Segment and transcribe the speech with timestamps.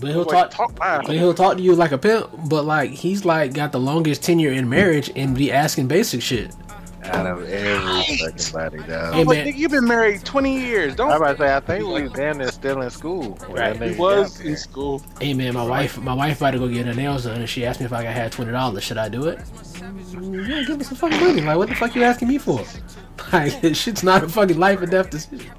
[0.00, 2.30] But he'll talk, talk but he'll talk to you like a pimp.
[2.48, 6.54] But like he's like got the longest tenure in marriage and be asking basic shit.
[7.04, 9.14] Out of every fucking body, dog.
[9.14, 9.56] Hey, man.
[9.56, 10.94] you've been married twenty years.
[10.94, 11.10] Don't.
[11.10, 13.38] I about to say, I think we was damn near still in school.
[13.48, 15.02] Right, he was in school.
[15.20, 17.64] Hey man, my wife, my wife about to go get her nails done, and she
[17.64, 18.84] asked me if I had twenty dollars.
[18.84, 19.38] Should I do it?
[19.38, 21.40] Mm, yeah, give me some fucking money.
[21.40, 22.62] Like, what the fuck you asking me for?
[23.32, 25.50] Like, shit's not a fucking life or death decision.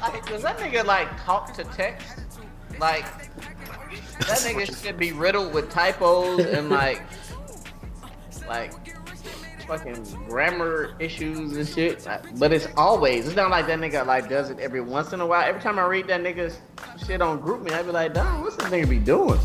[0.00, 2.15] Like, does that nigga like talk to text?
[2.78, 3.04] Like,
[4.20, 7.02] that nigga should be riddled with typos and like,
[8.48, 8.72] like
[9.66, 12.06] fucking grammar issues and shit.
[12.38, 13.26] But it's always.
[13.26, 15.46] It's not like that nigga like does it every once in a while.
[15.46, 16.60] Every time I read that nigga's
[17.04, 19.38] shit on GroupMe, I be like, damn, what's this nigga be doing?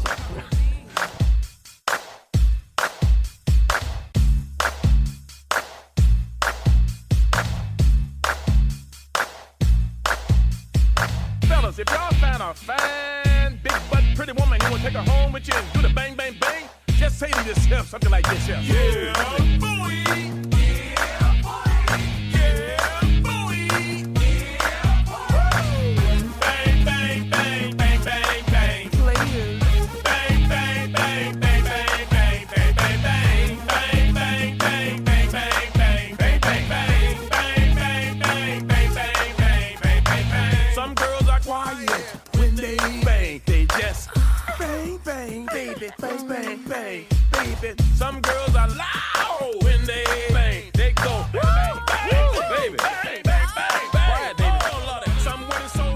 [15.06, 16.70] Woman, you wanna take her home with you do the bang, bang, bang?
[16.90, 18.62] Just say to yourself something like this, yeah.
[18.62, 20.41] Yeah, boy.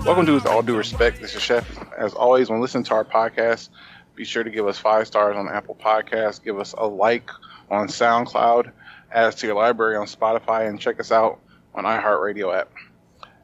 [0.06, 1.20] Welcome to With All Due Respect.
[1.20, 1.67] This is Chef.
[1.98, 3.70] As always, when listening to our podcast,
[4.14, 6.44] be sure to give us five stars on Apple Podcasts.
[6.44, 7.31] Give us a like
[7.72, 8.72] on SoundCloud.
[9.11, 11.39] Add us to your library on Spotify and check us out
[11.73, 12.72] on iHeartRadio app.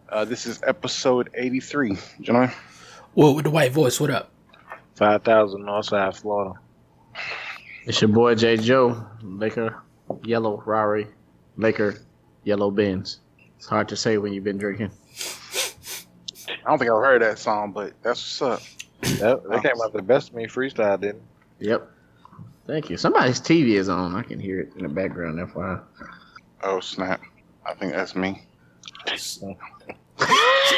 [0.10, 1.98] Uh, this is episode 83.
[2.22, 2.52] Gentlemen.
[3.16, 4.30] Whoa, with the white voice, what up?
[4.98, 6.60] 5000 Northside, Florida.
[7.86, 8.58] It's your boy J.
[8.58, 9.82] Joe, Laker,
[10.24, 11.08] Yellow Rari,
[11.58, 11.98] Laker,
[12.44, 13.20] Yellow Benz.
[13.58, 14.92] It's hard to say when you've been drinking.
[16.66, 18.68] I don't think I've heard that song, but that's what's up.
[19.20, 21.22] That, that came out the best of me freestyle, didn't
[21.60, 21.68] it?
[21.68, 21.92] Yep.
[22.68, 22.98] Thank you.
[22.98, 24.16] Somebody's TV is on.
[24.16, 25.40] I can hear it in the background.
[25.40, 25.82] FYI.
[26.64, 27.22] Oh snap!
[27.66, 28.44] I think that's me.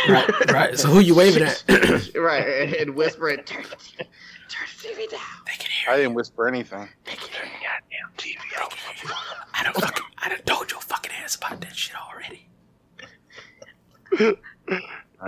[0.09, 0.79] right, right.
[0.79, 1.63] So who you waving at?
[2.15, 4.07] right, and whispering, turn, turn
[4.81, 5.19] the TV down.
[5.45, 5.93] They can hear.
[5.93, 6.87] I didn't whisper anything.
[7.05, 8.77] They can hear the goddamn TV off.
[9.53, 10.05] I don't fucking.
[10.19, 12.47] I done told your fucking ass about that shit already.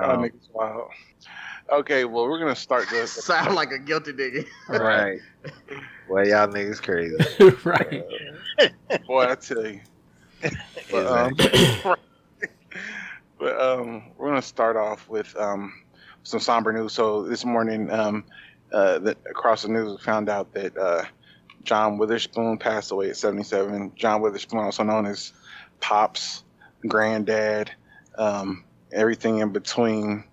[0.04, 0.90] oh, niggas wild.
[1.72, 3.12] Okay, well, we're gonna start this.
[3.26, 4.46] Sound like a guilty nigga.
[4.70, 5.20] Right.
[6.10, 7.16] well, y'all niggas crazy.
[7.64, 8.04] right.
[9.08, 9.82] Boy, I tell you.
[10.92, 11.96] But, um,
[13.40, 15.74] but um, we're going to start off with um,
[16.24, 16.94] some somber news.
[16.94, 18.24] So this morning, um,
[18.72, 21.06] uh, that across the news, we found out that uh,
[21.64, 23.94] John Witherspoon passed away at 77.
[23.96, 25.34] John Witherspoon, also known as
[25.80, 26.44] Pops,
[26.88, 27.72] Granddad,
[28.18, 28.64] um,
[28.96, 30.24] everything in between,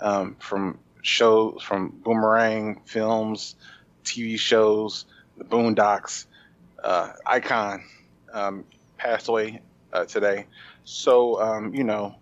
[0.00, 3.56] um, from shows, from Boomerang films,
[4.04, 5.04] TV shows,
[5.36, 6.26] the Boondocks,
[6.82, 7.84] uh, icon,
[8.32, 8.64] um,
[8.96, 9.60] passed away
[9.92, 10.46] uh, today.
[10.84, 12.16] So, um, you know,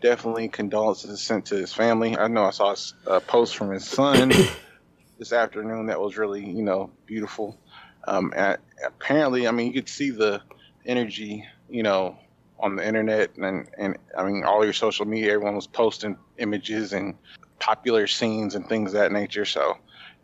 [0.00, 2.16] definitely condolences sent to his family.
[2.16, 2.74] I know I saw
[3.06, 4.32] a post from his son
[5.18, 7.58] this afternoon that was really, you know, beautiful.
[8.06, 10.42] Um, and apparently, I mean, you could see the
[10.84, 12.18] energy, you know,
[12.62, 16.92] on the internet and, and I mean, all your social media, everyone was posting images
[16.92, 17.14] and
[17.58, 19.44] popular scenes and things of that nature.
[19.44, 19.76] So,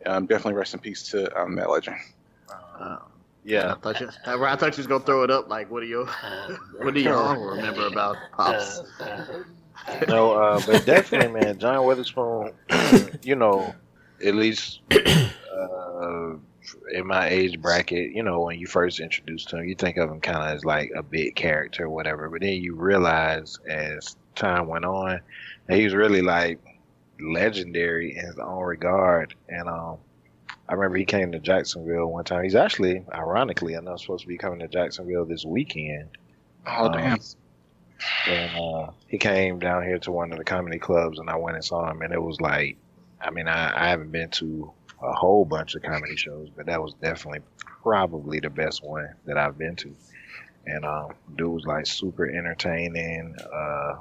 [0.05, 1.97] um, definitely rest in peace to um, that legend.
[2.79, 2.97] Uh,
[3.43, 5.49] yeah, I thought, you, I thought you was gonna throw it up.
[5.49, 6.05] Like, what do you,
[6.77, 8.81] what do y'all remember about pops?
[10.07, 12.51] no, uh, but definitely, man, John Witherspoon.
[13.23, 13.73] you know,
[14.25, 16.33] at least uh,
[16.93, 20.09] in my age bracket, you know, when you first introduced to him, you think of
[20.09, 22.29] him kind of as like a big character or whatever.
[22.29, 25.21] But then you realize as time went on
[25.67, 26.59] that he was really like
[27.19, 29.35] legendary in his own regard.
[29.47, 29.97] And um,
[30.67, 32.43] I remember he came to Jacksonville one time.
[32.43, 36.09] He's actually, ironically enough, supposed to be coming to Jacksonville this weekend.
[36.65, 37.19] Oh um, damn!
[38.27, 41.55] And uh, he came down here to one of the comedy clubs, and I went
[41.55, 42.77] and saw him, and it was like,
[43.21, 46.81] I mean, I, I haven't been to a whole bunch of comedy shows, but that
[46.81, 47.41] was definitely
[47.81, 49.95] probably the best one that I've been to.
[50.65, 53.35] And um, dude was like super entertaining.
[53.53, 53.95] Uh,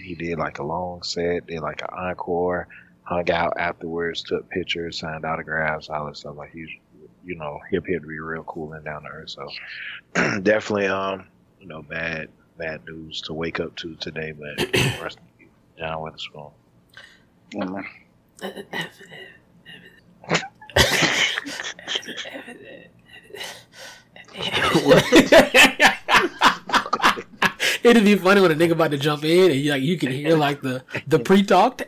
[0.00, 2.68] he did like a long set, did like an encore,
[3.02, 6.36] hung out afterwards, took pictures, signed autographs, all that stuff.
[6.36, 6.68] Like he's,
[7.24, 9.30] you know, he appeared to be real cool and down to earth.
[9.30, 9.48] So
[10.42, 11.26] definitely, um,
[11.60, 14.58] you know, bad bad news to wake up to today, but
[15.02, 15.48] rest in peace,
[15.78, 16.50] John Witherspoon.
[17.54, 17.82] Yeah,
[27.82, 30.10] It'd be funny when a nigga about to jump in and you, like you can
[30.10, 31.84] hear like the the pre talked.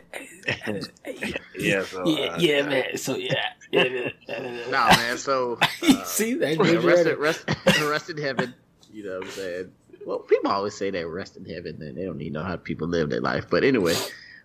[1.57, 2.97] yeah, so, uh, yeah, yeah, man.
[2.97, 5.17] So yeah, no, nah, man.
[5.17, 8.53] So uh, see that arrested, rest, in heaven.
[8.91, 9.71] You know what I'm saying?
[10.05, 12.87] Well, people always say they rest in heaven, and they don't even know how people
[12.87, 13.45] live their life.
[13.49, 13.95] But anyway,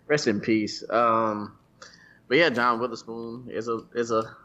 [0.05, 0.83] rest in peace.
[0.89, 1.57] Um,
[2.27, 4.35] but yeah, John Witherspoon is a is a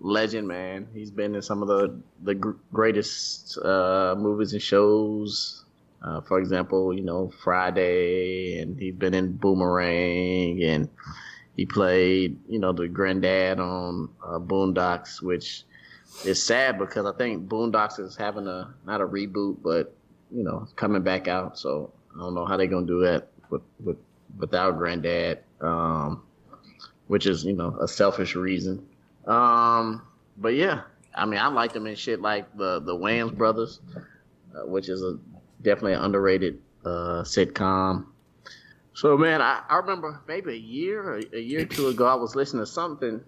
[0.00, 0.88] legend, man.
[0.92, 5.64] He's been in some of the the gr- greatest uh, movies and shows.
[6.02, 10.88] Uh, for example, you know Friday, and he's been in Boomerang, and
[11.56, 15.64] he played you know the granddad on uh, Boondocks, which
[16.24, 19.94] is sad because I think Boondocks is having a not a reboot, but
[20.30, 21.58] you know coming back out.
[21.58, 23.98] So I don't know how they're gonna do that with with
[24.38, 26.22] without granddad, um,
[27.08, 28.87] which is you know a selfish reason.
[29.28, 30.02] Um,
[30.36, 30.82] but yeah,
[31.14, 33.80] I mean I like them in shit like the the Wayans brothers,
[34.54, 35.18] uh, which is a
[35.62, 38.06] definitely an underrated uh, sitcom.
[38.94, 42.34] So man, I, I remember maybe a year a year or two ago I was
[42.34, 43.22] listening to something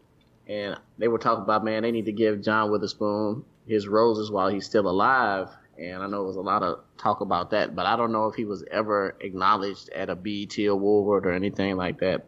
[0.48, 4.48] and they were talking about man they need to give John Witherspoon his roses while
[4.48, 5.48] he's still alive.
[5.78, 8.26] And I know there was a lot of talk about that, but I don't know
[8.26, 12.26] if he was ever acknowledged at a BET award or anything like that.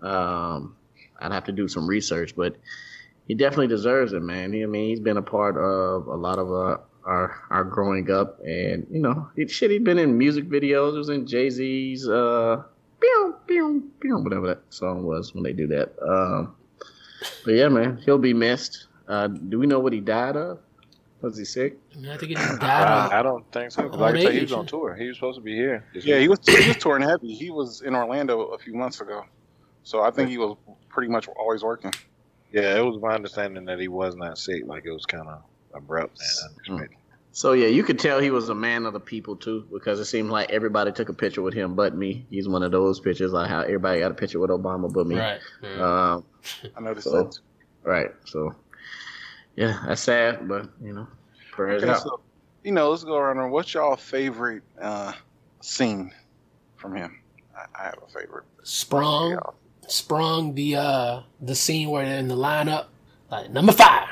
[0.00, 0.76] Um,
[1.18, 2.56] I'd have to do some research, but
[3.28, 4.52] he definitely deserves it, man.
[4.52, 8.10] He, I mean, he's been a part of a lot of uh, our our growing
[8.10, 10.92] up, and you know, he, shit, he's been in music videos.
[10.92, 12.62] He was in Jay Z's uh,
[12.98, 15.92] pew, pew, pew, whatever that song was when they do that.
[16.02, 16.56] Um,
[17.44, 18.86] but yeah, man, he'll be missed.
[19.06, 20.58] Uh, do we know what he died of?
[21.20, 21.78] Was he sick?
[22.08, 22.62] I think he died.
[22.62, 23.86] I, I don't think so.
[23.88, 24.94] Like I said, he was on tour.
[24.94, 25.84] He was supposed to be here.
[25.92, 27.34] Yeah, he was he was touring heavy.
[27.34, 29.24] He was in Orlando a few months ago,
[29.82, 30.56] so I think he was
[30.88, 31.92] pretty much always working.
[32.52, 34.62] Yeah, it was my understanding that he was not sick.
[34.66, 35.42] Like it was kind of
[35.74, 36.96] abrupt and unexpected.
[37.32, 40.06] So yeah, you could tell he was a man of the people too, because it
[40.06, 42.26] seemed like everybody took a picture with him, but me.
[42.30, 45.16] He's one of those pictures like how everybody got a picture with Obama, but me.
[45.18, 45.40] Right.
[45.62, 46.14] Yeah.
[46.14, 46.24] Um,
[46.76, 47.38] I noticed So- that.
[47.84, 48.10] right.
[48.24, 48.54] So
[49.56, 51.06] yeah, that's sad, but you know,
[51.52, 52.02] prayers Okay, out.
[52.02, 52.20] so
[52.64, 53.50] you know, let's go around.
[53.50, 55.12] What's y'all favorite uh,
[55.60, 56.12] scene
[56.76, 57.20] from him?
[57.56, 58.44] I, I have a favorite.
[58.64, 59.38] Sprung.
[59.90, 62.86] Sprung the uh the scene where they're in the lineup.
[63.30, 64.08] Like number five,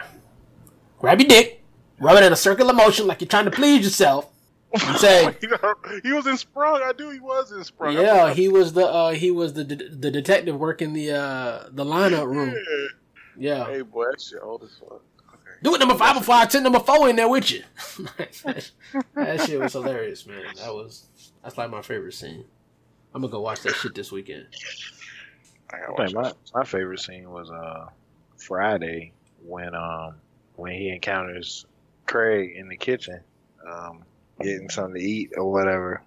[0.99, 1.63] grab your dick,
[1.99, 4.31] rub it in a circular motion like you're trying to please yourself,
[4.73, 5.35] and say,
[6.03, 6.83] he was in Sprung.
[6.83, 7.95] I knew he was in Sprung.
[7.95, 12.27] "Yeah, he was the uh he was the the detective working the uh the lineup
[12.27, 12.55] room."
[13.39, 15.03] Yeah, Hey, boy, that shit old as fuck.
[15.29, 15.41] Okay.
[15.63, 17.63] do it number five before I send number four in there with you.
[18.17, 18.71] that,
[19.15, 20.45] that shit was hilarious, man.
[20.57, 21.07] That was
[21.43, 22.45] that's like my favorite scene.
[23.15, 24.47] I'm gonna go watch that shit this weekend.
[25.73, 27.87] I my, my favorite scene was uh
[28.37, 29.13] Friday
[29.45, 30.17] when um
[30.55, 31.67] when he encounters
[32.07, 33.21] Craig in the kitchen,
[33.69, 34.05] um,
[34.41, 36.03] getting something to eat or whatever.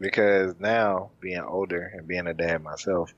[0.00, 3.12] Because now being older and being a dad myself,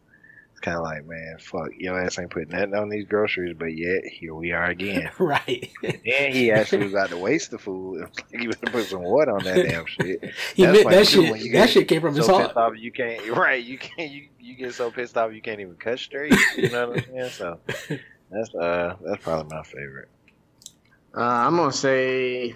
[0.61, 4.05] kind of like, man, fuck, your ass ain't putting nothing on these groceries, but yet
[4.05, 5.11] here we are again.
[5.19, 5.71] right.
[5.83, 8.03] and he actually was about to waste the food.
[8.33, 10.23] It like he was gonna put some water on that damn shit.
[10.55, 11.31] He That's meant funny, that shit.
[11.33, 12.57] when you That shit came from his heart.
[12.57, 15.75] off you can't right you can't you, you get so pissed off you can't even
[15.77, 17.59] cut straight you know what i'm saying so
[18.31, 20.09] that's uh that's probably my favorite
[21.17, 22.55] Uh, I'm gonna say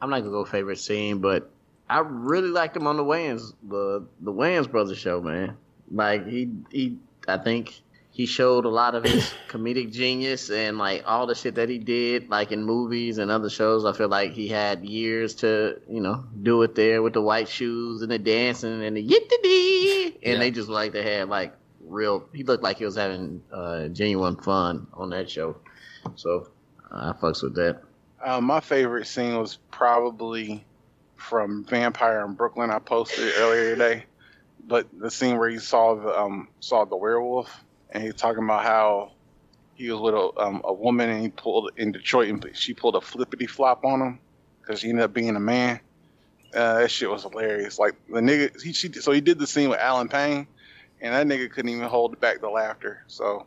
[0.00, 1.50] I'm not gonna go favorite scene, but
[1.90, 5.56] I really liked him on the Wayans the the Wayans brothers show, man.
[5.90, 6.96] Like he he
[7.28, 7.80] I think
[8.12, 11.78] he showed a lot of his comedic genius and like all the shit that he
[11.78, 13.84] did like in movies and other shows.
[13.84, 17.48] I feel like he had years to you know do it there with the white
[17.48, 20.38] shoes and the dancing and the yittity and Yeah.
[20.38, 22.28] they just like they had like real.
[22.34, 25.56] He looked like he was having uh, genuine fun on that show.
[26.16, 26.48] So
[26.90, 27.82] I fucks with that.
[28.22, 30.64] Uh, my favorite scene was probably
[31.16, 32.70] from Vampire in Brooklyn.
[32.70, 34.04] I posted earlier today,
[34.70, 38.62] but the scene where he saw the um saw the werewolf and he's talking about
[38.62, 39.10] how
[39.74, 42.94] he was with a um, a woman and he pulled in Detroit and she pulled
[42.94, 44.20] a flippity flop on him
[44.62, 45.80] because he ended up being a man.
[46.54, 47.78] Uh, that shit was hilarious.
[47.80, 50.46] Like the nigga, he she, so he did the scene with Allen Payne,
[51.00, 53.02] and that nigga couldn't even hold back the laughter.
[53.08, 53.46] So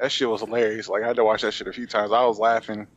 [0.00, 0.88] that shit was hilarious.
[0.88, 2.10] Like I had to watch that shit a few times.
[2.10, 2.88] I was laughing,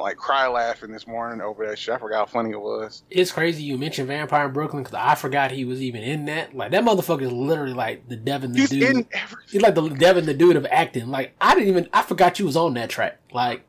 [0.00, 1.94] like cry laughing this morning over that shit.
[1.94, 3.02] I forgot how funny it was.
[3.10, 6.56] It's crazy you mentioned Vampire in Brooklyn because I forgot he was even in that.
[6.56, 8.82] Like that motherfucker is literally like the Devin the He's dude.
[8.82, 9.42] in every.
[9.48, 11.08] He's like the Devin the dude of acting.
[11.08, 13.18] Like I didn't even I forgot you was on that track.
[13.32, 13.62] Like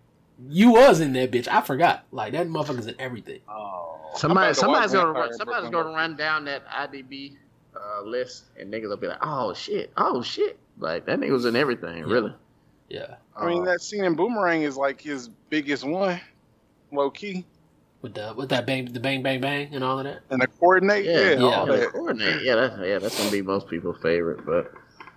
[0.49, 1.47] you was in that bitch.
[1.47, 2.05] I forgot.
[2.11, 3.39] Like that motherfucker's in everything.
[3.49, 7.35] Oh, Somebody, to somebody's gonna run, somebody's gonna run down that IDB
[7.75, 11.45] uh, list, and niggas will be like, "Oh shit, oh shit!" Like that nigga was
[11.45, 12.33] in everything, really.
[12.89, 13.15] Yeah.
[13.37, 16.19] I mean, Uh, that scene in Boomerang is like his biggest one,
[16.91, 17.45] low key.
[18.01, 20.19] with the with that bang the bang bang bang and all of that.
[20.29, 21.89] And the coordinate, Yeah, yeah, yeah, all the that.
[21.91, 22.43] coordinate.
[22.43, 24.45] Yeah, that's yeah, that's gonna be most people's favorite.
[24.45, 24.71] But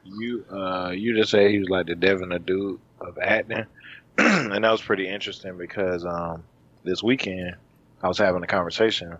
[0.04, 3.66] You uh you just said he was like the Devin the dude of acting.
[4.18, 6.42] and that was pretty interesting because um
[6.82, 7.54] this weekend
[8.02, 9.16] I was having a conversation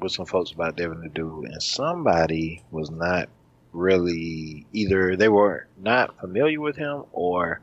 [0.00, 3.28] with some folks about Devin the dude and somebody was not
[3.72, 7.60] really either they were not familiar with him or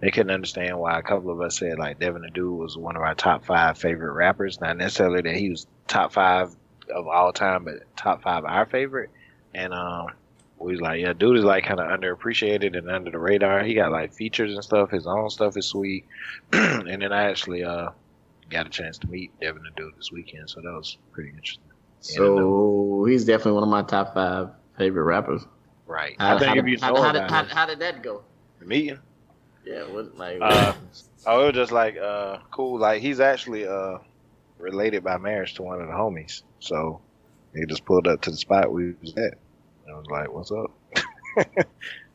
[0.00, 2.96] they couldn't understand why a couple of us said like Devin the dude was one
[2.96, 4.60] of our top five favorite rappers.
[4.60, 6.54] Not necessarily that he was top five
[6.94, 9.10] of all time, but top five our favorite.
[9.54, 10.08] And um
[10.58, 13.62] we was like, yeah, dude is like kind of underappreciated and under the radar.
[13.62, 14.90] He got like features and stuff.
[14.90, 16.06] His own stuff is sweet.
[16.52, 17.90] and then I actually uh
[18.50, 21.64] got a chance to meet Devin the dude this weekend, so that was pretty interesting.
[22.00, 25.44] so he's definitely one of my top five favorite rappers.
[25.86, 26.16] Right.
[26.18, 28.02] How, I think how, if you how, know how, about did, how, how did that
[28.02, 28.22] go?
[28.58, 28.98] the meeting,
[29.66, 30.72] Yeah, what like Uh,
[31.26, 32.78] oh, it was just like uh cool.
[32.78, 33.98] Like he's actually uh
[34.58, 37.00] related by marriage to one of the homies, so
[37.52, 39.34] he just pulled up to the spot we was at.
[39.86, 40.70] And I was like, "What's up?"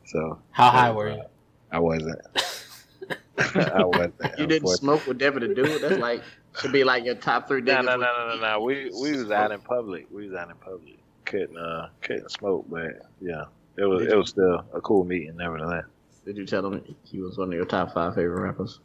[0.05, 1.23] so How high were you?
[1.71, 2.19] I wasn't.
[3.37, 4.15] I wasn't.
[4.37, 5.81] you didn't smoke with Devin the dude?
[5.81, 6.23] That's like
[6.59, 8.61] should be like your top three No, no, no, no, no, no.
[8.61, 10.07] We we was out in public.
[10.09, 10.99] We was out in public.
[11.25, 13.45] Couldn't uh couldn't smoke, but yeah,
[13.77, 15.85] it was it was still a cool meeting nevertheless.
[16.25, 18.79] Did you tell him he was one of your top five favorite rappers?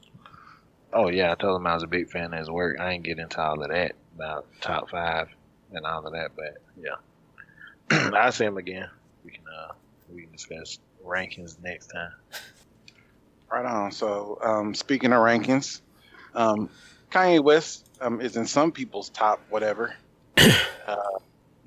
[0.92, 2.78] Oh yeah, I told him I was a big fan of his work.
[2.80, 5.28] I ain't get into all of that about top five
[5.72, 8.88] and all of that, but yeah, I'll see him again.
[9.24, 9.72] We can uh
[10.12, 12.12] we can discuss rankings next time.
[13.50, 13.92] Right on.
[13.92, 15.80] So, um, speaking of rankings,
[16.34, 16.68] um,
[17.10, 19.94] Kanye West um, is in some people's top whatever.
[20.36, 20.96] uh,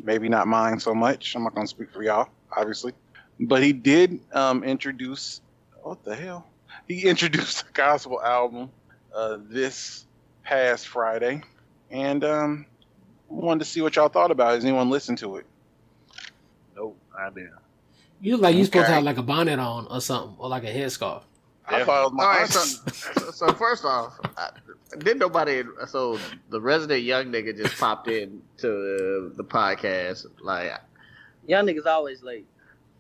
[0.04, 1.36] maybe not mine so much.
[1.36, 2.94] I'm not going to speak for y'all, obviously.
[3.40, 5.40] But he did um, introduce,
[5.90, 6.46] what the hell?
[6.88, 8.70] He introduced a gospel album
[9.14, 10.06] uh, this
[10.44, 11.42] past Friday.
[11.90, 12.68] And um,
[13.28, 14.56] wanted to see what y'all thought about it.
[14.58, 15.48] Has anyone listened to it?
[16.76, 17.54] Nope, I didn't.
[18.22, 20.64] You look like you supposed to have like a bonnet on or something, or like
[20.64, 21.24] a headscarf.
[21.66, 24.52] I thought my All right, so, so, so first off, I,
[25.00, 25.64] did nobody?
[25.88, 26.20] So
[26.50, 30.28] the resident young nigga just popped in to the podcast.
[30.42, 30.72] Like,
[31.48, 32.46] Young niggas always late.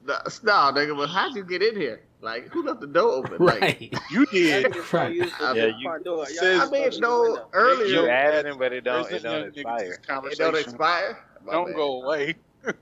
[0.07, 2.01] no, no, nigga, but how'd you get in here?
[2.21, 3.37] Like, who left the door open?
[3.45, 3.93] Like, Right.
[4.11, 4.65] You did.
[4.65, 5.17] niggas Right.
[5.39, 6.17] don't the Yeah, you- door.
[6.17, 9.09] Young says- I niggas mean, use no, earlier You added him, but it don't it
[9.09, 9.99] There's don't this expire.
[10.31, 11.17] it don't expire.
[11.45, 11.75] My Don't bad.
[11.75, 12.35] go away.
[12.65, 12.73] Cause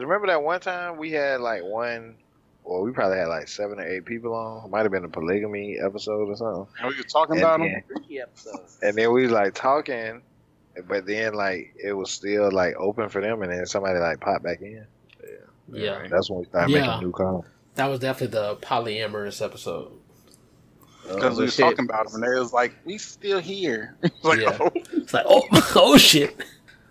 [0.00, 2.14] remember that one time we had like one,
[2.62, 4.66] or we probably had like seven or eight people on.
[4.66, 6.66] It might have been a polygamy episode or something.
[6.80, 7.82] And we were talking And about then- him.
[7.88, 8.78] Freaky episodes.
[8.82, 10.22] And then we was like talking,
[10.86, 14.44] but then like it was still like open for them, and then somebody like popped
[14.44, 14.86] back in.
[15.20, 15.28] Yeah,
[16.02, 16.06] yeah.
[16.08, 16.86] That's when we started Yeah.
[16.86, 17.44] making new calls.
[17.78, 19.92] That was definitely the polyamorous episode.
[21.04, 21.64] Because we Oh, was shit.
[21.64, 24.58] talking about him, and they was like, "We still here." It's like, Yeah.
[24.60, 25.42] oh, It's like, oh,
[25.74, 26.36] oh shit.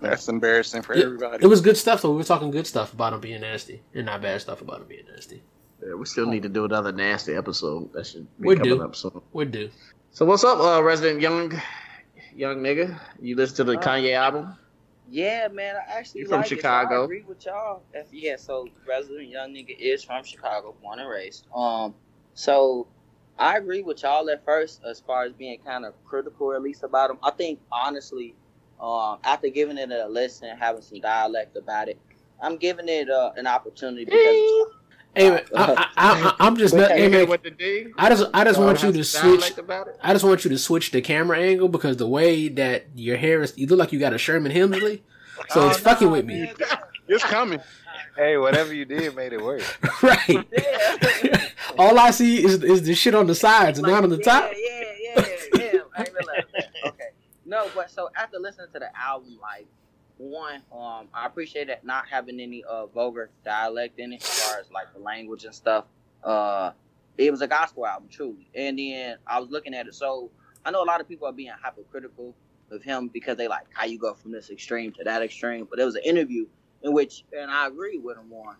[0.01, 1.43] that's embarrassing for Yeah, everybody.
[1.43, 2.11] It was good stuff though.
[2.11, 4.87] We were talking good stuff about him being nasty, and not bad stuff about him
[4.87, 5.43] being nasty.
[5.85, 7.93] Yeah, we still need to do another nasty episode.
[7.93, 8.83] That should be We coming do.
[8.83, 9.21] up soon.
[9.33, 9.69] Would do.
[10.11, 11.53] So what's up, uh, resident young
[12.35, 12.99] young nigga?
[13.21, 14.55] You listen to the Uh, Kanye album?
[15.09, 17.01] Yeah, man, I actually You from like it, so Chicago?
[17.01, 17.83] I agree with y'all.
[17.93, 21.47] If, yeah, so resident young nigga is from Chicago, born and raised.
[21.55, 21.95] Um,
[22.33, 22.87] so
[23.39, 26.83] I agree with y'all at first as far as being kind of critical, at least
[26.83, 27.17] about him.
[27.23, 28.35] I think honestly,
[28.79, 31.99] um, after giving it a listen, and having some dialect about it,
[32.41, 34.73] I'm giving it uh, an opportunity because
[35.17, 36.91] Hey, I, I, I, I'm just not.
[36.91, 37.87] Hey, with the D?
[37.97, 39.57] I just, I just Y'all want you to switch.
[39.57, 39.97] about it?
[40.01, 43.41] I just want you to switch the camera angle because the way that your hair
[43.41, 45.01] is, you look like you got a Sherman Hemsley.
[45.49, 46.51] So Oh, it's fucking with me,
[47.07, 47.59] It's coming.
[48.15, 49.61] Hey, whatever you did made it work.
[50.03, 50.47] right?
[50.51, 51.47] Yeah.
[51.77, 54.23] All I see is is the shit on the sides and not on the yeah,
[54.23, 54.51] top.
[54.55, 54.83] Yeah,
[55.15, 55.79] yeah, yeah.
[55.95, 56.45] I ain't that.
[56.85, 57.09] Okay.
[57.45, 59.67] No, but so after listening to the album, like
[60.17, 64.59] one, um, I appreciate it not having any uh vulgar dialect in it as far
[64.59, 65.85] as like the language and stuff.
[66.23, 66.71] Uh
[67.17, 68.47] it was a gospel album, truly.
[68.53, 70.29] And then I was looking at it, so
[70.65, 72.35] I know a lot of people are being hypocritical
[72.71, 75.65] of him because they like how you go from this extreme to that extreme.
[75.69, 76.45] But there was an interview
[76.83, 78.55] in which, and I agree with him on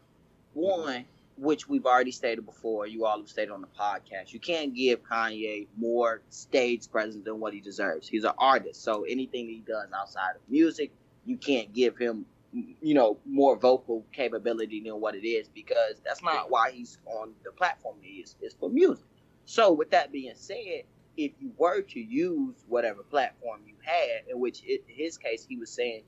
[0.54, 1.06] one,
[1.38, 2.88] which we've already stated before.
[2.88, 4.34] You all have stated on the podcast.
[4.34, 8.08] You can't give Kanye more stage presence than what he deserves.
[8.08, 10.92] He's an artist, so anything he does outside of music,
[11.28, 16.24] you can't give him, you know, more vocal capability than what it is because that's
[16.24, 18.36] not why he's on the platform he is.
[18.42, 19.06] It's for music.
[19.46, 20.84] So, with that being said,
[21.18, 25.58] if you were to use whatever platform you had, in which in his case he
[25.58, 26.04] was saying,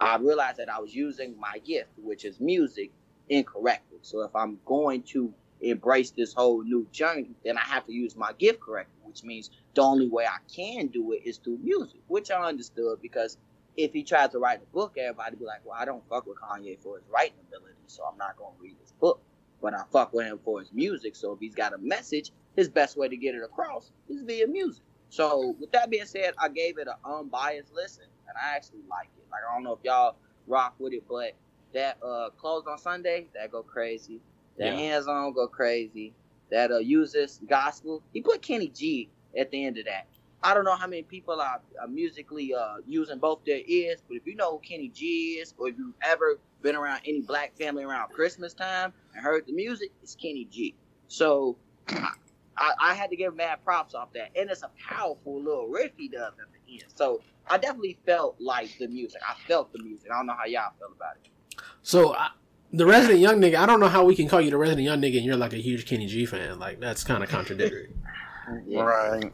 [0.00, 2.92] I realized that I was using my gift, which is music,
[3.28, 3.98] incorrectly.
[4.02, 8.16] So if I'm going to embrace this whole new journey, then I have to use
[8.16, 12.00] my gift correctly, which means the only way I can do it is through music,
[12.06, 13.36] which I understood because
[13.84, 16.38] if he tries to write a book, everybody be like, well, I don't fuck with
[16.38, 19.22] Kanye for his writing ability, so I'm not gonna read his book.
[19.62, 21.16] But I fuck with him for his music.
[21.16, 24.46] So if he's got a message, his best way to get it across is via
[24.46, 24.84] music.
[25.10, 29.10] So with that being said, I gave it an unbiased listen, and I actually like
[29.18, 29.24] it.
[29.30, 31.34] Like I don't know if y'all rock with it, but
[31.74, 34.20] that uh closed on Sunday, that go crazy.
[34.58, 34.76] That Yeah.
[34.76, 36.14] hands on go crazy.
[36.50, 38.02] That uh uses gospel.
[38.12, 40.06] He put Kenny G at the end of that.
[40.42, 44.16] I don't know how many people are, are musically uh using both their ears, but
[44.16, 47.54] if you know who Kenny G is, or if you've ever been around any black
[47.56, 50.74] family around Christmas time and heard the music, it's Kenny G.
[51.08, 51.56] So
[51.88, 52.10] I,
[52.56, 55.92] I, I had to give mad props off that, and it's a powerful little riff
[55.96, 56.84] he does at the end.
[56.94, 59.20] So I definitely felt like the music.
[59.28, 60.10] I felt the music.
[60.10, 61.30] I don't know how y'all felt about it.
[61.82, 62.30] So I,
[62.72, 65.00] the resident young nigga, I don't know how we can call you the resident young
[65.00, 66.58] nigga and you're like a huge Kenny G fan.
[66.58, 67.92] Like that's kind of contradictory.
[68.66, 68.82] Yeah.
[68.82, 69.32] Right.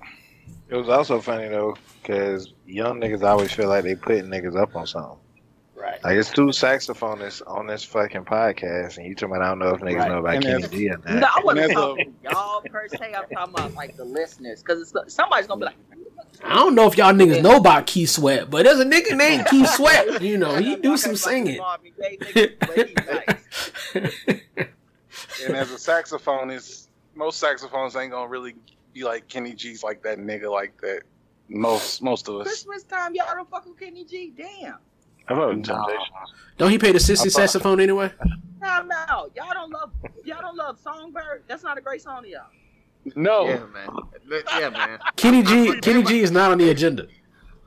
[0.68, 4.74] It was also funny though, because young niggas always feel like they putting niggas up
[4.74, 5.18] on something.
[5.74, 6.02] Right.
[6.02, 9.74] Like it's two saxophonists on this fucking podcast, and you talking about I don't know
[9.74, 10.08] if niggas Right.
[10.08, 11.08] know about And Kenny G or not.
[11.08, 13.14] No, I wasn't talking y'all per se.
[13.14, 15.76] I'm talking about like the listeners, because somebody's gonna be like,
[16.42, 19.46] I don't know if y'all niggas know about Keith Sweat, but there's a nigga named
[19.46, 20.20] Keith Sweat.
[20.20, 21.58] You know, he do some singing.
[21.58, 22.96] Marvin Gaye nigga, but he's
[23.94, 24.70] nice.
[25.46, 28.54] And as a saxophonist, most saxophones ain't gonna really
[28.96, 31.02] be like Kenny G's like that nigga like that.
[31.48, 32.46] Most most of us.
[32.46, 34.32] Christmas time, y'all don't fuck with Kenny G.
[34.36, 34.78] Damn.
[35.26, 35.62] How about No.
[35.62, 36.08] Temptations?
[36.58, 38.10] Don't he pay the sissy saxophone anyway?
[38.60, 39.92] Nah, no, y'all don't love
[40.24, 41.44] y'all don't love Songbird.
[41.46, 42.46] That's not a great song to y'all.
[43.14, 43.88] No, Yeah, man.
[44.58, 44.98] Yeah, man.
[45.14, 47.06] Kenny G, Kenny G is not on the agenda.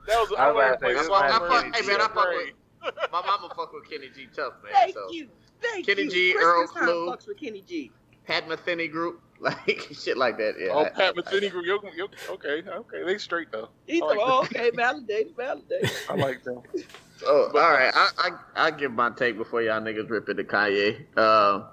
[0.06, 1.76] that was I was about to say, That's why I Kenny fuck.
[1.76, 2.94] Hey, man, I fuck with.
[3.12, 4.72] My mama fuck with Kenny G tough, man.
[4.72, 5.10] Thank so.
[5.10, 5.28] you,
[5.62, 6.10] thank Kenny you.
[6.10, 7.90] G, Christmas Earl time fucks with Kenny G.
[8.26, 10.54] Pat Metheny group, like shit like that.
[10.58, 10.68] Yeah.
[10.72, 11.64] Oh, Pat I- Metheny group.
[11.66, 13.68] yo- yo- Okay, okay, they straight though.
[13.86, 15.90] He's like, like oh, okay, validated, validated.
[16.08, 16.62] I like them.
[17.22, 17.92] Oh, all right.
[17.94, 21.04] I, I I give my take before y'all niggas rip into Kanye.
[21.18, 21.64] Uh,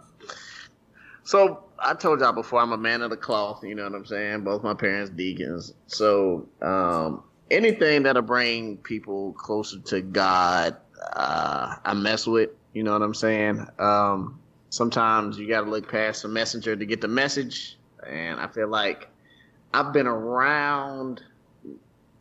[1.24, 3.64] so I told y'all before I'm a man of the cloth.
[3.64, 4.42] You know what I'm saying?
[4.44, 5.74] Both my parents deacons.
[5.86, 10.76] So um, anything that'll bring people closer to God,
[11.14, 12.50] uh, I mess with.
[12.74, 13.66] You know what I'm saying?
[13.80, 18.48] Um, sometimes you got to look past the messenger to get the message, and I
[18.48, 19.10] feel like
[19.74, 21.24] I've been around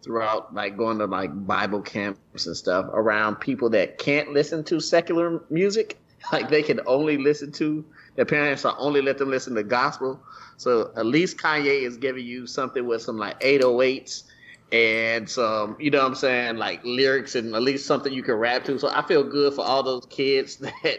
[0.03, 4.81] throughout like going to like Bible camps and stuff around people that can't listen to
[4.81, 5.99] secular music.
[6.33, 7.85] Like they can only listen to
[8.17, 10.19] their parents are only let them listen to gospel.
[10.57, 14.25] So at least Kanye is giving you something with some like 808s
[14.73, 18.35] and some, you know what I'm saying, like lyrics and at least something you can
[18.35, 18.79] rap to.
[18.79, 20.99] So I feel good for all those kids that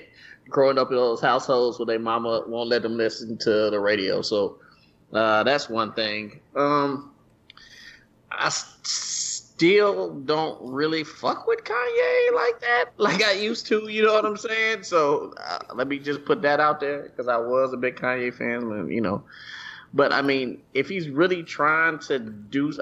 [0.50, 4.22] growing up in those households where their mama won't let them listen to the radio.
[4.22, 4.60] So
[5.14, 6.40] uh, that's one thing.
[6.56, 7.12] Um,
[8.32, 13.88] I still don't really fuck with Kanye like that, like I used to.
[13.88, 14.84] You know what I'm saying?
[14.84, 18.34] So uh, let me just put that out there because I was a big Kanye
[18.34, 19.24] fan, and, you know.
[19.94, 22.74] But I mean, if he's really trying to do,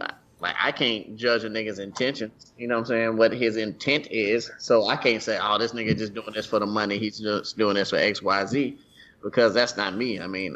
[0.46, 2.54] like, I can't judge a nigga's intentions.
[2.58, 3.18] You know what I'm saying?
[3.18, 4.52] What his intent is.
[4.60, 6.98] So I can't say, oh, this nigga just doing this for the money.
[6.98, 8.78] He's just doing this for X, Y, Z,
[9.24, 10.20] because that's not me.
[10.20, 10.56] I mean,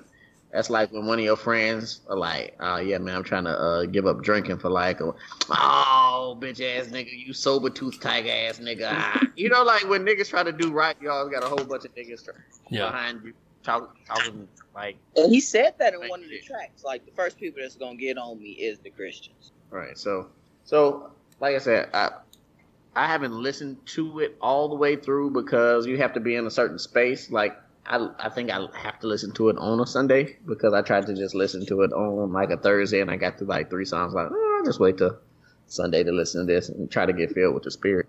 [0.52, 3.52] that's like when one of your friends are like, "Oh yeah, man, I'm trying to
[3.52, 5.13] uh, give up drinking for like, a,
[5.52, 9.21] oh bitch ass nigga, you sober tooth tiger ass nigga." Ah.
[9.36, 11.86] You know, like when niggas try to do right, you always got a whole bunch
[11.86, 12.34] of niggas try-
[12.71, 12.88] Yeah.
[12.89, 16.84] behind you talk, talking like, And he said that in one of the tracks.
[16.84, 19.52] Like the first people that's gonna get on me is the Christians.
[19.69, 19.97] Right.
[19.97, 20.27] So,
[20.65, 22.12] so like I said, I
[22.95, 26.45] I haven't listened to it all the way through because you have to be in
[26.45, 27.32] a certain space.
[27.32, 30.82] Like I I think I have to listen to it on a Sunday because I
[30.82, 33.69] tried to just listen to it on like a Thursday and I got through like
[33.69, 34.13] three songs.
[34.13, 35.17] Like oh, I'll just wait till
[35.67, 38.08] Sunday to listen to this and try to get filled with the spirit.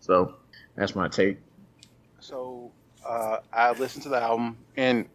[0.00, 0.34] So
[0.76, 1.38] that's my take.
[2.20, 2.70] So
[3.06, 5.06] uh, I listened to the album, and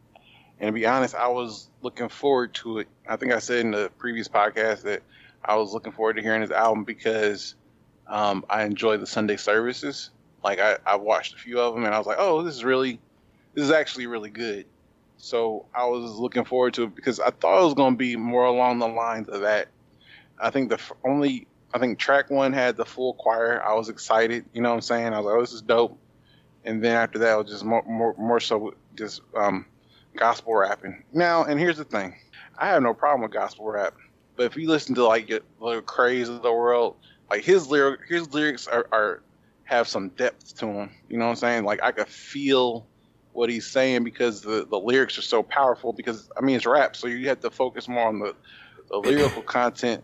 [0.59, 2.87] and to be honest, I was looking forward to it.
[3.07, 5.03] I think I said in the previous podcast that
[5.45, 7.55] I was looking forward to hearing his album because
[8.07, 10.09] um, I enjoy the Sunday services.
[10.43, 12.63] Like I, I watched a few of them, and I was like, oh, this is
[12.63, 12.99] really,
[13.53, 14.65] this is actually really good.
[15.17, 18.15] So I was looking forward to it because I thought it was going to be
[18.15, 19.69] more along the lines of that.
[20.39, 23.63] I think the only, I think track one had the full choir.
[23.63, 24.45] I was excited.
[24.53, 25.13] You know what I'm saying?
[25.13, 25.97] I was like, oh, this is dope
[26.65, 29.65] and then after that, it was just more, more, more so just um,
[30.15, 31.03] gospel rapping.
[31.13, 32.15] Now, and here's the thing:
[32.57, 33.95] I have no problem with gospel rap,
[34.35, 36.95] but if you listen to like the craze of the world,
[37.29, 39.21] like his lyric, his lyrics are, are
[39.63, 40.91] have some depth to them.
[41.09, 41.63] You know what I'm saying?
[41.65, 42.87] Like I could feel
[43.33, 45.93] what he's saying because the, the lyrics are so powerful.
[45.93, 48.35] Because I mean, it's rap, so you have to focus more on the,
[48.89, 50.03] the lyrical content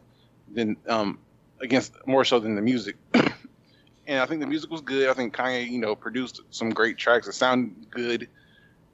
[0.52, 1.20] than um
[1.62, 2.96] against more so than the music.
[3.14, 5.10] and I think the music was good.
[5.10, 8.28] I think Kanye, you know, produced some great tracks that sound good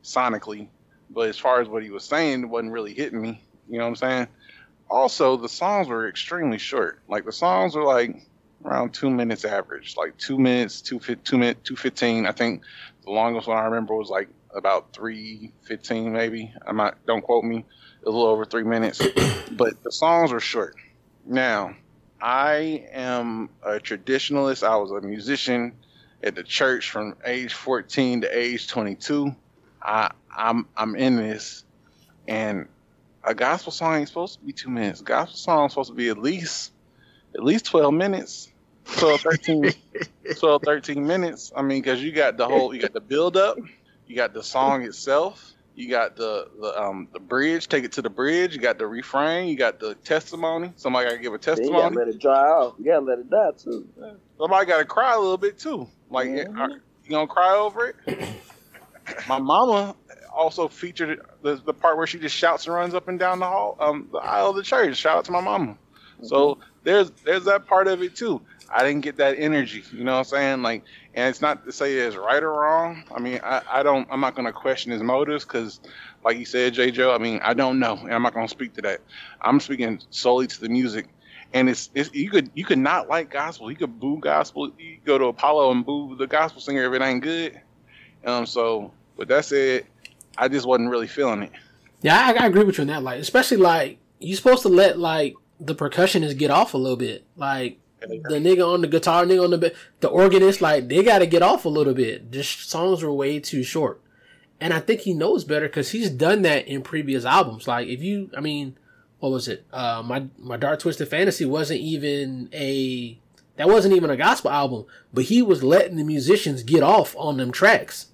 [0.04, 0.68] sonically,
[1.10, 3.42] but as far as what he was saying, it wasn't really hitting me.
[3.70, 4.28] You know what I'm saying?
[4.90, 7.00] Also, the songs were extremely short.
[7.08, 8.16] Like the songs were like
[8.64, 12.26] around two minutes average, like two minutes, two fi- two minute, two fifteen.
[12.26, 12.64] I think
[13.04, 16.54] the longest one I remember was like about three fifteen, maybe.
[16.66, 16.98] I'm not.
[17.06, 17.66] Don't quote me.
[18.06, 19.02] A little over three minutes,
[19.52, 20.76] but the songs were short.
[21.26, 21.76] Now,
[22.22, 24.66] I am a traditionalist.
[24.66, 25.74] I was a musician
[26.24, 29.36] at the church from age 14 to age 22.
[29.82, 31.66] I, I'm I'm in this,
[32.28, 32.68] and
[33.26, 35.02] a gospel song ain't supposed to be two minutes.
[35.02, 36.72] A gospel song is supposed to be at least
[37.36, 38.48] at least 12 minutes,
[38.86, 39.74] 12, 13,
[40.40, 41.52] 12, 13 minutes.
[41.56, 43.58] I mean, because you got the whole, you got the build up,
[44.06, 48.02] you got the song itself, you got the the um the bridge, take it to
[48.02, 48.56] the bridge.
[48.56, 50.72] You got the refrain, you got the testimony.
[50.78, 51.96] Somebody got to give a gotta testimony.
[51.98, 52.76] let it dry out.
[52.80, 53.88] You gotta let it die too.
[54.38, 55.88] Somebody got to cry a little bit too.
[56.10, 56.80] Like, Mhm.
[57.04, 57.96] you gonna cry over it?
[59.28, 59.96] My mama
[60.36, 63.46] also featured the, the part where she just shouts and runs up and down the
[63.46, 64.98] hall, um, the aisle of the church.
[64.98, 65.78] Shout out to my mama.
[66.22, 68.42] So there's there's that part of it too.
[68.74, 69.84] I didn't get that energy.
[69.92, 70.62] You know what I'm saying?
[70.64, 73.04] Like, and it's not to say it's right or wrong.
[73.16, 74.08] I mean, I, I don't.
[74.12, 75.80] I'm not gonna question his motives because,
[76.24, 76.92] like you said, J.
[76.92, 77.14] Joe.
[77.14, 79.02] I mean, I don't know, and I'm not gonna speak to that.
[79.42, 81.08] I'm speaking solely to the music.
[81.54, 83.70] And it's, it's you could you could not like gospel.
[83.70, 84.72] You could boo gospel.
[84.78, 87.62] You go to Apollo and boo the gospel singer if it ain't good.
[88.26, 88.46] Um.
[88.46, 89.88] So, with that said,
[90.38, 91.52] I just wasn't really feeling it.
[92.02, 93.04] Yeah, I, I agree with you on that.
[93.04, 97.26] Like, especially like you're supposed to let like the percussionists get off a little bit.
[97.36, 101.28] Like the nigga on the guitar, nigga on the the organist, like they got to
[101.28, 102.32] get off a little bit.
[102.32, 104.02] Just songs were way too short,
[104.60, 107.68] and I think he knows better because he's done that in previous albums.
[107.68, 108.78] Like if you, I mean,
[109.20, 109.66] what was it?
[109.72, 113.18] Uh, my my Dark Twisted Fantasy wasn't even a
[113.58, 117.38] that wasn't even a gospel album, but he was letting the musicians get off on
[117.38, 118.08] them tracks.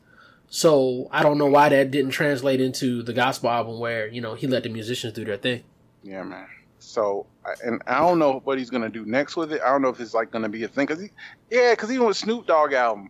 [0.54, 4.36] So I don't know why that didn't translate into the gospel album where you know
[4.36, 5.64] he let the musicians do their thing.
[6.04, 6.46] Yeah, man.
[6.80, 7.26] So,
[7.64, 9.62] and I don't know what he's gonna do next with it.
[9.62, 10.88] I don't know if it's like gonna be a thing.
[10.88, 11.08] Cause he,
[11.50, 13.10] yeah, cause even with Snoop Dogg album,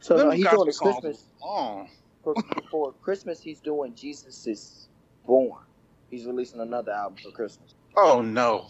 [0.00, 1.88] So no, he's doing the songs Christmas was long.
[2.24, 2.34] for,
[2.68, 3.40] for Christmas.
[3.40, 4.88] He's doing Jesus is
[5.24, 5.62] Born.
[6.10, 7.74] He's releasing another album for Christmas.
[7.96, 8.66] Oh no.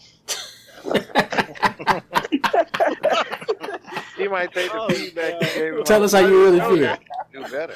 [4.17, 5.85] He might take the feedback you gave him.
[5.85, 6.97] Tell us how you really feel.
[7.33, 7.75] Do better.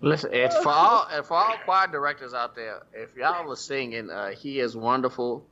[0.00, 2.82] Listen, it's for all and for all choir directors out there.
[2.92, 5.46] If y'all are singing uh, "He is Wonderful"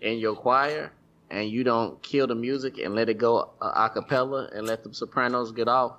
[0.00, 0.90] in your choir,
[1.30, 4.84] and you don't kill the music and let it go uh, a cappella and let
[4.84, 5.96] the sopranos get off,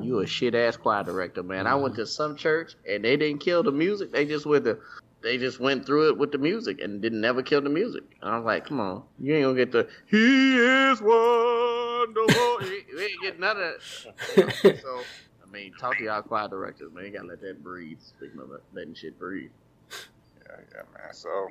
[0.00, 1.66] you a shit ass choir director, man.
[1.66, 4.12] I went to some church and they didn't kill the music.
[4.12, 4.80] They just went the,
[5.22, 8.02] they just went through it with the music and didn't never kill the music.
[8.20, 12.82] And I was like, come on, you ain't gonna get the "He is Wonderful." you,
[12.92, 13.74] you ain't get none of
[14.36, 14.78] that.
[14.82, 15.00] So.
[15.42, 17.04] I mean, talk to y'all choir directors, man.
[17.04, 17.98] You gotta let that breathe.
[18.00, 19.50] Speaking of that, letting shit breathe.
[19.90, 21.12] Yeah, yeah, man.
[21.12, 21.48] So,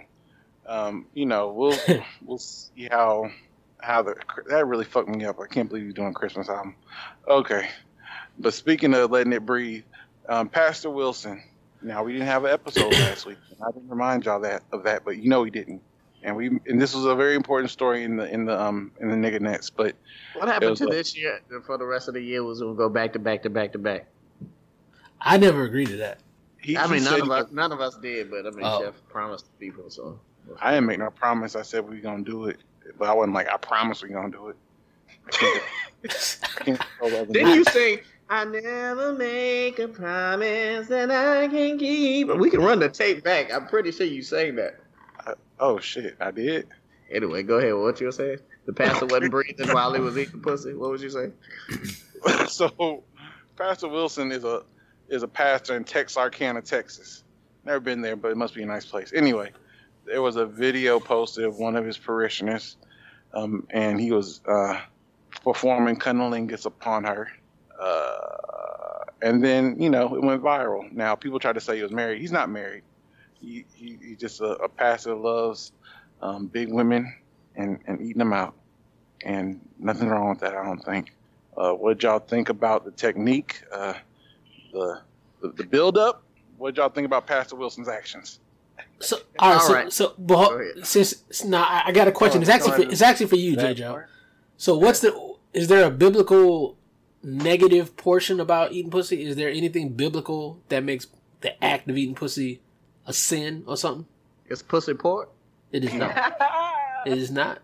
[0.66, 1.78] um, you know, we'll
[2.26, 3.30] we'll see how
[3.80, 4.16] how the
[4.48, 5.40] that really fucked me up.
[5.40, 6.76] I can't believe you're doing a Christmas album.
[7.28, 7.70] Okay,
[8.40, 9.84] but speaking of letting it breathe,
[10.28, 11.44] um, Pastor Wilson.
[11.84, 13.38] Now we didn't have an episode last week.
[13.66, 15.82] I didn't remind y'all that of that, but you know we didn't.
[16.24, 19.10] And we and this was a very important story in the in the um in
[19.10, 19.70] the nigga nets.
[19.72, 19.96] But
[20.36, 22.90] What happened to like- this year for the rest of the year was gonna go
[22.90, 24.06] back to back to back to back.
[25.20, 26.20] I never agreed to that.
[26.62, 28.82] he, I he mean, none of us, none of us did, but I mean, Oh.
[28.84, 30.20] Chef promised people, so.
[30.60, 31.56] I didn't make no promise.
[31.56, 32.58] I said we are gonna do it,
[33.00, 34.56] but I wasn't like I promise we are gonna do it.
[35.28, 35.64] I can't-
[36.04, 38.00] I can't control other Didn't you sing?
[38.32, 42.30] I never make a promise that I can keep.
[42.30, 43.54] We can run the tape back.
[43.54, 44.80] I'm pretty sure you sang that.
[45.60, 46.70] Oh shit, I did.
[47.12, 47.76] Anyway, go ahead.
[47.76, 48.38] What you were saying?
[48.68, 50.74] The pastor wasn't breathing while he was eating pussy.
[50.74, 51.34] What was you saying?
[52.48, 53.04] so
[53.58, 54.64] Pastor Wilson is a
[55.10, 57.26] is a pastor in Texarkana, Texas.
[57.66, 59.12] Never been there, but it must be a nice place.
[59.14, 59.52] Anyway,
[60.06, 62.78] there was a video posted of one of his parishioners,
[63.34, 64.80] um, and he was uh,
[65.44, 67.28] performing cunnilingus upon her.
[67.82, 70.92] Uh, and then you know it went viral.
[70.92, 72.22] Now people try to say he was married.
[72.22, 72.84] He's not married.
[73.40, 75.72] He, he he's just a, a pastor loves
[76.22, 77.14] um, big women
[77.56, 78.54] and and eating them out.
[79.24, 81.12] And nothing wrong with that, I don't think.
[81.58, 83.94] Uh, what did y'all think about the technique, uh,
[84.72, 85.02] the,
[85.42, 86.24] the the build up?
[86.58, 88.40] What did y'all think about Pastor Wilson's actions?
[89.00, 92.42] So all right, All so, so but since now I I got a question.
[92.42, 94.06] Go It's actually for, it's actually for you, That JJ.
[94.58, 96.78] So what's the is there a biblical
[97.24, 99.24] negative portion about eating pussy?
[99.24, 101.08] Is there anything biblical that makes
[101.42, 102.62] the act of eating pussy
[103.06, 104.06] a sin or something?
[104.48, 105.30] It's pussy pork.
[105.72, 106.38] It is not.
[107.04, 107.64] It is not.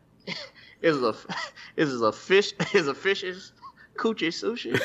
[0.82, 1.14] Is a
[1.78, 3.52] is a fish is a fish's
[3.96, 4.80] coochie sushi.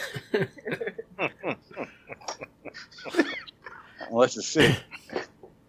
[4.11, 4.79] Unless it's sick.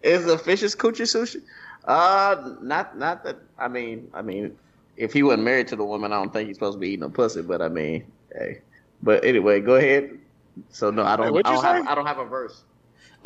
[0.02, 1.42] Is a fish's coochie sushi?
[1.84, 3.38] Uh, not not that.
[3.58, 4.56] I mean, I mean,
[4.98, 7.04] if he wasn't married to the woman, I don't think he's supposed to be eating
[7.04, 7.40] a pussy.
[7.40, 8.04] But I mean,
[8.36, 8.60] hey.
[9.04, 10.18] But anyway, go ahead.
[10.70, 11.30] So no, I don't.
[11.32, 11.86] What'd I don't have.
[11.86, 12.64] I don't have a verse.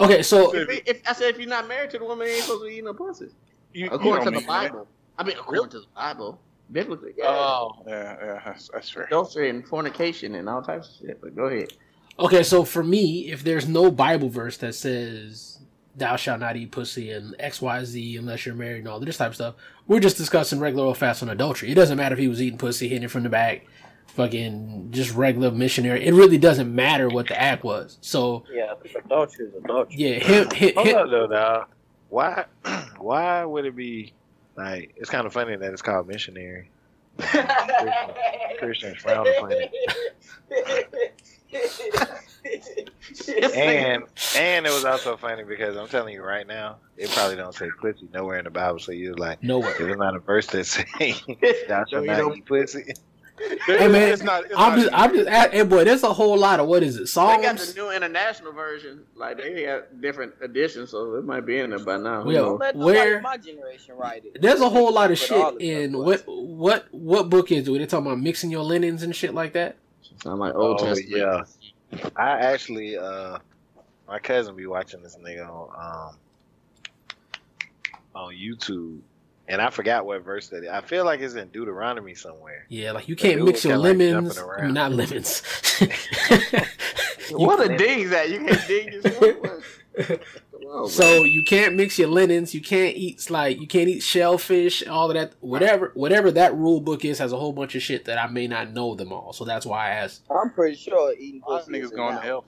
[0.01, 2.43] Okay, so If, if I said if you're not married to the woman, you ain't
[2.45, 3.27] supposed to be eating a pussy.
[3.73, 4.73] You, you According to the mean that.
[4.73, 4.89] Bible.
[5.19, 7.27] I mean, according to the Bible, biblically, yeah.
[7.29, 9.05] Oh, yeah, yeah, that's, that's fair.
[9.05, 11.21] adultery and fornication and all types of shit.
[11.21, 11.73] But go ahead.
[12.19, 15.59] okay, so for me, if there's no Bible verse that says
[15.97, 19.17] "Thou shalt not eat pussy" and X Y Z unless you're married and all this
[19.17, 19.55] type of stuff,
[19.89, 21.71] we're just discussing regular old on adultery.
[21.71, 23.67] It doesn't matter if he was eating pussy, hitting it from the back,
[24.09, 26.05] fucking just regular missionary.
[26.07, 27.99] It really doesn't matter what the act was.
[28.01, 29.95] So Yeah, adultery is adultery.
[29.97, 31.69] yeah, him, him, Hold him up though, dog.
[32.09, 32.45] Why?
[32.99, 34.13] Why would it be
[34.57, 34.95] like?
[34.97, 36.71] It's kind of funny that it's called missionary.
[38.59, 39.73] Christians frown upon it,
[43.57, 44.05] and
[44.37, 47.69] and it was also funny because I'm telling you right now, it probably don't say
[47.81, 48.79] pussy nowhere in the Bible.
[48.79, 49.75] So you're like, nowhere.
[49.79, 50.87] there's not a verse that say
[51.69, 52.93] thou shalt you not eat pussy.
[53.67, 54.45] Hey man, it's not.
[54.45, 56.83] It's I'm not just, I'm just, at, hey boy, there's a whole lot of what
[56.83, 57.07] is it?
[57.07, 57.37] Songs.
[57.39, 59.05] They got the new international version.
[59.15, 62.23] Like they got different editions, so it might be in there by now.
[62.23, 62.39] Who Yeah.
[62.39, 62.47] knows?
[62.49, 64.41] Don't let nobody Where- my generation write it.
[64.41, 67.73] There's a whole lot of Put shit the in what what what book is it?
[67.73, 69.77] They talking about mixing your linens and shit like that.
[70.23, 71.17] Sound like Old Oh, Testament.
[71.93, 72.09] yeah.
[72.17, 73.39] I actually, uh,
[74.09, 76.17] my cousin be watching this nigga on um
[78.15, 78.99] on YouTube,
[79.49, 80.69] and I forgot what verse that is.
[80.69, 82.67] I feel like it's in Deuteronomy somewhere.
[82.69, 84.39] Yeah, like you can't mix your kinda like lemons.
[84.39, 85.43] I mean, not lemons.
[87.31, 88.31] What a ding's that?
[88.31, 89.01] You can't ding.
[89.03, 89.63] this one?
[90.71, 92.55] On, so you can't mix your linens.
[92.55, 94.87] You can't eat like you can't eat shellfish.
[94.87, 98.05] All of that, whatever, whatever that rule book is, has a whole bunch of shit
[98.05, 99.33] that I may not know them all.
[99.33, 100.25] So that's why I asked.
[100.31, 102.45] I'm pretty sure eating All pussy niggas going to hell.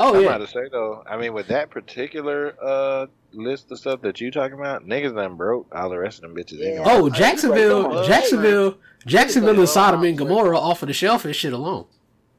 [0.00, 1.02] Oh I'm yeah, about to say though.
[1.10, 5.36] I mean, with that particular uh list of stuff that you talking about, niggas done
[5.36, 6.58] broke all the rest of them bitches.
[6.58, 6.66] Yeah.
[6.68, 6.84] Anyway.
[6.86, 8.06] Oh, Jacksonville, come on.
[8.06, 11.86] Jacksonville, Jacksonville, Hey, and Sodom and Gomorrah off of the shellfish shit alone.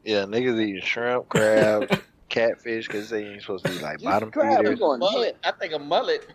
[0.04, 4.58] yeah, niggas eating shrimp, crab, catfish because they ain't supposed to be like bottom crab
[4.60, 4.74] feeders.
[4.74, 5.38] is going mullet.
[5.44, 6.28] I think a mullet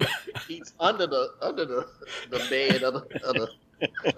[0.48, 1.88] eats under the under the
[2.30, 3.48] the bed of the of the,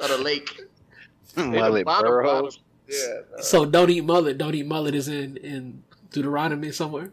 [0.03, 0.61] of the lake.
[1.37, 2.59] Mullet bottom, burrows.
[2.89, 2.97] Yeah,
[3.39, 4.39] uh, So don't eat mullet.
[4.39, 7.11] Don't eat mullet is in in Deuteronomy somewhere.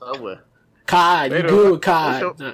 [0.00, 0.40] somewhere.
[0.86, 1.72] Cod, you Later good on.
[1.72, 2.22] with cod?
[2.22, 2.52] What's Nah.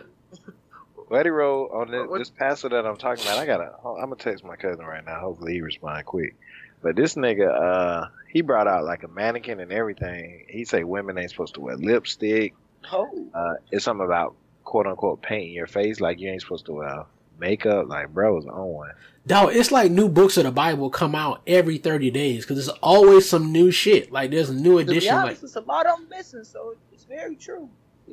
[1.10, 3.38] Buddy Roll on this, What- this pastor that I'm talking about.
[3.38, 3.72] I gotta.
[3.84, 5.20] I'm gonna text my cousin right now.
[5.20, 6.34] Hopefully he respond quick.
[6.82, 10.44] But this nigga, uh, he brought out like a mannequin and everything.
[10.48, 12.54] He say women ain't supposed to wear lipstick.
[12.92, 16.72] Oh, Uh, it's something about quote unquote painting your face like you ain't supposed to
[16.72, 17.04] wear
[17.38, 17.88] makeup.
[17.88, 18.92] Like bro was on one.
[19.26, 22.78] Dog, it's like new books of the Bible come out every 30 days because there's
[22.82, 24.12] always some new shit.
[24.12, 26.44] Like there's a new to be edition, like honest, it's a lot of them missing,
[26.44, 27.68] so it's very true.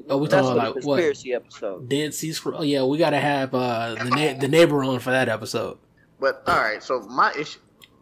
[0.10, 0.96] Oh, we That's talking for the about, like, what?
[0.96, 1.90] conspiracy episode.
[1.90, 2.60] Dead Sea Scroll.
[2.60, 5.78] Oh, yeah, we gotta have uh, the na- the neighbor on for that episode.
[6.20, 7.60] But all right, so my issue,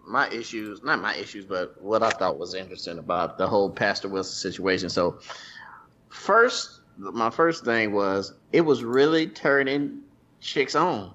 [0.08, 4.08] my issues, not my issues, but what I thought was interesting about the whole Pastor
[4.08, 4.89] Wilson situation.
[4.89, 5.19] So,
[6.10, 10.01] first, my first thing was it was really turning
[10.41, 11.13] chicks on,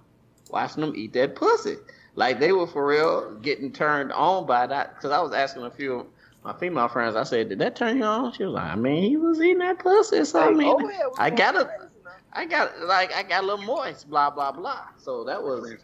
[0.50, 1.76] watching them eat that pussy.
[2.16, 4.94] Like they were for real getting turned on by that.
[4.94, 6.06] Because I was asking a few of
[6.44, 9.02] my female friends, I said, "Did that turn you on?" She was like, "I mean,
[9.02, 12.10] he was eating that pussy, so I mean, oh, yeah, I gotta- crazy now.
[12.32, 15.74] I got like I got a little moist, blah blah blah." So that was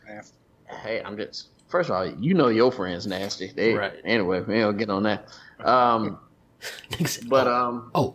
[0.83, 3.53] Hey, I'm just first of all, you know your friends nasty.
[3.53, 3.95] They Right.
[4.05, 5.29] anyway, we don't get on that.
[5.65, 6.19] Um,
[7.29, 8.15] but um, oh,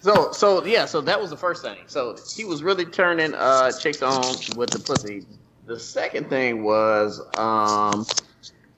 [0.00, 1.78] so so yeah, so that was the first thing.
[1.86, 4.22] So he was really turning uh chicks on
[4.56, 5.24] with the pussy.
[5.66, 8.06] The second thing was um,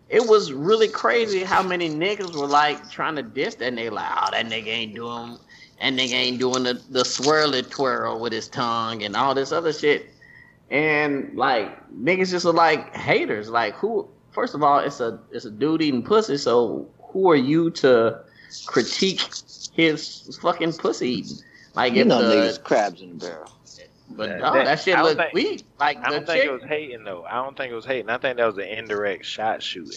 [0.09, 3.93] it was really crazy how many niggas were like trying to diss that nigga.
[3.93, 5.39] Like, oh, that nigga ain't doing.
[5.79, 9.73] and nigga ain't doing the, the swirly twirl with his tongue and all this other
[9.73, 10.07] shit.
[10.71, 13.49] And like niggas just are like haters.
[13.51, 17.37] Like who first of all, it's a it's a dude eating pussy, so who are
[17.37, 18.21] you to
[18.67, 19.21] critique
[19.75, 21.37] his fucking pussy eating?
[21.75, 23.51] Like You know, the, niggas crabs in a barrel.
[24.11, 25.63] but That- no, that- that, shit I don't look think- weak.
[25.81, 27.25] Like I the don't think chick, it was hating though.
[27.25, 28.09] I don't think it was hating.
[28.11, 29.91] I think that was an indirect shot shooting.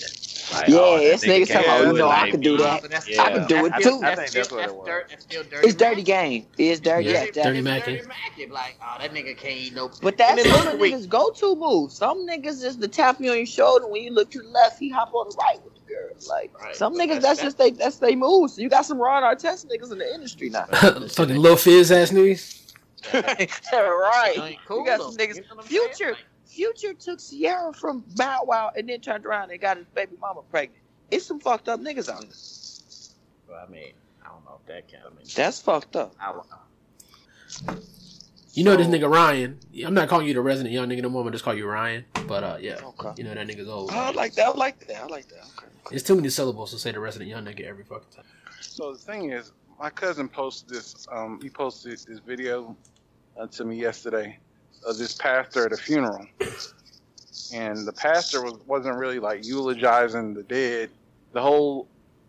[0.54, 2.58] Like, Yeah, oh, that this nigga nigga talking about, can't you know, I could do
[2.58, 2.64] me.
[2.64, 3.08] that.
[3.08, 3.22] Yeah.
[3.22, 3.98] I could do it that's- too.
[3.98, 4.88] I That's, think that's what it was.
[4.88, 5.10] dirt,
[5.50, 5.68] dirty.
[5.68, 6.46] It's dirty game.
[6.58, 7.10] It's dirty.
[7.10, 7.26] Yeah.
[7.26, 8.08] Yeah, Dirty it's Mac, dirty yeah.
[8.08, 8.50] Mac.
[8.52, 9.92] Like, oh, that nigga can't eat no.
[10.02, 11.92] But that's And it some of niggas go to move.
[11.92, 14.80] Some niggas just to tap you on your shoulder when you look to the left,
[14.80, 16.26] he hop on the right with it.
[16.28, 16.76] Like Right.
[16.76, 18.52] some niggas, That's- that's just they that's they move.
[18.52, 20.66] So you got some Ron Artest niggas in the industry now.
[20.72, 22.74] Fucking little fizz ass niggas.
[23.14, 24.38] right.
[24.42, 25.36] Ain't cool, you got some niggas.
[25.36, 25.70] You know what I'm?
[25.70, 30.16] Future, Future took Ciara from Bow Wow and then turned around and got his baby
[30.20, 30.82] mama pregnant.
[31.12, 32.32] It's some fucked up niggas out here.
[33.48, 33.94] Well, I mean,
[34.26, 35.06] I don't know if that counts.
[35.06, 36.16] I mean, That's fucked up.
[36.20, 37.78] I don't know.
[38.58, 39.60] You know this nigga Ryan.
[39.86, 41.24] I'm not calling you the resident young nigga no more.
[41.24, 42.04] I'm just call you Ryan.
[42.26, 43.12] But uh, yeah, Okay.
[43.16, 43.92] you know that nigga's old.
[43.92, 44.48] I like that.
[44.48, 45.04] I like that.
[45.04, 45.46] I like that.
[45.60, 45.96] Okay.
[45.96, 48.26] It's too many syllables to say the resident young nigga every fucking time.
[48.60, 51.06] So the thing is, my cousin posted this.
[51.12, 52.76] Um, he posted this video
[53.40, 54.40] uh, to me yesterday
[54.88, 56.26] of this pastor at a funeral,
[57.54, 60.90] and the pastor was wasn't really like eulogizing the dead.
[61.34, 61.88] The whole,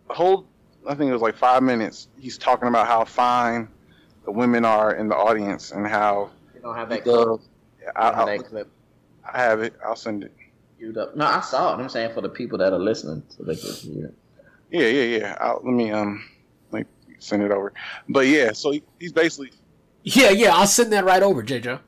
[0.08, 0.46] the whole,
[0.86, 2.08] I think it was like five minutes.
[2.18, 3.68] He's talking about how fine
[4.28, 7.16] the women are in the audience and how You don't have that clip.
[7.16, 7.48] loves.
[7.80, 8.70] You I, have that clip
[9.24, 9.72] I have it.
[9.82, 10.34] I'll send it.
[10.76, 11.16] queued up.
[11.16, 11.82] No, I saw it.
[11.82, 14.14] I'm saying for the people that are listening, so they can hear it.
[14.70, 15.36] Yeah, yeah, yeah.
[15.40, 16.22] I'll, let me um,
[16.72, 17.72] let me send it over.
[18.10, 19.50] But yeah, so he, he's basically
[20.02, 21.80] Yeah, yeah, I'll send that right over, JJ.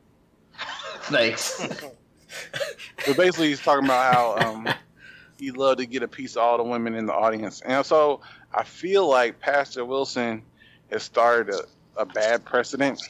[1.03, 1.61] Thanks.
[3.07, 4.68] But basically, he's talking about how um,
[5.38, 8.20] he loved to get a piece of all the women in the audience, and so
[8.55, 10.42] I feel like Pastor Wilson
[10.90, 11.62] has started a,
[11.96, 13.00] a bad precedent.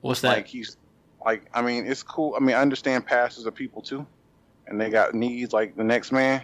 [0.00, 0.28] What's that?
[0.28, 0.76] Like he's
[1.24, 2.34] like, I mean, it's cool.
[2.36, 4.06] I mean, I understand pastors are people too,
[4.66, 6.42] and they got needs like the next man,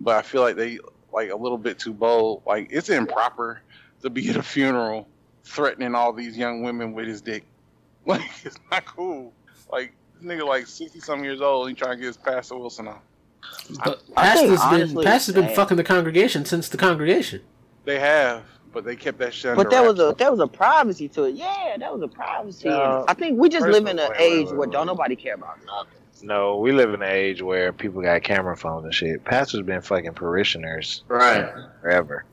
[0.00, 0.78] but I feel like they
[1.12, 2.42] like a little bit too bold.
[2.46, 3.60] Like it's improper
[4.02, 5.06] to be at a funeral
[5.44, 7.44] threatening all these young women with his dick.
[8.04, 9.32] Like it's not cool.
[9.70, 12.88] Like this nigga like sixty some years old, he trying to get his Pastor Wilson
[12.88, 12.98] on.
[13.84, 17.42] but I think pastor's been pastor's been fucking the congregation since the congregation.
[17.84, 18.42] They have,
[18.72, 19.52] but they kept that shit.
[19.52, 21.34] under But there was a that was a privacy to it.
[21.34, 22.68] Yeah, that was a privacy.
[22.68, 23.04] No.
[23.08, 24.72] I think we just live in an wait, wait, age wait, where wait.
[24.72, 25.98] don't nobody care about nothing.
[26.22, 29.24] No, we live in an age where people got camera phones and shit.
[29.24, 31.52] Pastors been fucking parishioners right.
[31.80, 32.24] forever.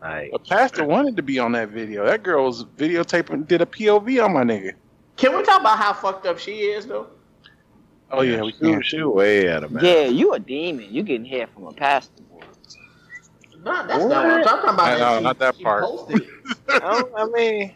[0.00, 2.04] Like, A pastor wanted to be on that video.
[2.04, 4.74] That girl was videotaping, did a POV on my nigga.
[5.16, 7.08] Can we talk about how fucked up she is, though?
[8.10, 8.82] Oh yeah, we she, can.
[8.82, 9.84] she way out of bounds.
[9.84, 10.86] Yeah, you a demon.
[10.90, 12.22] You getting hair from a pastor.
[13.64, 14.98] No, that's not what I'm talking about.
[14.98, 15.84] No, not that part.
[15.84, 16.28] posted it.
[16.86, 17.74] Oh, I mean,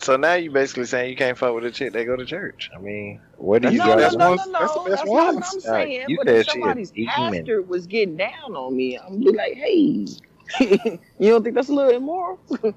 [0.00, 2.70] so now you basically saying you can't fuck with a chick that go to church.
[2.76, 4.40] I mean, what do you no, the no, no, want?
[4.52, 4.60] no, no.
[4.60, 5.28] That's the best That's not what.
[5.28, 6.04] I'm Alright, saying.
[6.08, 7.08] you but said if she a somebody's demon.
[7.08, 10.06] pastor was getting down on me, I'm be like, hey,
[11.18, 12.38] you don't think that's a little immoral?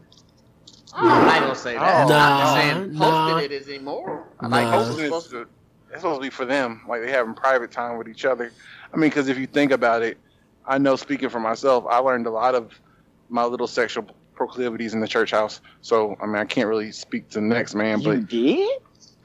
[0.94, 2.08] I'm not gonna say that.
[2.08, 3.38] Nah, I'm saying posting nah.
[3.40, 4.24] it is immoral.
[4.42, 4.48] Nah.
[4.48, 5.50] like Posting posting is the-
[5.92, 6.82] it's supposed to be for them.
[6.88, 8.52] Like they having private time with each other.
[8.94, 10.18] I mean, because if you think about it,
[10.68, 12.72] I know speaking for myself, I learned a lot of
[13.30, 15.62] my little sexual proclivities in the church house.
[15.82, 18.70] So I mean, I can't really speak to the next man, you but did?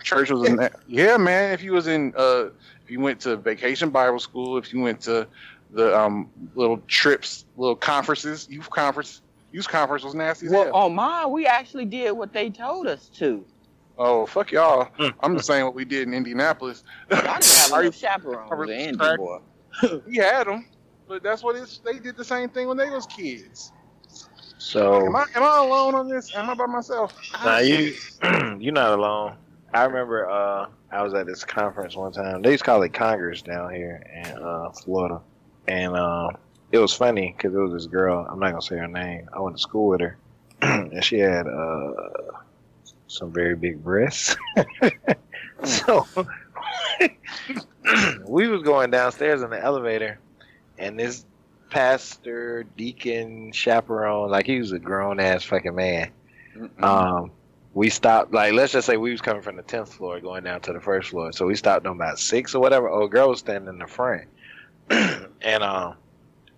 [0.02, 0.74] church was in that.
[0.86, 1.52] Yeah, man.
[1.52, 2.46] If you was in, uh,
[2.84, 5.26] if you went to vacation Bible school, if you went to
[5.72, 9.20] the um little trips, little conferences, youth conference,
[9.52, 10.74] youth conference was nasty as Well, hell.
[10.74, 13.44] on mine, we actually did what they told us to.
[13.98, 14.88] Oh fuck y'all!
[15.20, 16.82] I'm just saying what we did in Indianapolis.
[17.10, 18.50] I didn't have Are you- enough chaperones.
[18.50, 19.38] Are Andy, boy.
[20.06, 20.66] we had them,
[21.10, 21.78] but that's what it's.
[21.78, 23.72] They did the same thing when they was kids.
[24.58, 26.34] So Am I am I alone on this?
[26.36, 27.14] Am I by myself?
[27.44, 27.94] now you
[28.60, 29.34] you're not alone.
[29.74, 32.42] I remember uh, I was at this conference one time.
[32.42, 35.20] They used to call it Congress down here in uh, Florida,
[35.66, 36.30] and uh,
[36.70, 38.24] it was funny because it was this girl.
[38.30, 39.28] I'm not gonna say her name.
[39.32, 40.16] I went to school with her,
[40.62, 41.92] and she had uh,
[43.08, 44.36] some very big breasts.
[45.64, 46.06] so
[48.28, 50.20] we was going downstairs in the elevator,
[50.80, 51.24] and this
[51.70, 56.10] pastor, deacon, chaperone, like he was a grown ass fucking man.
[56.82, 57.30] Um,
[57.72, 60.60] we stopped like let's just say we was coming from the tenth floor going down
[60.62, 62.88] to the first floor, so we stopped on about six or whatever.
[62.88, 64.24] Old girl was standing in the front,
[64.90, 65.94] and um,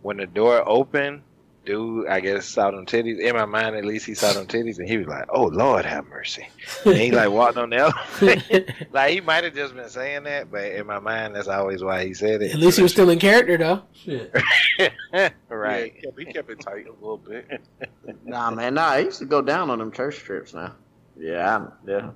[0.01, 1.23] when the door opened,
[1.65, 3.19] dude, I guess saw them titties.
[3.19, 5.85] In my mind, at least he saw them titties, and he was like, "Oh Lord,
[5.85, 6.49] have mercy."
[6.85, 8.75] And he like walked on the elevator.
[8.93, 12.05] like he might have just been saying that, but in my mind, that's always why
[12.05, 12.53] he said it.
[12.53, 13.83] At least he was still in character though.
[13.93, 14.35] Shit.
[15.49, 15.95] right.
[15.95, 17.49] Yeah, he, kept, he kept it tight a little bit.
[18.25, 18.89] Nah, man, nah.
[18.89, 20.75] I used to go down on them church trips now.
[21.17, 22.11] Yeah, I, yeah.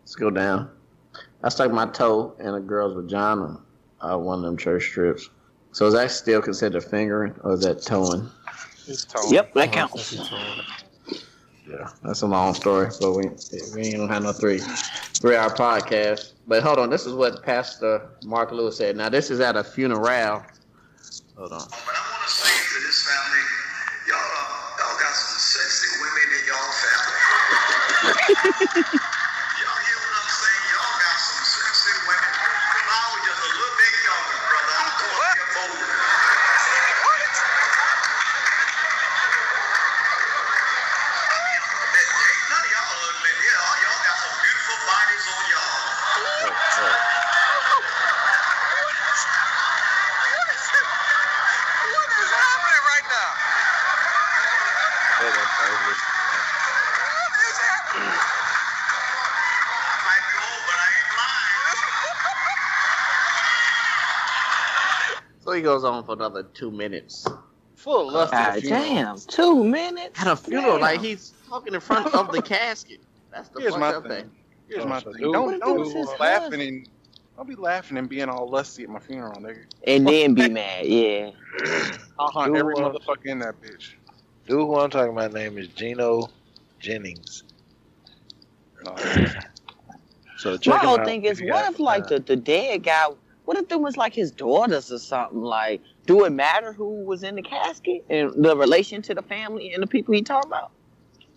[0.00, 0.70] Let's go down.
[1.42, 3.60] I stuck my toe in a girl's vagina
[4.04, 5.30] uh, one of them church trips.
[5.74, 8.30] So is that still considered fingering or is that towing?
[8.86, 9.32] His tone.
[9.32, 10.14] Yep, that counts.
[11.68, 13.24] Yeah, that's a long story, but we
[13.74, 16.34] we ain't gonna have no three three hour podcast.
[16.46, 18.96] But hold on, this is what Pastor Mark Lewis said.
[18.96, 20.04] Now this is at a funeral.
[20.04, 20.44] Hold on.
[21.34, 23.42] But I want to say to this family,
[24.06, 26.70] y'all, uh, y'all got some sexy women in y'all
[28.84, 29.00] family.
[65.64, 67.26] goes on for another two minutes.
[67.74, 68.32] Full of lust.
[68.32, 70.20] God damn, two minutes.
[70.20, 70.80] At a funeral, Damn.
[70.82, 73.00] like he's talking in front of the casket.
[73.32, 74.12] That's the Here's fucked my up thing.
[74.22, 74.30] thing.
[74.68, 75.12] Here's Oh, my thing.
[75.20, 76.88] Don't don't if it was be his laughing and
[77.36, 79.64] don't be laughing and being all lusty at my funeral, nigga.
[79.86, 80.86] and then be mad.
[80.86, 81.30] Yeah.
[82.18, 83.94] I'll hunt Dude, every uh, motherfucker in that bitch.
[84.46, 86.28] Dude, who I'm talking about name is Gino
[86.78, 87.42] Jennings.
[88.84, 88.94] No,
[90.38, 92.18] So check My him whole thing is, what if like time.
[92.18, 93.06] the, the dead guy?
[93.44, 95.42] What if it was like his daughters or something?
[95.42, 99.72] Like, do it matter who was in the casket and the relation to the family
[99.72, 100.70] and the people he talking about?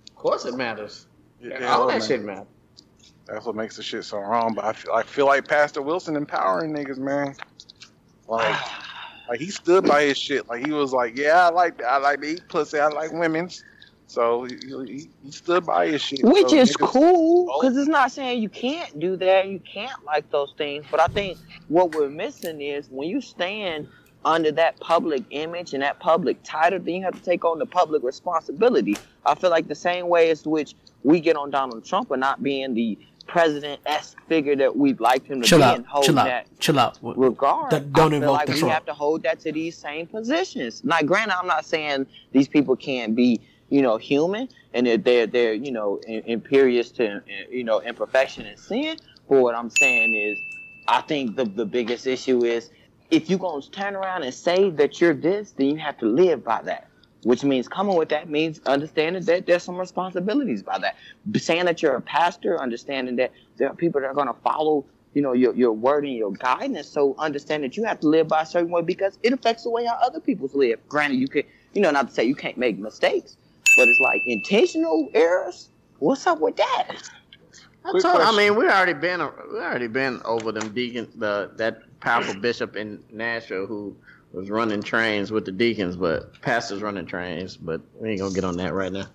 [0.10, 1.08] Of course it matters.
[1.42, 2.00] yeah, All man.
[2.00, 2.48] that shit matters.
[3.26, 4.54] That's what makes the shit so wrong.
[4.54, 7.36] But I feel, I feel like Pastor Wilson empowering niggas, man.
[8.28, 8.56] Like,
[9.30, 10.48] like he stood by his shit.
[10.48, 12.80] Like he was like, yeah, I like I like to eat pussy.
[12.80, 13.64] I like women's.
[14.08, 16.24] So he, he, he stood by his shit.
[16.24, 17.62] Which So is niggas- cool Oh.
[17.62, 20.86] because it's not saying you can't do that, you can't like those things.
[20.90, 21.38] But I think
[21.68, 23.88] what we're missing is when you stand
[24.26, 27.66] under that public image and that public title, then you have to take on the
[27.66, 28.98] public responsibility.
[29.26, 32.42] I feel like the same way as which we get on Donald Trump for not
[32.42, 32.98] being the
[33.28, 35.76] president esque figure that we'd like him to Chill be out.
[35.78, 36.44] and hold Chill out.
[36.60, 36.98] Chill out.
[37.02, 37.72] regard.
[37.72, 38.74] That- don't I feel like we Trump.
[38.74, 40.82] have to hold that to these same positions.
[40.86, 45.28] Now, granted, I'm not saying these people can't be, you know, human and that they're
[45.28, 48.98] they're you know imperious to you know imperfection and sin.
[49.30, 50.44] But what I'm saying is,
[50.88, 52.72] I think the the biggest issue is
[53.10, 56.44] if you're gonna turn around and say that you're this, then you have to live
[56.44, 56.90] by that.
[57.24, 60.96] Which means coming with that means understanding that there's some responsibilities by that.
[61.36, 65.22] Saying that you're a pastor, understanding that there are people that are gonna follow you
[65.22, 66.88] know your your word and your guidance.
[66.88, 69.72] So understand that you have to live by a certain way because it affects the
[69.72, 70.80] way how other people live.
[70.88, 71.44] Granted, you can
[71.74, 73.36] you know not to say you can't make mistakes,
[73.76, 75.70] but it's like intentional errors.
[76.00, 76.98] What's up with that?
[77.84, 81.52] I, Quick told, I mean, we already been we already been over them deacon the
[81.56, 83.96] that powerful bishop in Nashville who
[84.34, 87.56] was running trains with the deacons, but pastors running trains.
[87.58, 89.08] But we ain't gonna get on that right now.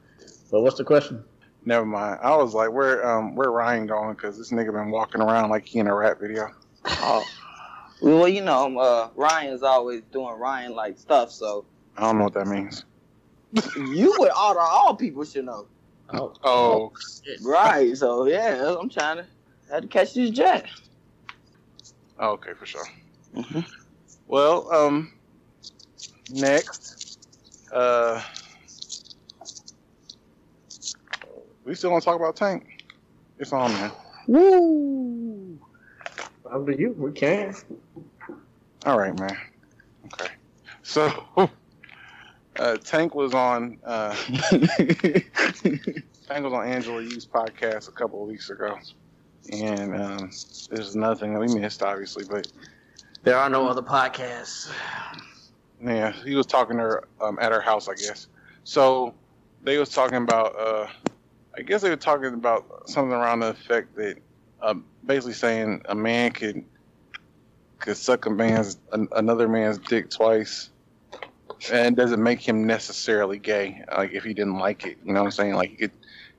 [0.51, 1.23] But what's the question?
[1.65, 2.19] Never mind.
[2.23, 4.15] I was like, where um where Ryan going?
[4.15, 6.49] Because this nigga been walking around like he in a rap video.
[6.85, 7.25] Oh,
[8.01, 11.65] well, you know, uh, Ryan's always doing Ryan like stuff, so
[11.97, 12.85] I don't know what that means.
[13.77, 15.69] You would ought to all people should know.
[16.11, 16.93] Oh, Oh,
[17.43, 19.27] Right, so yeah, I'm trying to
[19.71, 20.67] had to catch this jet.
[22.21, 22.85] okay, for sure.
[23.35, 23.65] Mhm.
[24.27, 25.13] Well, um,
[26.31, 27.19] next,
[27.73, 28.23] uh,
[31.65, 32.67] we still want to talk about Tank.
[33.39, 33.93] It's on, man.
[34.27, 35.59] Woo!
[36.51, 36.95] up to you.
[36.99, 37.55] We can.
[38.85, 39.37] All right, man.
[40.07, 40.33] Okay.
[40.83, 41.11] So,
[42.59, 44.15] uh, Tank was on uh,
[44.51, 48.79] Tank was on Angela Yee's podcast a couple of weeks ago,
[49.51, 50.31] and um,
[50.71, 52.47] there's nothing that we missed, obviously, but
[53.23, 54.71] There are no other podcasts.
[55.83, 58.29] yeah, he was talking to her um, at her house, I guess.
[58.65, 59.15] So
[59.63, 60.87] they was talking about, uh,
[61.57, 64.17] I guess they were talking about something around the effect that,
[64.61, 66.65] um, basically saying a man could
[67.81, 70.71] could suck a man's an, another man's dick twice,
[71.71, 73.85] and it doesn't make him necessarily gay.
[73.91, 75.55] Like if he didn't like it, you know what I'm saying?
[75.55, 75.93] Like you could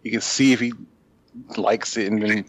[0.04, 0.74] he could see if he
[1.58, 2.46] likes it and then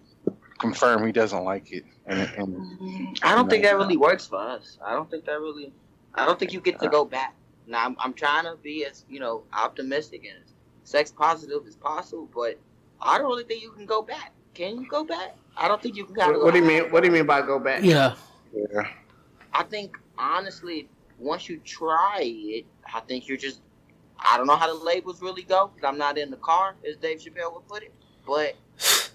[0.59, 1.85] confirm he doesn't like it.
[2.07, 4.79] And, and I don't think that really works for us.
[4.85, 5.73] I don't think that really.
[6.15, 7.35] I don't think you get to go back.
[7.67, 10.53] Now I'm, I'm trying to be as you know optimistic and as
[10.85, 12.59] sex positive as possible, but
[13.01, 14.33] I don't really think you can go back.
[14.53, 15.37] Can you go back?
[15.57, 16.15] I don't think you can.
[16.17, 16.91] What, what do you mean?
[16.91, 17.83] What do you mean by go back?
[17.83, 18.15] Yeah.
[18.55, 18.89] yeah,
[19.53, 20.89] I think honestly,
[21.19, 23.61] once you try it, I think you're just.
[24.19, 26.97] I don't know how the labels really go because I'm not in the car, as
[26.97, 27.93] Dave Chappelle would put it.
[28.27, 28.55] But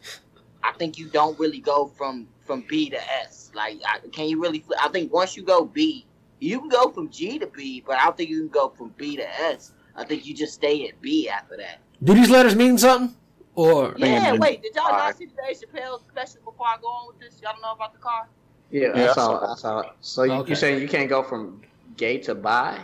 [0.64, 3.52] I think you don't really go from from B to S.
[3.56, 4.60] Like, I, can you really?
[4.60, 6.06] fl- I think once you go B,
[6.40, 8.94] you can go from G to B, but I don't think you can go from
[8.98, 9.72] B to S.
[9.96, 11.80] I think you just stay at B after that.
[12.04, 13.16] Do these letters mean something?
[13.56, 14.20] Or Yeah.
[14.20, 17.08] Man, Wait, did y'all I- not see the Dave Chappelle special before I go on
[17.08, 17.42] with this?
[17.42, 18.28] Y'all don't know about the car?
[18.70, 19.48] Yeah, Yeah, that's I all.
[19.48, 19.92] That's all.
[20.02, 20.50] So you, Okay.
[20.50, 21.62] you're saying you can't go from
[22.00, 22.84] gay to bi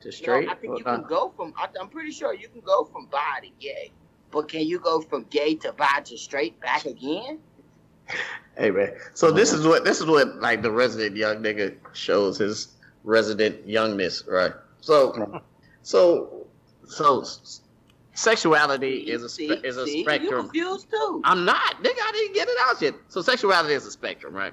[0.00, 0.46] to straight?
[0.46, 1.54] No, I think you Uh, can go from.
[1.56, 3.90] I, I'm pretty sure you can go from bi to gay,
[4.30, 7.38] but can you go from gay to bi to straight back again?
[8.58, 8.92] Hey man.
[9.14, 13.66] So this is what this is what like the resident young nigga shows his resident
[13.66, 14.52] youngness, right?
[14.82, 15.40] So
[15.82, 16.46] so
[16.86, 17.24] so
[18.12, 20.42] sexuality is a See, is a see, You spectrum.
[20.48, 21.22] confused too.
[21.24, 21.96] I'm not, nigga.
[22.02, 22.94] I didn't get it out yet.
[23.08, 24.52] So sexuality is a spectrum, right?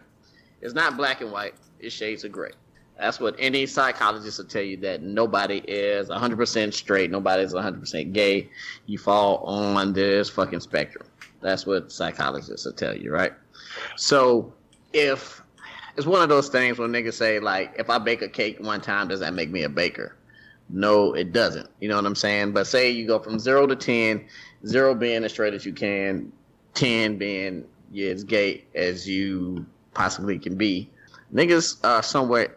[0.62, 1.56] It's not black and white.
[1.82, 2.52] It's shades of gray.
[3.00, 8.50] That's what any psychologist will tell you that nobody is 100% straight, nobody's 100% gay.
[8.88, 11.08] You fall on this fucking spectrum.
[11.40, 13.32] That's what psychologists will tell you, right?
[13.96, 14.54] So
[14.92, 15.42] if
[15.96, 18.82] it's one of those things when niggas say like, if I bake a cake one
[18.82, 20.18] time, does that make me a baker?
[20.70, 21.70] No, it doesn't.
[21.80, 22.52] You know what I'm saying?
[22.52, 24.26] But say you go from zero to ten,
[24.68, 26.34] zero being as straight as you can,
[26.74, 30.90] ten being yeah, as gay as you possibly can be.
[31.34, 32.56] Niggas are somewhere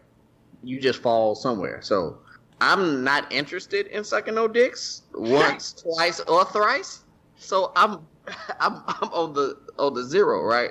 [0.63, 1.81] you just fall somewhere.
[1.83, 2.19] So
[2.61, 7.03] I'm not interested in sucking no dicks once, twice, or thrice.
[7.37, 8.07] So I'm
[8.61, 10.71] I'm I'm on the on the zero, right?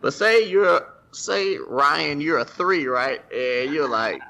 [0.00, 3.20] But say you're say Ryan, you're a three, right?
[3.32, 4.20] And you're like,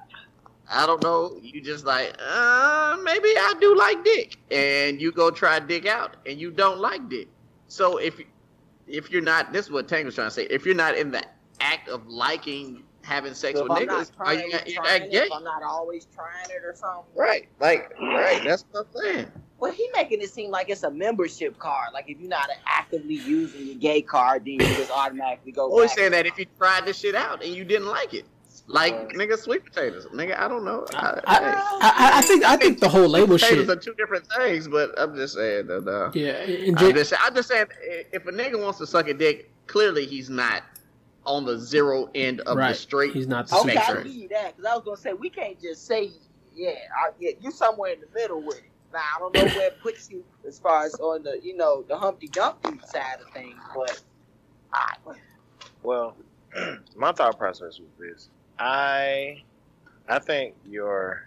[0.70, 5.30] I don't know, you just like, uh, maybe I do like dick, and you go
[5.30, 7.28] try dick out, and you don't like dick.
[7.68, 8.20] So if
[8.86, 10.46] if you're not, this is what Tank was trying to say.
[10.50, 11.22] If you're not in the
[11.60, 15.12] act of liking having sex So with niggas, are you not, you're trying not it,
[15.12, 15.18] gay?
[15.18, 17.04] if I'm not always trying it or something.
[17.14, 18.42] Right, like right.
[18.44, 19.32] That's what I'm saying.
[19.58, 21.92] Well, he making it seem like it's a membership card.
[21.92, 25.70] Like if you're not actively using your gay card, then you just automatically go.
[25.70, 28.24] Always saying that if you tried this shit out and you didn't like it,
[28.66, 30.38] like nigga sweet potatoes, nigga.
[30.38, 30.86] I don't know.
[30.94, 33.70] I, I, I, I think I think the whole label potatoes shit.
[33.70, 35.86] are two different things, but I'm just saying that.
[35.86, 37.66] Uh, Yeah, and I'm just, I'm just saying
[38.12, 40.62] if a nigga wants to suck a dick, clearly he's not
[41.26, 42.76] on the zero end of the right.
[42.76, 43.12] straight.
[43.12, 44.04] He's not the Okay, I'll spectrum.
[44.04, 46.10] give you that because I was gonna say we can't just say
[46.54, 46.70] yeah.
[46.70, 48.64] I, yeah, you somewhere in the middle with it.
[48.92, 51.82] Now I don't know where it puts you as far as on the you know
[51.88, 54.00] the Humpty Dumpty side of things, but
[54.72, 54.94] I,
[55.82, 56.16] Well,
[56.96, 59.42] my thought process was this: I,
[60.08, 61.24] I think your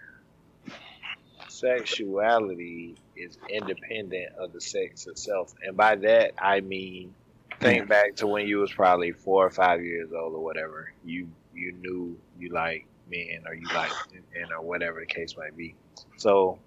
[1.48, 7.14] sexuality is independent of the sex itself, and by that I mean,
[7.60, 10.92] think back to when you was probably four or five years old or whatever.
[11.04, 15.56] You you knew you like men or you like women or whatever the case might
[15.56, 15.74] be.
[16.16, 16.58] So,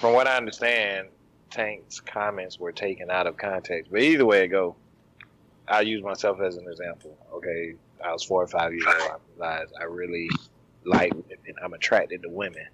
[0.00, 1.08] from what I understand,
[1.50, 3.90] Tank's comments were taken out of context.
[3.90, 4.76] But either way it go,
[5.68, 7.16] I'll use myself as an example.
[7.34, 7.74] Okay,
[8.04, 9.10] I was four or five years old.
[9.10, 10.28] I realized I really
[10.84, 11.54] like women.
[11.62, 12.66] I'm attracted to women.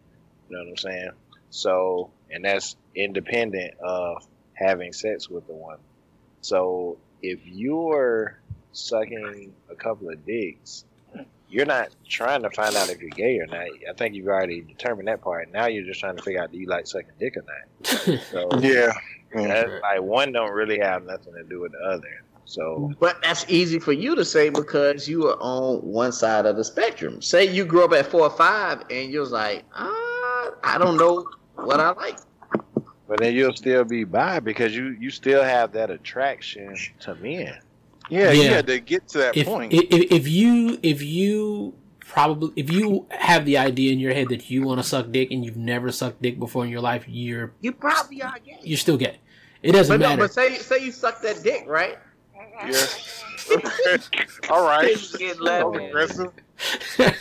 [0.48, 1.10] You know what I'm saying?
[1.50, 5.78] So, and that's independent of having sex with the woman.
[6.40, 8.38] So, if you're
[8.72, 10.84] sucking a couple of dicks,
[11.48, 13.66] you're not trying to find out if you're gay or not.
[13.88, 15.52] I think you've already determined that part.
[15.52, 18.20] Now you're just trying to figure out do you like sucking dick or not.
[18.30, 18.92] So, Yeah.
[19.34, 22.22] that's like one don't really have nothing to do with the other.
[22.44, 26.56] So, But that's easy for you to say because you are on one side of
[26.56, 27.22] the spectrum.
[27.22, 31.28] Say you grew up at four or five and you're like, ah, I don't know
[31.54, 32.18] what I like.
[33.12, 37.58] But then you'll still be bi because you you still have that attraction to men.
[38.08, 38.32] Yeah, Yeah.
[38.32, 39.70] you had to get to that if, point.
[39.74, 44.48] if if you if you probably if you have the idea in your head that
[44.50, 47.52] you want to suck dick and you've never sucked dick before in your life, you're
[47.60, 48.58] you probably are gay.
[48.62, 49.18] you're still gay.
[49.62, 50.22] It doesn't But no, matter.
[50.22, 51.98] but say say you suck that dick, right?
[52.66, 52.86] yeah.
[54.50, 54.96] All right.
[55.18, 55.76] Get left.
[55.76, 56.32] Aggressive.
[56.96, 57.14] Say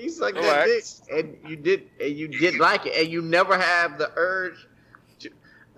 [0.00, 1.00] you suck that Relax.
[1.08, 4.54] dick and you did and you did like it and you never have the urge
[4.54, 4.68] to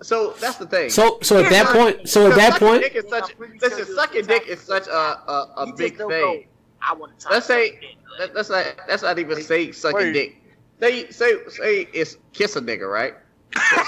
[0.01, 0.89] so that's the thing.
[0.89, 3.69] So so at that point, so at that point, dick is such, I'm pretty sure
[3.69, 6.47] listen, sucking dick is such a, a, a big thing.
[6.81, 7.29] I want to.
[7.29, 7.79] Let's say
[8.19, 10.41] let, let's not let's not even say sucking dick.
[10.79, 13.13] Say say say it's kiss a nigga, right?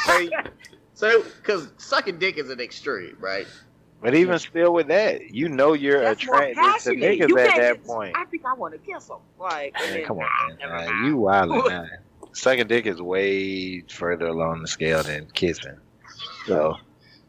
[0.06, 0.30] say
[0.94, 3.48] so because sucking dick is an extreme, right?
[4.02, 7.20] But even still with that, you know you're That's more attracted to passionate.
[7.20, 8.16] niggas You at that point.
[8.16, 9.18] I think I want to kiss him.
[9.40, 10.58] Like, and Man, come on, ah, man.
[10.60, 11.08] never Nah, mind.
[11.08, 11.70] you wildin'.
[11.70, 11.86] Nah.
[12.34, 15.78] Sucking dick is way further along the scale than kissing.
[16.48, 16.78] So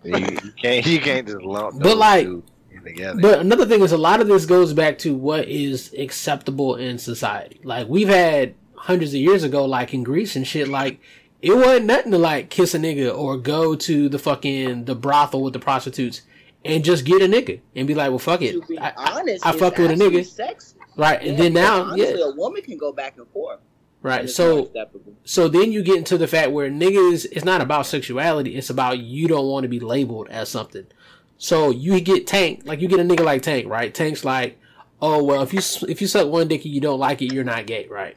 [0.05, 2.43] you, you can't you can't just lump But, those like- two
[2.85, 3.21] together.
[3.21, 6.99] But another thing is a lot of this goes back to what is acceptable in
[6.99, 7.61] society.
[7.65, 11.01] Like we've had hundreds of years ago, like in Greece and shit, like
[11.43, 15.43] it wasn't nothing to like kiss a nigga or go to the fucking the brothel
[15.43, 16.23] with the prostitutes
[16.65, 18.53] and just get a nigga and be like, well, fuck it.
[18.53, 20.25] To be I, I- I it's fucked with a nigga.
[20.25, 20.77] Sexy.
[20.97, 21.21] right?
[21.23, 23.59] Yeah, and then now, honestly, yeah, a woman can go back and forth.
[24.03, 24.29] Right.
[24.29, 24.71] So
[25.25, 28.57] so then you get into the fact where niggas, it's not about sexuality.
[28.57, 30.87] It's about you don't want to be labeled as something.
[31.37, 33.95] So you get Tank, like you get a nigga like Tank, right?
[33.95, 34.59] Tank's like,
[35.01, 37.45] oh well, if you if you suck one dick and you don't like it, you're
[37.45, 38.17] not gay, right?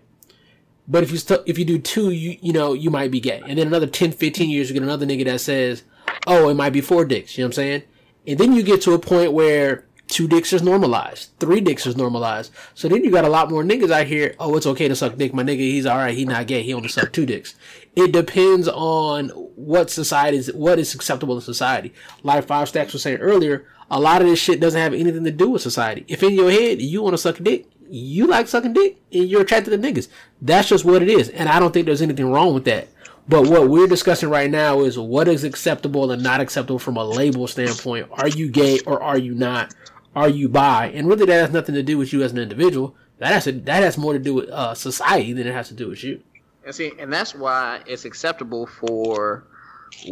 [0.87, 3.41] But if you stu- if you do two, you you know you might be gay.
[3.47, 5.83] And then another 10, 15 years, you get another nigga that says,
[6.27, 7.37] oh, it might be four dicks.
[7.37, 7.83] You know what I'm saying?
[8.27, 11.97] And then you get to a point where two dicks is normalized, three dicks is
[11.97, 12.51] normalized.
[12.75, 14.35] So then you got a lot more niggas out here.
[14.39, 15.33] Oh, it's okay to suck dick.
[15.33, 16.15] My nigga, he's all right.
[16.15, 16.61] He not gay.
[16.61, 17.55] He only suck two dicks.
[17.95, 21.93] It depends on what society is, what is acceptable in society.
[22.23, 25.31] Like Five Stacks was saying earlier, a lot of this shit doesn't have anything to
[25.31, 26.05] do with society.
[26.07, 29.27] If in your head you want to suck a dick, you like sucking dick and
[29.27, 30.07] you're attracted to niggas.
[30.41, 31.29] That's just what it is.
[31.29, 32.87] And I don't think there's anything wrong with that.
[33.27, 37.03] But what we're discussing right now is what is acceptable and not acceptable from a
[37.03, 38.07] label standpoint.
[38.11, 39.73] Are you gay or are you not?
[40.15, 40.87] Are you by?
[40.87, 42.95] And really that has nothing to do with you as an individual.
[43.19, 45.73] That has to, that has more to do with uh, society than it has to
[45.73, 46.21] do with you.
[46.65, 49.45] And see, and that's why it's acceptable for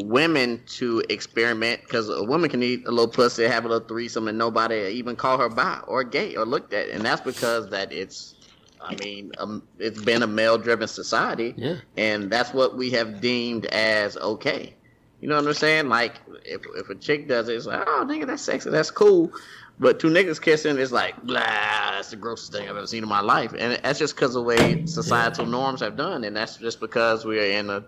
[0.04, 4.28] women to experiment because a woman can eat a little pussy, have a little threesome,
[4.28, 7.92] and nobody even call her bi or gay or looked at, and that's because that
[7.92, 8.36] it's.
[8.82, 11.76] I mean, um, it's been a male-driven society, Yeah.
[11.98, 14.74] and that's what we have deemed as okay.
[15.20, 15.90] You know what I'm saying?
[15.90, 16.14] Like,
[16.46, 19.34] if if a chick does it, it's like, oh, nigga, that's sexy, that's cool.
[19.80, 23.10] But two niggas kissing is like, blah, that's the grossest thing I've ever seen in
[23.10, 23.54] my life.
[23.58, 26.26] And that's just because of the way societal norms have done.
[26.26, 27.86] And that's just because we are in a,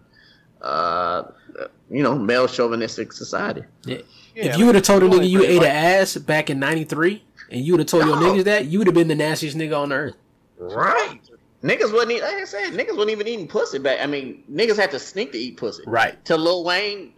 [0.64, 1.32] uh,
[1.90, 3.64] you know, male chauvinistic society.
[3.86, 3.98] Yeah.
[4.34, 5.66] Yeah, if you would have told a like, nigga you ate much.
[5.66, 8.88] an ass back in '93, and you would have told your niggas that, you would
[8.88, 10.16] have been the nastiest nigga on earth.
[10.58, 11.20] Right.
[11.62, 14.00] Niggas wasn't, eat- like I said, niggas wasn't even eating pussy back.
[14.02, 15.84] I mean, niggas had to sneak to eat pussy.
[15.86, 16.24] Right.
[16.24, 17.14] Till Lil Wayne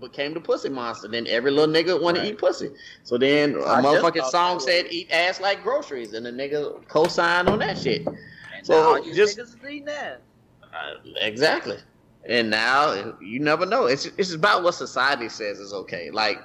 [0.00, 1.08] became the pussy monster.
[1.08, 2.70] Then every little nigga want to eat pussy.
[3.04, 6.12] So then a I motherfucking song said eat ass like groceries.
[6.14, 8.06] And the nigga co-signed on that shit.
[8.06, 8.16] And
[8.62, 10.18] So, just- niggas is eating ass.
[10.62, 11.78] Uh, exactly.
[12.26, 13.86] And now you never know.
[13.86, 16.10] It's it's about what society says is okay.
[16.10, 16.38] Like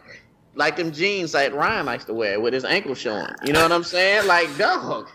[0.55, 3.27] like them jeans that Ryan likes to wear with his ankle showing.
[3.43, 4.27] You know what I'm saying?
[4.27, 5.09] Like dog.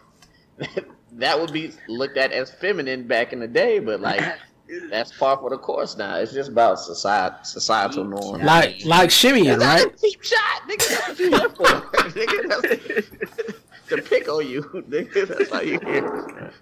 [1.13, 4.21] that would be looked at as feminine back in the day, but like
[4.91, 6.17] that's par for the course now.
[6.17, 8.45] It's just about society societal norms.
[8.45, 9.95] Like like Shimeon, That's right?
[9.95, 10.89] a cheap shot, nigga.
[10.89, 11.65] That's what you here for,
[12.11, 12.49] nigga.
[12.49, 13.59] That's
[13.89, 15.29] to pick on you, nigga.
[15.29, 16.53] That's how you here.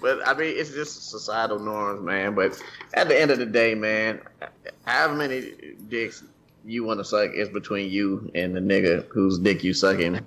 [0.00, 2.34] But I mean, it's just societal norms, man.
[2.34, 2.60] But
[2.94, 4.20] at the end of the day, man,
[4.84, 5.52] however many
[5.88, 6.24] dicks
[6.64, 10.20] you want to suck is between you and the nigga whose dick you sucking,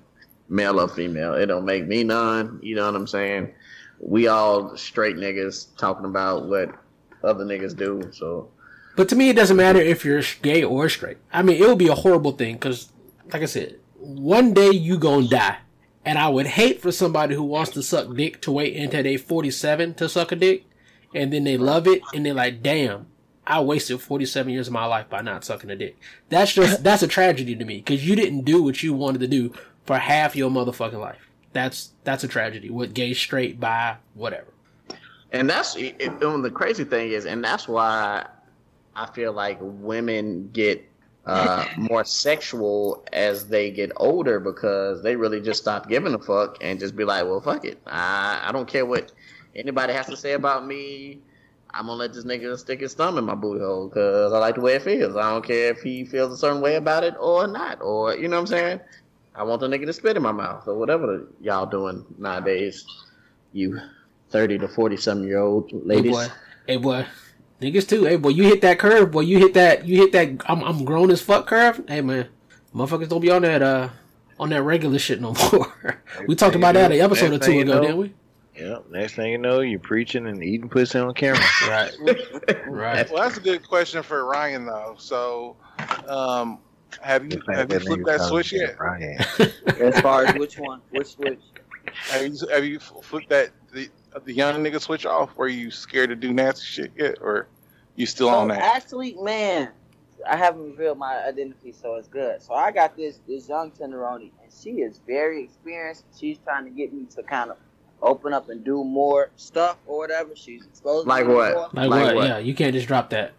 [0.48, 1.34] male or female.
[1.34, 2.58] It don't make me none.
[2.62, 3.52] You know what I'm saying?
[3.98, 6.74] We all straight niggas talking about what
[7.22, 8.10] other niggas do.
[8.12, 8.50] So
[8.96, 11.18] But to me, it doesn't matter if you're gay or straight.
[11.32, 12.90] I mean, it would be a horrible thing because,
[13.32, 15.58] like I said, one day you gonna die,
[16.04, 19.16] and I would hate for somebody who wants to suck dick to wait until they
[19.16, 20.64] 47 to suck a dick,
[21.14, 23.06] and then they love it, and they're like, "Damn,
[23.46, 25.98] I wasted 47 years of my life by not sucking a dick."
[26.28, 29.28] That's just that's a tragedy to me because you didn't do what you wanted to
[29.28, 29.52] do
[29.84, 31.28] for half your motherfucking life.
[31.52, 32.70] That's that's a tragedy.
[32.70, 34.52] With gay, straight, bi, whatever.
[35.32, 38.26] And that's and the crazy thing is, and that's why
[38.94, 40.88] I feel like women get
[41.26, 46.56] uh, more sexual as they get older because they really just stop giving a fuck
[46.60, 47.80] and just be like, well, fuck it.
[47.86, 49.12] I, I don't care what
[49.54, 51.20] anybody has to say about me.
[51.74, 54.54] I'm gonna let this nigga stick his thumb in my booty hole because I like
[54.54, 55.14] the way it feels.
[55.16, 58.28] I don't care if he feels a certain way about it or not, or you
[58.28, 58.80] know what I'm saying.
[59.34, 62.86] I want the nigga to spit in my mouth or whatever y'all doing nowadays.
[63.52, 63.78] You
[64.30, 66.12] thirty to forty some year old Hey ladies.
[66.12, 66.26] boy,
[66.66, 67.06] hey boy,
[67.60, 68.04] niggas too.
[68.04, 69.20] Hey boy, you hit that curve, boy.
[69.20, 69.86] You hit that.
[69.86, 70.42] You hit that.
[70.48, 71.82] I'm I'm grown as fuck curve.
[71.88, 72.28] Hey man,
[72.74, 73.88] motherfuckers don't be on that uh
[74.38, 76.02] on that regular shit no more.
[76.26, 78.14] we talked about that an episode or two thing you ago, know- didn't we?
[78.58, 78.86] Yep.
[78.90, 81.38] Next thing you know, you're preaching and eating pussy on camera.
[81.68, 81.92] Right,
[82.66, 83.10] right.
[83.12, 84.94] Well, that's a good question for Ryan though.
[84.98, 85.56] So,
[86.08, 86.58] um,
[87.02, 88.80] have you The have you that flipped that switch me yet?
[88.80, 89.18] Ryan.
[89.78, 91.38] As far as which one, which switch?
[92.08, 93.50] Have you have you flipped that
[94.16, 95.36] the the young nigga switch off?
[95.36, 97.48] Were you scared to do nasty shit yet, or
[97.94, 98.62] you still on that?
[98.62, 99.70] actually, man,
[100.26, 102.42] I haven't revealed my identity, so it's good.
[102.42, 106.04] So I got this this young tenderoni, and she is very experienced.
[106.18, 107.58] She's trying to get me to kind of
[108.02, 110.34] open up and do more stuff or whatever.
[110.34, 111.06] She's exposed.
[111.06, 111.52] Like what?
[111.52, 111.68] more.
[111.72, 112.14] Like, Like what?
[112.16, 112.28] what?
[112.28, 113.32] Yeah, you can't just drop that.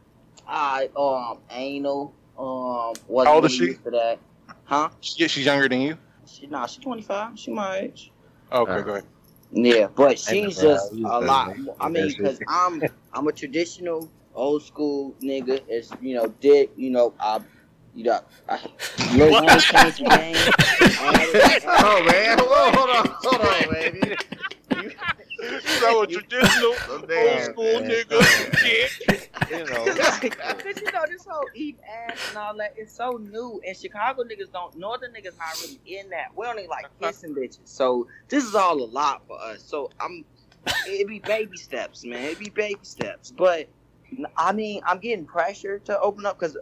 [0.47, 3.73] I um anal um wasn't How old is she?
[3.73, 4.19] For that,
[4.63, 4.89] huh?
[5.15, 5.97] Yeah, she's younger than you.
[6.25, 7.37] She nah, she's twenty five.
[7.37, 8.11] She my age.
[8.51, 9.03] Okay, Uh, go ahead.
[9.51, 11.55] Yeah, but she's just a lot.
[11.79, 12.39] I mean, because.
[12.47, 12.81] I'm
[13.13, 15.61] I'm a traditional old school nigga.
[15.67, 16.71] It's you know dick.
[16.75, 17.39] You know I.
[17.95, 18.59] You know, I,
[19.15, 20.35] Lil Wayne came to game.
[21.65, 24.17] Oh man, Whoa, hold on, hold on, man.
[25.67, 27.89] You, you, So a traditional oh, old school man.
[27.89, 28.05] nigga.
[28.11, 29.31] Oh, Dick.
[29.49, 29.85] You know.
[29.95, 34.23] Cause you know this whole eat ass and all that is so new, and Chicago
[34.23, 34.77] niggas don't.
[34.77, 36.35] Northern niggas not really in that.
[36.35, 37.07] We only like uh-huh.
[37.07, 39.63] kissing bitches, so this is all a lot for us.
[39.63, 40.25] So I'm,
[40.85, 42.23] it be baby steps, man.
[42.23, 43.69] It be baby steps, but
[44.35, 46.57] I mean, I'm getting pressure to open up because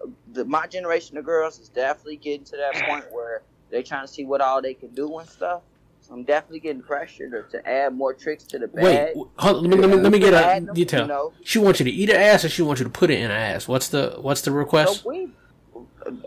[0.45, 4.25] my generation of girls is definitely getting to that point where they're trying to see
[4.25, 5.61] what all they can do and stuff.
[6.07, 9.15] So I'm definitely getting pressured to, to add more tricks to the Wait, bag.
[9.37, 11.01] hold, let, me, let me let me get a them, detail.
[11.01, 13.09] You know, She wants you to eat her ass, or she wants you to put
[13.09, 13.67] it in her ass.
[13.67, 15.01] What's the What's the request?
[15.01, 15.29] so we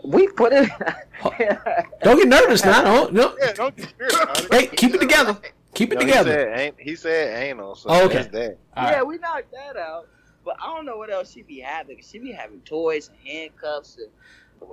[0.03, 0.69] we put it.
[2.03, 2.83] Don't get nervous now.
[2.83, 3.35] Don't, no.
[3.41, 4.47] Yeah, don't get scared.
[4.51, 5.37] Hey, keep it together.
[5.73, 6.31] Keep it No, he together.
[6.31, 8.15] said, ain't, he said anal, so Oh, okay.
[8.15, 8.57] that's that.
[8.75, 9.07] Yeah, right.
[9.07, 10.07] we knocked that out.
[10.43, 12.01] But I don't know what else she be having.
[12.01, 13.97] She be having toys and handcuffs.
[13.97, 14.07] And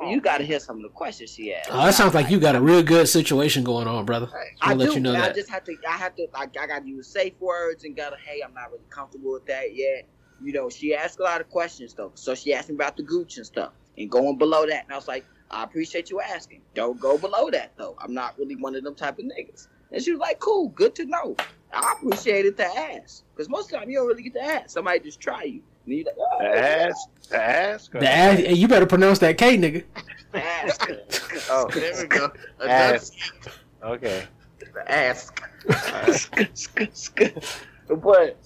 [0.08, 1.70] you got to hear some of the questions she asked.
[1.72, 4.28] Oh, that sounds like you got a real good situation going on, brother.
[4.62, 4.94] I I'll let do.
[4.94, 5.76] you know but I just have to.
[5.88, 6.26] I have to.
[6.32, 8.16] Like, I got to use safe words and gotta.
[8.16, 10.06] Hey, I'm not really comfortable with that yet.
[10.42, 12.12] You know, she asked a lot of questions though.
[12.14, 14.84] So she asked me about the gooch and stuff, and going below that.
[14.84, 16.60] And I was like, I appreciate you asking.
[16.74, 17.96] Don't go below that though.
[17.98, 19.68] I'm not really one of them type of niggas.
[19.92, 21.36] And she was like, Cool, good to know.
[21.72, 24.42] I appreciate it to ask, because most of the time you don't really get to
[24.42, 24.70] ask.
[24.70, 25.62] Somebody just try you.
[25.86, 29.84] And you oh, The ass, the ass, The ass, you better pronounce that K, nigga.
[30.34, 30.86] ask.
[31.50, 32.30] Oh, There we go.
[32.66, 33.12] ass.
[33.82, 34.24] Okay.
[34.88, 35.40] Ask.
[37.88, 38.36] but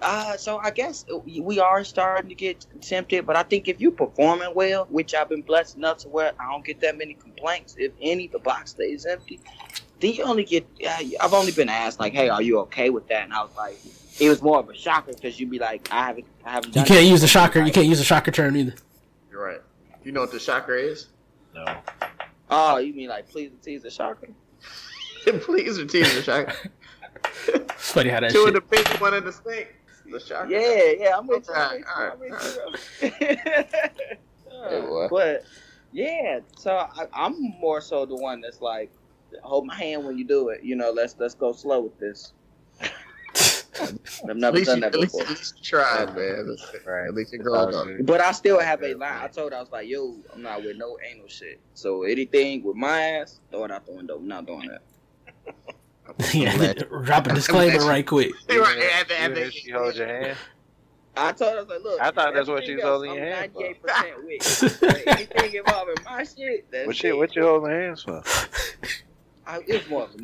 [0.00, 3.26] uh, so I guess we are starting to get tempted.
[3.26, 6.50] But I think if you're performing well, which I've been blessed enough to where I
[6.50, 9.40] don't get that many complaints, if any, the box stays empty.
[10.00, 10.66] Then you only get.
[10.86, 13.54] Uh, I've only been asked like, "Hey, are you okay with that?" And I was
[13.56, 13.78] like,
[14.22, 16.84] it was more of a shocker because you'd be like, "I haven't, I haven't." You
[16.84, 17.60] can't use the shocker.
[17.62, 18.74] You can't use the shocker term either.
[19.30, 19.60] You're right.
[20.04, 21.08] You know what the shocker is?
[21.54, 21.64] No.
[22.50, 24.28] Oh, you mean like please and tease the shocker?
[25.24, 26.52] Please repeat the shocker.
[27.46, 28.48] It's funny how that Two shit.
[28.48, 29.68] of the pink, one of the snake.
[30.10, 30.48] The shocker.
[30.50, 31.54] Yeah, yeah, I'm with you.
[31.54, 32.58] I'm Alright, with you, alright,
[33.02, 34.88] I'm with you.
[34.88, 35.08] boy.
[35.10, 35.44] but
[35.92, 38.90] yeah, so I, I'm more so the one that's like,
[39.42, 40.64] hold my hand when you do it.
[40.64, 42.32] You know, let's let's go slow with this.
[44.24, 45.22] I've At never least, done you, that at, least, before.
[45.22, 46.56] at least you tried, man.
[46.86, 47.08] Right.
[47.08, 47.88] At least you growing oh, up.
[48.02, 49.18] But I still have a line.
[49.22, 51.60] I told her I was like, yo, I'm not with no anal shit.
[51.74, 54.16] So anything with my ass, throw it out the window.
[54.16, 54.82] I'm not doing that.
[56.34, 56.72] yeah,
[57.04, 58.32] drop a disclaimer right quick.
[58.48, 58.78] You're right.
[59.10, 60.36] At Even if she hold your hand.
[61.14, 62.00] I told her, I was like, look.
[62.00, 63.88] I thought that's what everything she was else, holding your I'm hand for.
[63.88, 64.80] 98% with.
[64.80, 67.16] But anything involving my shit, that's What shit?
[67.16, 68.22] What you holding hands for?
[69.46, 70.22] I, it's more of a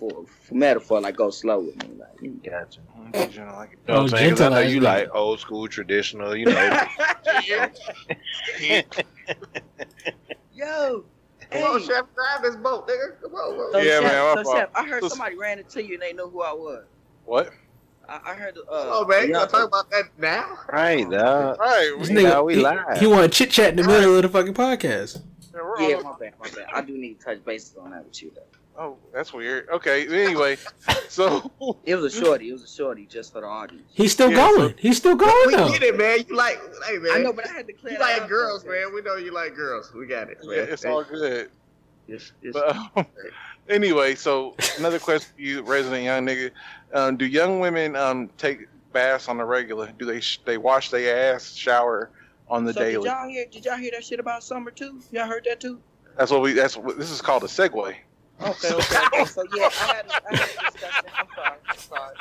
[0.00, 0.24] metaphor.
[0.50, 1.90] Metaphor, like go slow with me.
[1.98, 2.80] Like, you Gotcha.
[3.32, 4.30] You know, like, You know what I'm saying?
[4.32, 6.36] 'Cause I know you like old school, traditional.
[6.36, 6.86] You know.
[10.54, 11.04] Yo,
[11.50, 13.20] Come on, chef, grab this boat, nigga.
[13.22, 13.72] Come on, bro.
[13.72, 14.56] So, Yeah, Chef, man, so fault.
[14.58, 16.84] Chef, I heard somebody ran into you and they knew who I was.
[17.24, 17.50] what?
[18.08, 18.56] I, I heard.
[18.56, 20.58] Uh, Oh man, you yeah, gonna talk about that now?
[20.72, 21.58] right, dog.
[21.58, 21.92] Right.
[21.98, 22.98] This We, nigga- nigga, we he, live.
[22.98, 25.22] he want to chit chat in the middle of the fucking podcast.
[25.52, 26.66] we're Yeah, my bad, my bad.
[26.72, 28.42] I do need to touch bases on that with you though.
[28.78, 29.68] Oh, that's weird.
[29.68, 30.06] Okay.
[30.24, 30.56] Anyway,
[31.08, 31.50] so
[31.84, 32.48] It was a shorty.
[32.50, 33.90] It was a shorty just for the audience.
[33.92, 34.74] He's still Yeah, going.
[34.78, 35.68] He's still going We though.
[35.68, 36.20] get it, man.
[36.28, 37.12] You like, hey man.
[37.12, 37.92] I know, but I had to clear.
[37.94, 38.70] you that like up, girls, though.
[38.70, 38.94] man.
[38.94, 39.92] We know you like girls.
[39.94, 40.56] We got it, man.
[40.56, 41.50] yeah, it's all good.
[42.06, 43.06] It's, it's, But um,
[43.68, 46.50] anyway, so another question for you, resident young nigga:
[46.94, 48.60] um, Do young women um, take
[48.92, 49.92] baths on the regular?
[49.98, 52.10] Do they sh- they wash their ass, shower
[52.48, 53.44] on the so did y'all hear?
[53.50, 55.02] Did y'all hear that shit about summer too?
[55.12, 55.80] Y'all heard that too?
[56.16, 56.52] That's what we.
[56.54, 57.94] That's what this is called a segue.
[58.40, 58.96] Okay, okay.
[58.96, 59.24] okay.
[59.26, 61.10] So yeah, I had, a, I had a discussion.
[61.18, 61.58] I'm sorry.
[61.70, 62.16] I'm sorry.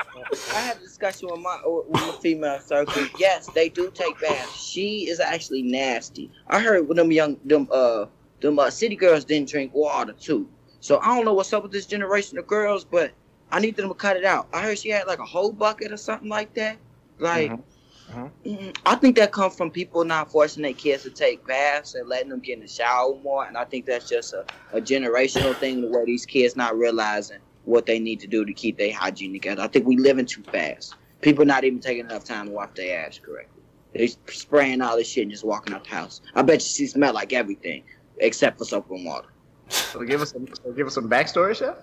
[0.55, 3.07] I had a discussion with my with my female circle.
[3.19, 4.55] Yes, they do take baths.
[4.59, 6.31] She is actually nasty.
[6.47, 8.05] I heard with them young them uh
[8.41, 10.47] them uh, city girls didn't drink water too.
[10.79, 13.11] So I don't know what's up with this generation of girls, but
[13.51, 14.47] I need them to cut it out.
[14.53, 16.77] I heard she had like a whole bucket or something like that.
[17.19, 17.51] Like.
[17.51, 17.63] Mhm.
[18.11, 18.31] Mhm.
[18.45, 22.07] mm, I think that comes from people not forcing their kids to take baths and
[22.07, 25.55] letting them get in the shower more, and I think that's just a, a generational
[25.55, 28.93] thing the way these kids not realizing what they need to do to keep their
[28.93, 29.61] hygiene together.
[29.61, 30.95] I think we living too fast.
[31.21, 33.61] People not even taking enough time to wash their ass correctly.
[33.93, 36.21] They spraying all this shit and just walking out the house.
[36.35, 37.83] I bet you she smell like everything
[38.19, 39.27] except for soap and water.
[39.69, 41.75] so give us some, so give us some backstory, chef.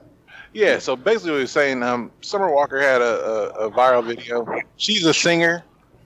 [0.54, 0.78] Yeah.
[0.78, 3.24] So basically, what he was saying, um, Summer Walker had a,
[3.58, 4.46] a, a viral video.
[4.76, 5.64] She's a singer.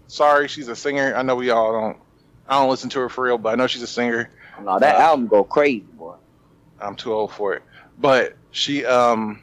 [0.08, 1.14] Sorry, she's a singer.
[1.14, 1.96] I know we all don't.
[2.48, 4.30] I don't listen to her for real, but I know she's a singer.
[4.60, 6.16] No, that Uh, album go crazy, boy.
[6.80, 7.62] I'm too old for it.
[7.98, 9.42] But she, um,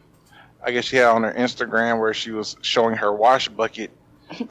[0.64, 3.92] I guess she had on her Instagram where she was showing her wash bucket.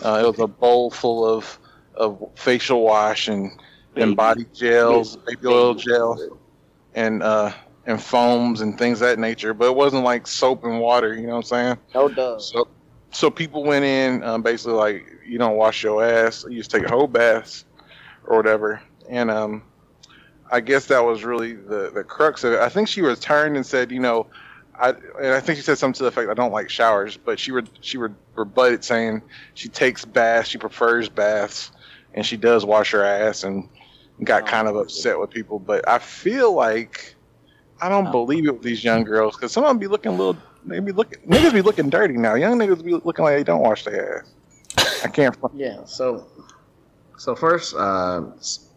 [0.03, 1.59] Uh, it was a bowl full of
[1.95, 3.51] of facial wash and
[3.97, 6.39] and body gels, baby oil gel,
[6.95, 7.53] and uh
[7.87, 9.53] and foams and things of that nature.
[9.53, 11.13] But it wasn't like soap and water.
[11.15, 11.79] You know what I'm saying?
[11.95, 12.51] No does.
[12.51, 12.69] So
[13.15, 16.85] so people went in um, basically like you don't wash your ass, you just take
[16.85, 17.65] a whole bath
[18.25, 18.83] or whatever.
[19.09, 19.63] And um,
[20.51, 22.61] I guess that was really the the crux of it.
[22.61, 24.27] I think she returned and said, you know,
[24.79, 27.39] I and I think she said something to the effect, I don't like showers, but
[27.39, 29.23] she re- she re- rebutted saying
[29.55, 31.71] she takes baths, she prefers baths,
[32.15, 33.69] and she does wash her ass, and
[34.25, 35.59] got kind of upset with people.
[35.59, 37.15] But I feel like
[37.81, 40.17] I don't believe it with these young girls because some of them be looking a
[40.17, 40.37] little.
[40.67, 42.35] They be looking niggas be looking dirty now.
[42.35, 45.05] Young niggas be looking like they don't wash their ass.
[45.05, 45.37] I can't.
[45.37, 45.85] front- Yeah.
[45.85, 46.27] So,
[47.19, 48.23] so first, uh,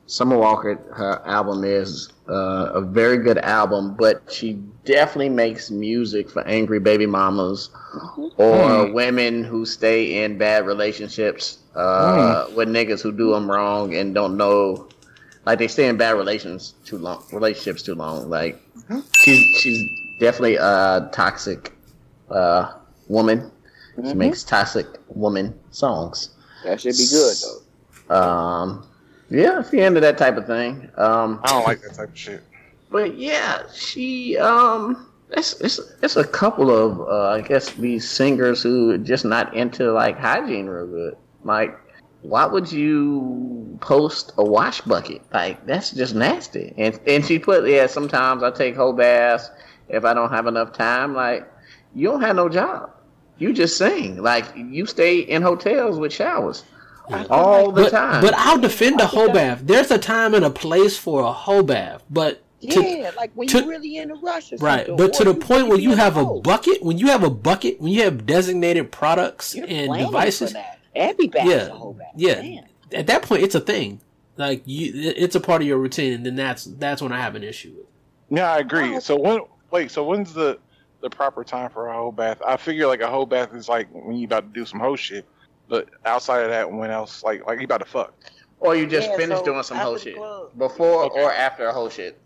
[0.06, 4.54] Summer Walker, her album is uh, a very good album, but she
[4.86, 7.70] definitely makes music for angry baby mamas
[8.38, 14.14] or women who stay in bad relationships uh, with niggas who do them wrong and
[14.14, 14.88] don't know,
[15.46, 18.30] like they stay in bad relations too long, relationships too long.
[18.30, 18.62] Like
[19.22, 21.74] she's she's definitely a toxic
[22.30, 22.74] uh,
[23.08, 23.52] woman.
[24.06, 26.30] She makes toxic woman songs.
[26.64, 28.16] That should be good though.
[28.16, 28.88] Um,
[29.30, 30.90] yeah, if you're into that type of thing.
[30.98, 32.44] Um, I don't like that type of shit.
[32.92, 38.62] but yeah, she um, it's it's it's a couple of uh, I guess these singers
[38.64, 41.18] who are just not into like hygiene real good.
[41.44, 41.78] Like,
[42.22, 45.22] why would you post a wash bucket?
[45.34, 46.74] Like, that's just nasty.
[46.78, 49.50] And and she put yeah, sometimes I take whole baths
[49.90, 51.14] if I don't have enough time.
[51.14, 51.52] Like,
[51.96, 52.92] you don't have no job.
[53.38, 54.22] You just sing.
[54.22, 56.64] Like, you stay in hotels with showers
[57.30, 58.22] all the but, time.
[58.22, 59.62] But I'll defend a whole bath.
[59.64, 63.48] There's a time and a place for a whole bath, but to, Yeah, like when
[63.50, 64.88] to- you're really in a rush or right.
[64.88, 64.96] something.
[64.98, 66.42] But to the point where you have a hole.
[66.42, 70.54] bucket, when you have a bucket, when you have designated products You're and devices, For
[70.56, 70.80] that.
[70.96, 72.08] Every bath is yeah, a whole bath.
[72.16, 72.42] yeah.
[72.42, 72.64] Damn.
[72.92, 74.02] At that point, it's a thing.
[74.38, 77.36] Like you, it's a part of your routine, and then that's that's when I have
[77.36, 77.86] an issue with.
[78.30, 79.00] Yeah, I agree.
[79.00, 80.58] So when wait, so when's the
[81.10, 82.42] the proper time for a whole bath?
[82.46, 84.96] I figure like a whole bath is like when you about to do some whole
[84.96, 85.26] shit.
[85.70, 88.14] But outside of that, when else like like you about to fuck?
[88.60, 90.52] Or you just Yeah, finished so doing some after whole shit club.
[90.58, 91.24] before Okay.
[91.24, 92.18] or after a whole shit.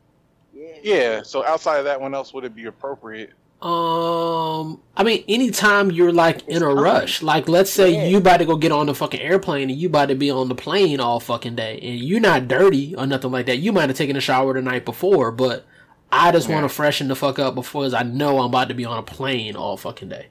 [0.54, 0.68] Yeah.
[0.84, 1.22] Yeah.
[1.24, 3.32] So outside of that, when else would it be appropriate?
[3.62, 8.06] Um, I mean, anytime you're like in a rush, like let's say Yeah.
[8.06, 10.50] you about to go get on the fucking airplane and you about to be on
[10.50, 13.58] the plane all fucking day, and you're not dirty or nothing like that.
[13.58, 15.66] You might have taken a shower the night before, but
[16.12, 18.86] I just want to freshen the fuck up before I know I'm about to be
[18.86, 20.28] on a plane all fucking day.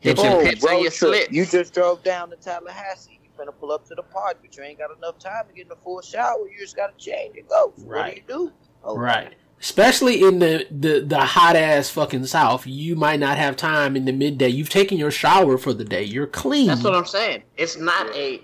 [0.00, 1.32] Hit your Oh, pits and road your trip.
[1.32, 3.18] You just drove down to Tallahassee.
[3.24, 5.66] You're gonna pull up to the park, but you ain't got enough time to get
[5.66, 6.48] in a full shower.
[6.48, 7.72] You just gotta change and go.
[7.76, 8.26] What Right.
[8.26, 8.52] do you do?
[8.84, 9.34] Oh, Right.
[9.60, 14.04] Especially in the, the, the hot ass fucking south, you might not have time in
[14.04, 14.48] the midday.
[14.48, 16.04] You've taken your shower for the day.
[16.04, 17.42] You're clean That's what I'm saying.
[17.56, 18.40] It's not a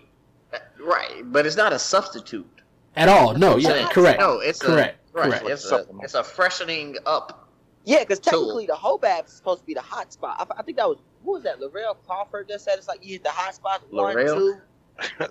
[0.53, 2.49] uh, right, but it's not a substitute.
[2.97, 3.35] at all.
[3.35, 4.19] No, yeah, correct.
[4.19, 4.99] No, it's correct.
[4.99, 5.49] A, right, correct.
[5.49, 7.49] It's a, it's a freshening up.
[7.85, 10.37] Yeah, because technically the whole bath is supposed to be the hot spot.
[10.39, 11.61] I, I think that was who was that?
[11.61, 14.37] Lavell Crawford that said it's like you hit the hot spot one, Laurel?
[14.37, 14.57] two.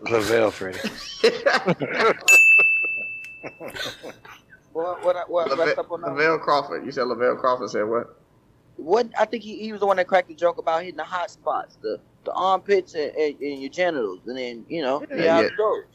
[0.12, 0.80] Lavelle Freddie.
[4.74, 6.12] What what what, what's up on that?
[6.12, 6.86] Lavell Crawford.
[6.86, 8.20] You said Lavell Crawford said what?
[8.78, 11.04] What I think he, he was the one that cracked the joke about hitting the
[11.04, 15.42] hot spots, the the armpits and, and, and your genitals, and then you know Yeah,
[15.42, 15.50] yeah,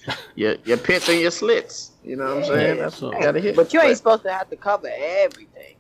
[0.07, 0.15] yeah.
[0.35, 1.93] Your your pits and your slits.
[2.05, 2.77] You know what I'm saying?
[2.77, 3.57] Yeah, That's so- what you gotta hit.
[3.57, 5.75] But you ain't supposed to have to cover everything.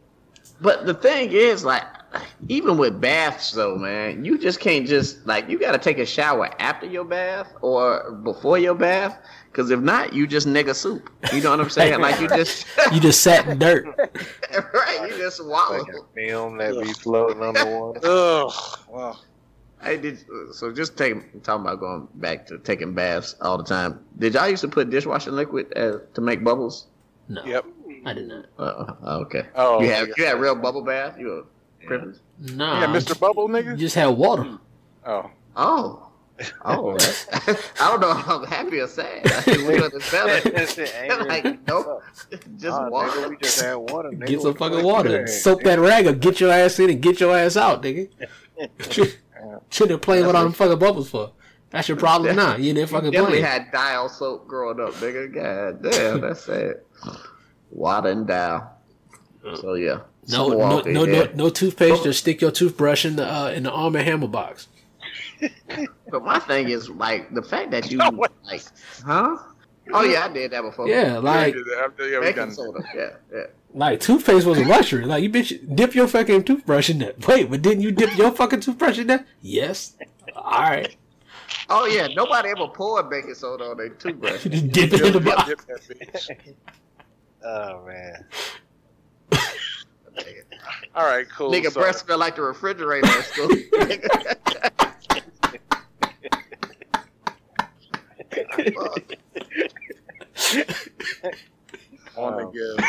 [0.61, 1.85] But the thing is, like,
[2.49, 6.07] even with baths, though, man, you just can't just like you got to take a
[6.07, 9.17] shower after your bath or before your bath,
[9.53, 11.11] because if not, you just nigga soup.
[11.33, 12.01] You know what I'm saying?
[12.01, 13.87] like you just You just sat in dirt.
[14.75, 15.79] right, you just wallow.
[15.79, 18.01] Like a film that be floating on the water.
[18.03, 18.53] Ugh.
[18.89, 19.21] Well,
[19.81, 20.73] I did so.
[20.73, 24.01] Just take talking about going back to taking baths all the time.
[24.19, 26.87] Did y'all used to put dishwashing liquid uh, to make bubbles?
[27.29, 27.65] No, yep.
[28.05, 28.47] I did not.
[28.59, 29.47] Uh, okay.
[29.55, 31.17] Oh, you had you had real bubble bath.
[31.19, 31.45] You were
[31.87, 32.21] privileged.
[32.55, 33.19] No, Yeah, Mr.
[33.19, 33.71] Bubble, nigga.
[33.73, 34.59] You just had water.
[35.07, 36.05] Oh, Oh.
[36.65, 37.27] Oh, that's,
[37.81, 39.27] I don't know if I'm happy or sad.
[39.27, 41.25] I think we were better.
[41.25, 43.11] like, nope, just Nah, water.
[43.11, 44.11] nigga, we just had water.
[44.11, 44.27] Nigga.
[44.27, 45.09] Get some fucking water.
[45.11, 45.29] you had?
[45.29, 46.21] Soak that rag up.
[46.21, 48.09] Get your ass in and get your ass out, nigga.
[49.71, 51.33] Shouldn't have played with all them fucking bubbles for.
[51.71, 52.57] That's your problem now.
[52.57, 53.49] You didn't fucking Definitely play.
[53.49, 55.33] had dial soap growing up, nigga.
[55.35, 56.81] God damn, that's sad.
[57.71, 58.75] Water and dial.
[59.57, 60.01] So yeah.
[60.29, 62.05] No, Summer no, no, no, no toothpaste.
[62.05, 64.69] Just stick your toothbrush in the uh, in the Arm and Hammer box.
[66.11, 67.99] But my thing is like the fact that you
[68.45, 68.63] like,
[69.05, 69.37] huh?
[69.93, 70.89] Oh yeah, I did that before.
[70.89, 72.51] Yeah, like yeah, we baking done.
[72.53, 72.83] soda.
[72.95, 73.43] Yeah, yeah.
[73.75, 75.05] Like toothpaste was a luxury.
[75.05, 77.27] Like you bitch, dip your fucking toothbrush in that.
[77.29, 79.27] Wait, but didn't you dip your fucking toothbrush in that?
[79.43, 79.97] Yes.
[80.35, 80.97] All right.
[81.71, 84.43] Oh yeah, nobody ever poured baking soda on their toothbrush.
[84.51, 85.49] Just dip it in the box.
[85.49, 86.55] Dip that bitch.
[87.45, 88.25] Oh man.
[90.95, 91.51] All right, cool.
[91.53, 93.49] Nigga, So- breath smell like the refrigerator at school.
[102.17, 102.51] I want Oh.
[102.51, 102.85] to give.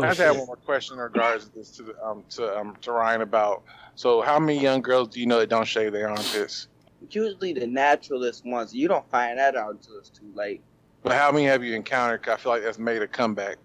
[0.00, 0.26] Oh, I just shit.
[0.26, 3.22] have one more question in regards to this to the, um to um to Ryan
[3.22, 3.62] about.
[3.94, 6.68] So, how many young girls do you know that don't shave their armpits?
[7.10, 10.62] Usually the naturalist ones, you don't find that out until it's too late.
[11.02, 12.22] But how many have you encountered?
[12.22, 13.56] 'Cause I feel like that's made a comeback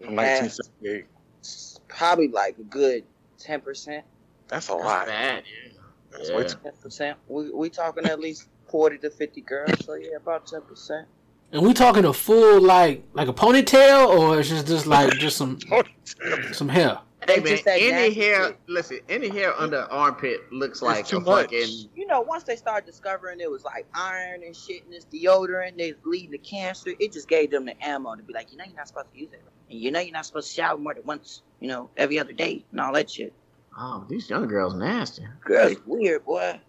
[0.00, 0.40] from Yeah.
[0.40, 1.06] 1978.
[1.88, 3.04] Probably like a good
[3.38, 4.04] ten percent.
[4.48, 5.06] That's a lot.
[5.06, 5.72] bad, yeah.
[6.10, 6.46] That's way Yeah.
[6.48, 7.18] too- Ten percent.
[7.28, 11.06] We we talking at least forty to fifty girls, so yeah, about ten percent.
[11.52, 15.36] And we talking a full like like a ponytail, or it's just just like just
[15.36, 15.58] some
[16.52, 16.98] some hair.
[17.26, 18.58] Hey man, any nasty hair, shit.
[18.68, 21.44] listen, any hair under armpit looks like too a much.
[21.44, 21.88] fucking.
[21.94, 25.78] You know, once they started discovering it was like iron and shit and this deodorant,
[25.78, 26.90] they leading to cancer.
[26.98, 29.18] It just gave them the ammo to be like, you know, you're not supposed to
[29.18, 29.40] use it,
[29.70, 32.32] and you know, you're not supposed to shower more than once, you know, every other
[32.32, 33.32] day and all that shit.
[33.78, 35.26] Oh, these young girls nasty.
[35.44, 36.60] Girl, weird, boy.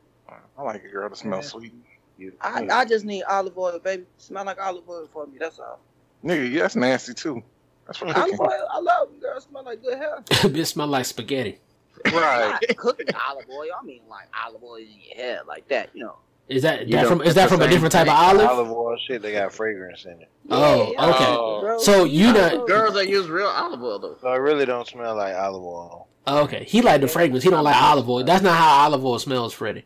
[0.58, 1.74] I like a girl to smell sweet.
[2.18, 4.04] You, I, I just need olive oil, baby.
[4.18, 5.38] Smell like olive oil for me.
[5.40, 5.80] That's all.
[6.24, 7.44] Nigga, yeah, that's nasty too.
[7.86, 9.20] That's for Olive oil, I love them.
[9.20, 10.24] Girl, smell like good hair.
[10.30, 11.60] Bitch smell like spaghetti.
[12.06, 12.50] Right.
[12.68, 13.70] Not cooking olive oil.
[13.80, 15.90] I mean, like olive oil in your hair, like that.
[15.94, 16.16] You know.
[16.48, 18.48] Is that, that don't from is that from a different type of olive?
[18.48, 20.30] olive oil shit, they got fragrance in it.
[20.52, 21.26] Oh, Yeah, okay.
[21.28, 21.80] Oh.
[21.80, 22.66] So you Olive know.
[22.68, 24.18] Girls that use real olive oil though.
[24.22, 26.08] So it really don't smell like olive oil.
[26.28, 26.64] oh, okay.
[26.64, 27.44] He like the fragrance.
[27.44, 28.24] He don't like olive oil.
[28.24, 29.86] That's not how olive oil smells, Freddie.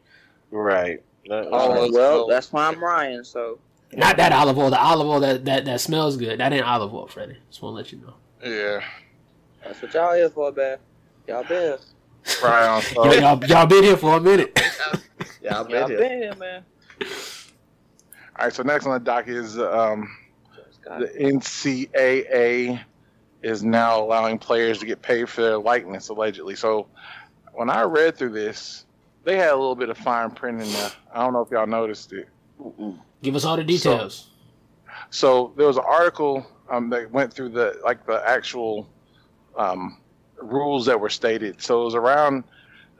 [0.51, 1.01] Right.
[1.30, 3.23] That- Oh that's- well, that's why I'm Ryan.
[3.23, 3.59] So
[3.93, 4.69] Not that olive oil.
[4.69, 6.39] The olive oil that, that, that smells good.
[6.39, 7.38] That ain't olive oil, Freddie.
[7.49, 8.13] Just want to let you know.
[8.43, 8.82] Yeah.
[9.63, 10.77] that's what y'all here for, man.
[11.27, 11.80] Y'all been here.
[12.43, 12.67] Right
[12.97, 13.05] on.
[13.05, 14.51] Y'all, y'all, y'all been here for a minute.
[14.55, 14.63] Yeah,
[15.51, 16.63] I Y'all bet been here, man.
[17.01, 18.53] All right.
[18.53, 20.09] So next on the dock is um,
[20.84, 21.07] the.
[21.19, 22.82] NCAA
[23.43, 26.55] is now allowing players to get paid for their likeness, allegedly.
[26.55, 26.88] So
[27.53, 28.86] when I read through this,
[29.30, 30.91] they had a little bit of fine print in there.
[31.13, 32.27] I don't know if y'all noticed it.
[33.21, 34.30] Give us all the details.
[35.11, 38.89] So there was an article um, that went through the like the actual
[39.55, 39.99] um,
[40.41, 41.61] rules that were stated.
[41.61, 42.43] So it was around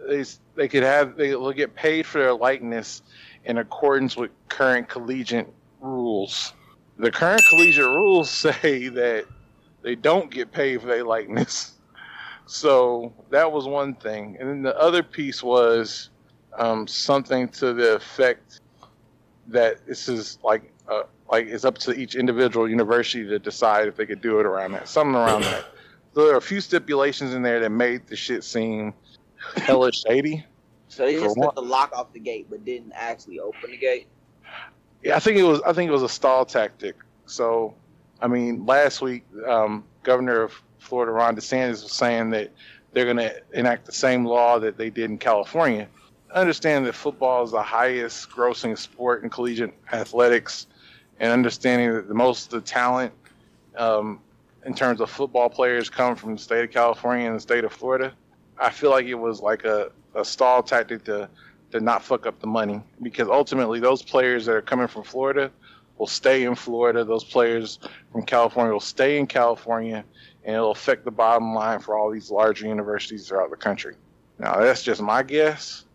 [0.08, 0.24] they
[0.56, 3.02] they could have they will get paid for their likeness
[3.46, 5.52] in accordance with current collegiate
[5.82, 6.54] rules.
[7.00, 9.26] The current collegiate rules say that
[9.82, 11.74] they don't get paid for their likeness.
[12.52, 16.10] So that was one thing, and then the other piece was
[16.60, 18.60] um, something to the effect
[19.48, 23.96] that this is like uh, like it's up to each individual university to decide if
[23.96, 25.66] they could do it around that, something around that.
[26.14, 28.94] So there are a few stipulations in there that made the shit seem
[29.56, 30.46] hella shady.
[30.90, 34.08] So they just took the lock off the gate, but didn't actually open the gate.
[35.04, 36.96] Yeah, I think it was I think it was a stall tactic.
[37.26, 37.76] So,
[38.22, 42.52] I mean, last week, um, Governor of Florida Ron DeSantis was saying that
[42.92, 45.88] they're going to enact the same law that they did in California.
[46.32, 50.68] I understand that football is the highest grossing sport in collegiate athletics,
[51.20, 53.12] and understanding that the most of the talent
[53.78, 54.20] um,
[54.66, 57.74] in terms of football players come from the state of California and the state of
[57.74, 58.14] Florida.
[58.60, 61.30] I feel like it was like a, a stall tactic to
[61.72, 65.52] to not fuck up the money because ultimately those players that are coming from Florida
[65.98, 67.04] will stay in Florida.
[67.04, 67.80] Those players
[68.12, 70.04] from California will stay in California,
[70.44, 73.96] and it'll affect the bottom line for all these larger universities throughout the country.
[74.40, 75.86] Now that's just my guess,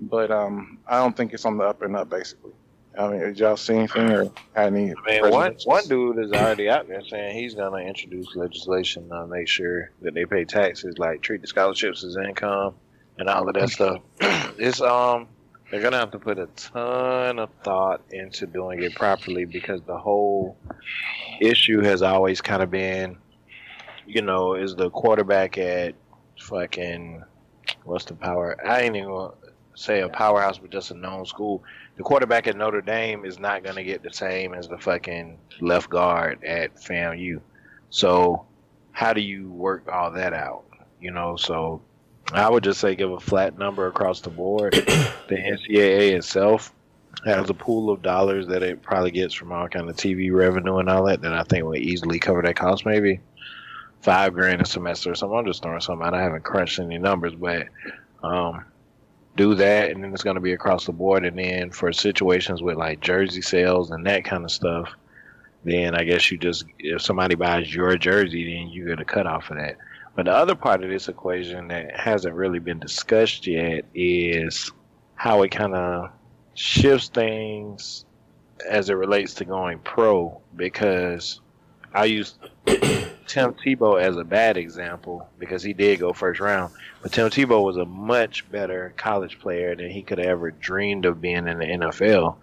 [0.00, 2.10] but um, I don't think it's on the up and up.
[2.10, 2.52] Basically,
[2.98, 4.24] I mean, did y'all see anything or
[4.54, 4.92] had any?
[4.92, 9.26] I mean, one one dude is already out there saying he's gonna introduce legislation to
[9.26, 12.74] make sure that they pay taxes, like treat the scholarships as income
[13.18, 14.00] and all of that stuff.
[14.20, 15.28] it's um,
[15.70, 19.98] they're gonna have to put a ton of thought into doing it properly because the
[19.98, 20.56] whole
[21.40, 23.16] issue has always kind of been,
[24.06, 25.94] you know, is the quarterback at
[26.40, 27.22] fucking
[27.84, 28.56] what's the power?
[28.66, 29.30] I ain't even
[29.78, 31.62] say a powerhouse, but just a known school
[31.98, 35.36] the quarterback at Notre Dame is not going to get the same as the fucking
[35.60, 37.40] left guard at FAMU.
[37.90, 38.46] So,
[38.92, 40.64] how do you work all that out?
[41.00, 41.82] You know, so
[42.32, 44.74] I would just say give a flat number across the board.
[45.28, 46.72] the NCAA itself
[47.24, 50.78] has a pool of dollars that it probably gets from all kind of TV revenue
[50.78, 52.86] and all that that I think would easily cover that cost.
[52.86, 53.18] Maybe
[54.02, 55.36] five grand a semester or something.
[55.36, 56.14] I'm just throwing something out.
[56.14, 57.66] I haven't crunched any numbers, but
[58.22, 58.64] um,
[59.38, 61.24] do that and then it's going to be across the board.
[61.24, 64.90] And then for situations with like jersey sales and that kind of stuff
[65.64, 69.26] then i guess you just if somebody buys your jersey then you get a cut
[69.26, 69.76] off of that.
[70.14, 74.72] But the other part of this equation that hasn't really been discussed yet is
[75.14, 76.10] how it kind of
[76.54, 78.04] shifts things
[78.68, 81.40] as it relates to going pro because
[81.94, 82.34] i use
[83.26, 87.62] tim tebow as a bad example because he did go first round but Tim Tebow
[87.62, 91.58] was a much better college player than he could have ever dreamed of being in
[91.58, 92.36] the NFL.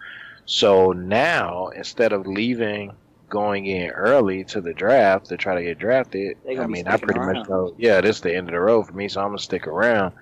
[0.45, 2.93] So now, instead of leaving,
[3.27, 7.19] going in early to the draft to try to get drafted, I mean, I pretty
[7.19, 7.39] around.
[7.39, 9.39] much know, yeah, this is the end of the road for me, so I'm going
[9.39, 10.13] to stick around.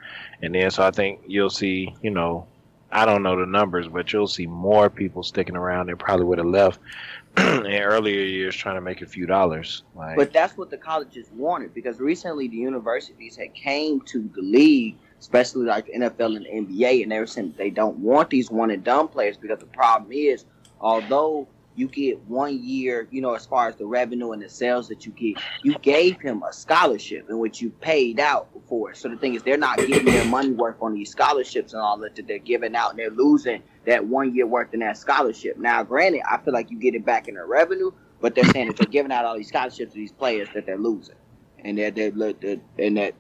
[0.42, 2.48] And then, so I think you'll see, you know,
[2.94, 6.38] I don't know the numbers, but you'll see more people sticking around than probably would
[6.38, 6.80] have left
[7.38, 9.82] in earlier years trying to make a few dollars.
[9.96, 14.42] Like, But that's what the colleges wanted because recently the universities had came to the
[14.42, 18.30] league, especially like the NFL and the NBA, and they were saying they don't want
[18.30, 20.46] these one and done players because the problem is,
[20.80, 24.88] although you get one year, you know, as far as the revenue and the sales
[24.90, 25.42] that you get.
[25.64, 28.98] You gave him a scholarship in which you paid out for it.
[28.98, 31.98] So the thing is, they're not getting their money worth on these scholarships and all
[32.00, 35.58] that that they're giving out, and they're losing that one year worth in that scholarship.
[35.58, 38.68] Now, granted, I feel like you get it back in the revenue, but they're saying
[38.68, 41.16] that they're giving out all these scholarships to these players that they're losing,
[41.60, 43.16] and they're, they're, they're and that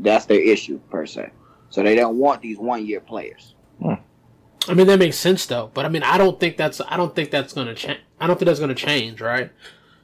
[0.00, 1.30] that's their issue per se.
[1.70, 3.54] So they don't want these one year players.
[3.82, 3.94] Hmm.
[4.68, 7.14] I mean that makes sense though, but I mean I don't think that's I don't
[7.14, 8.00] think that's gonna change.
[8.20, 9.50] I don't think that's gonna change, right?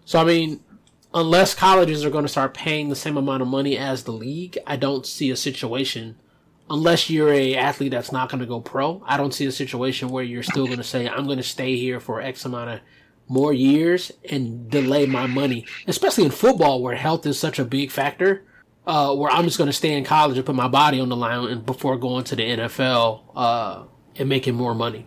[0.05, 0.61] So I mean,
[1.15, 4.59] unless colleges are going to start paying the same amount of money as the league,
[4.67, 6.17] I don't see a situation.
[6.69, 10.09] Unless you're a athlete that's not going to go pro, I don't see a situation
[10.09, 12.81] where you're still going to say I'm going to stay here for X amount of
[13.29, 17.91] more years and delay my money, especially in football where health is such a big
[17.91, 18.45] factor.
[18.87, 21.17] Uh, where I'm just going to stay in college and put my body on the
[21.17, 23.85] line and before going to the NFL uh,
[24.17, 25.07] and making more money.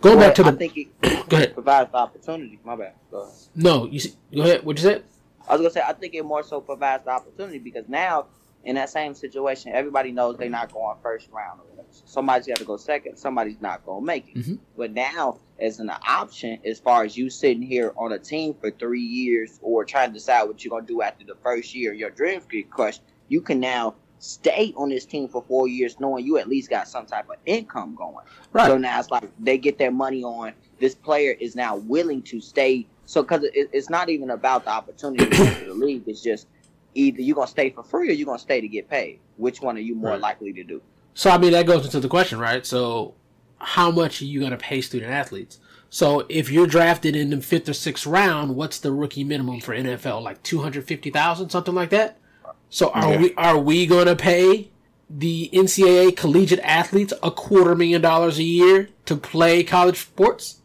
[0.00, 1.54] Going back to the I think it go ahead.
[1.54, 2.58] provides the opportunity.
[2.64, 2.94] My bad.
[3.10, 3.34] Go ahead.
[3.54, 4.64] No, you see, go ahead.
[4.64, 5.04] What you said?
[5.48, 8.26] I was gonna say I think it more so provides the opportunity because now
[8.64, 11.60] in that same situation, everybody knows they're not going first round.
[12.06, 13.16] Somebody's got to go second.
[13.18, 14.34] Somebody's not gonna make it.
[14.36, 14.58] Mhm.
[14.78, 18.70] But now, as an option, as far as you sitting here on a team for
[18.70, 22.08] three years or trying to decide what you're gonna do after the first year, your
[22.10, 23.02] dreams get crushed.
[23.28, 26.86] You can now stay on this team for four years, knowing you at least got
[26.86, 28.24] some type of income going.
[28.52, 28.66] Right.
[28.68, 30.52] So now it's like they get their money on.
[30.78, 32.86] This player is now willing to stay.
[33.06, 36.04] So because it, it's not even about the opportunity to the league.
[36.06, 36.46] It's just
[36.94, 39.18] either you're gonna stay for free or you're gonna stay to get paid.
[39.38, 40.20] Which one are you more Right.
[40.20, 40.80] likely to do?
[41.14, 42.64] So I mean that goes into the question, right?
[42.64, 43.14] So
[43.58, 45.58] how much are you going to pay student athletes?
[45.90, 49.74] So if you're drafted in the fifth or sixth round, what's the rookie minimum for
[49.74, 50.22] NFL?
[50.22, 52.18] Like two hundred fifty thousand, something like that.
[52.72, 53.20] So are Yeah.
[53.20, 54.70] we are we going to pay
[55.10, 60.62] the NCAA collegiate athletes a quarter million dollars a year to play college sports?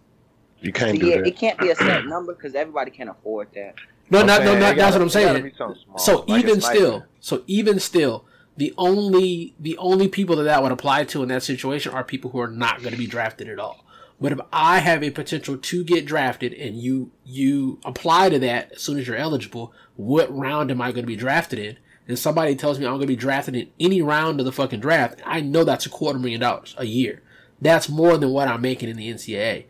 [0.61, 1.27] You can't See, do yeah, that.
[1.27, 3.75] it can't be a set number because everybody can't afford that.
[4.09, 5.43] No, I'm not, no, saying, not, it that's gotta- what I'm saying.
[5.43, 8.23] be something small, So like even still, so even still,
[8.55, 12.31] the only the only people that that would apply to in that situation are people
[12.31, 13.83] who are not going to be drafted at all.
[14.21, 18.71] But if I have a potential to get drafted and you you apply to that
[18.71, 21.77] as soon as you're eligible, what round am I going to be drafted in?
[22.07, 24.79] And somebody tells me I'm going to be drafted in any round of the fucking
[24.79, 27.21] draft, I know that's a quarter million dollars a year.
[27.61, 29.65] That's more than what I'm making in the NCAA.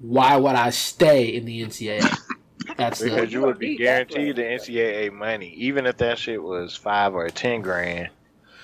[0.00, 2.16] Why would I stay in the NCAA?
[2.76, 6.76] That's the, Because you would be guaranteed the NCAA money, even if that shit was
[6.76, 8.10] five or ten grand.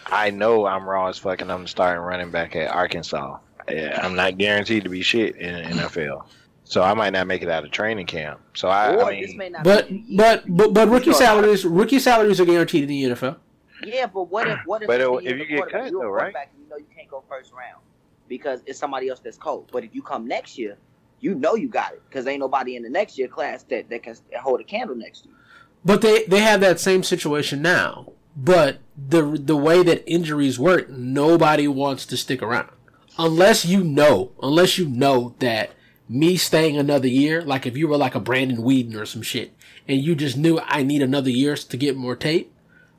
[0.06, 3.38] I know I'm raw as fuck, and I'm starting running back at Arkansas.
[3.68, 6.24] Yeah, I'm not guaranteed to be shit in the NFL,
[6.68, 8.40] so I might not make it out of training camp.
[8.54, 11.64] So I, or I this mean, may not But be but but but rookie salaries
[11.64, 13.36] rookie salaries are guaranteed in the NFL.
[13.84, 16.34] Yeah, but what if what if, But it- if you get cut, though, right?
[16.60, 17.82] you know you can't go first round
[18.28, 19.70] because it's somebody else that's cold.
[19.72, 20.76] But if you come next year,
[21.20, 24.02] you know you got it because ain't nobody in the next year class that, that
[24.02, 25.34] can hold a candle next to you.
[25.84, 28.12] But they they have that same situation now.
[28.36, 32.68] But the the way that injuries work, nobody wants to stick around
[33.18, 35.70] unless you know unless you know that
[36.08, 39.52] me staying another year, like if you were like a Brandon Weeden or some shit,
[39.86, 42.52] and you just knew I need another year to get more tape.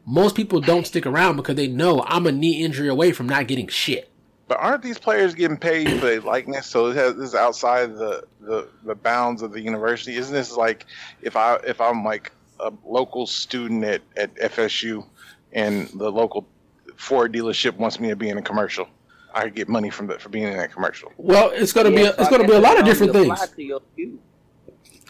[0.06, 3.48] Most people don't stick around because they know I'm a knee injury away from not
[3.48, 4.10] getting shit.
[4.48, 6.66] But aren't these players getting paid for likeness?
[6.66, 10.16] So this is outside the, the, the bounds of the university.
[10.16, 10.88] Isn't this like
[11.22, 15.06] if I if I'm like a local student at, at FSU
[15.54, 16.48] and the local
[16.96, 18.88] Ford dealership wants me to be in a commercial,
[19.34, 21.12] I get money from the, for being in that commercial.
[21.18, 23.40] Well, it's gonna be a, so it's gonna be a lot of different things.
[23.40, 24.20] to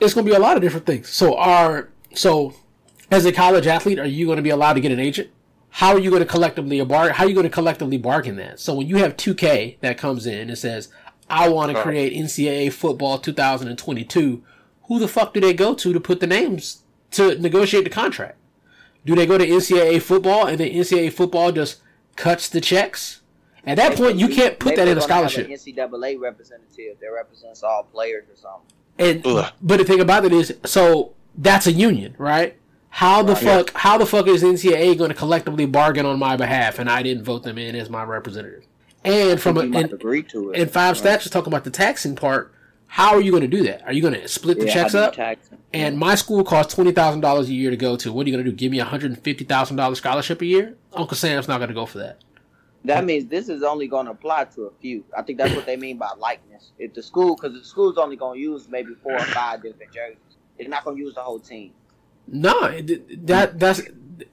[0.02, 1.10] it's going to be a lot of different things.
[1.10, 2.54] So, are so
[3.12, 5.30] as a college athlete, are you going to be allowed to get an agent?
[5.72, 7.12] How are you going to collectively bar?
[7.12, 8.60] How are you going to collectively bargain that?
[8.60, 10.90] So, when you have 2K that comes in and says,
[11.30, 14.44] "I want to create NCAA football 2022,"
[14.88, 18.38] who the fuck do they go to to put the names to negotiate the contract?
[19.06, 21.78] Do they go to NCAA football and then NCAA football just
[22.16, 23.22] cuts the checks?
[23.66, 25.48] At that point, you can't put that in a they're have scholarship.
[25.48, 28.72] an NCAA representative that represents all players or something.
[28.98, 29.52] And Ugh.
[29.62, 32.56] but the thing about it is, so that's a union, right?
[32.92, 36.80] How the fuck how the fuck is NCAA going to collectively bargain on my behalf,
[36.80, 38.66] and I didn't vote them in as my representative?
[39.06, 40.60] And from a you might and, agree to it.
[40.60, 41.20] and five Right.
[41.20, 42.54] stats talking about the taxing part.
[42.88, 43.84] How are you going to do that?
[43.86, 45.38] Are you going to split the Yeah, checks how do you up?
[45.72, 48.12] And my school costs twenty thousand dollars a year to go to.
[48.12, 48.58] What are you going to do?
[48.58, 50.76] Give me a hundred and fifty thousand dollars scholarship a year?
[50.94, 52.18] Uncle Sam's not going to go for that.
[52.86, 55.04] That means this is only going to apply to a few.
[55.18, 56.72] I think that's what they mean by likeness.
[56.80, 59.92] If the school, because the school's only going to use maybe four or five different
[59.94, 60.18] jerseys,
[60.58, 61.74] it's not going to use the whole team.
[62.28, 62.54] No,
[63.24, 63.82] that that's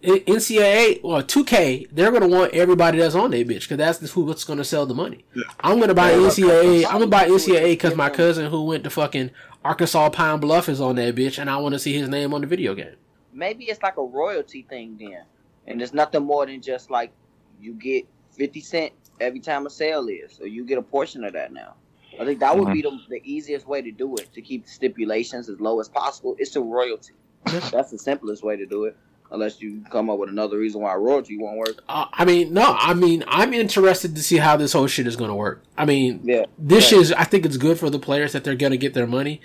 [0.04, 4.06] I- NCAA or 2K, they're gonna want everybody that's on their bitch because that's the,
[4.08, 5.24] who what's gonna sell the money.
[5.60, 6.84] I'm gonna buy NCAA.
[6.84, 9.30] I'm gonna buy NCAA because my cousin who went to fucking
[9.64, 12.42] Arkansas Pine Bluff is on that bitch, and I want to see his name on
[12.42, 12.96] the video game.
[13.32, 15.22] maybe it's like a royalty thing then,
[15.66, 17.12] and it's nothing more than just like
[17.60, 18.04] you get
[18.36, 21.74] fifty cent every time a sale is, so you get a portion of that now.
[22.20, 24.70] I think that would be the, the easiest way to do it to keep the
[24.70, 26.34] stipulations as low as possible.
[26.38, 27.12] It's a royalty.
[27.44, 28.96] That's the simplest way to do it,
[29.30, 31.82] unless you come up with another reason why royalty won't work.
[31.88, 35.16] Uh, I mean, no, I mean, I'm interested to see how this whole shit is
[35.16, 35.62] gonna work.
[35.76, 37.00] I mean, Yeah, this right.
[37.02, 39.40] is, I think it's good for the players that they're gonna get their money,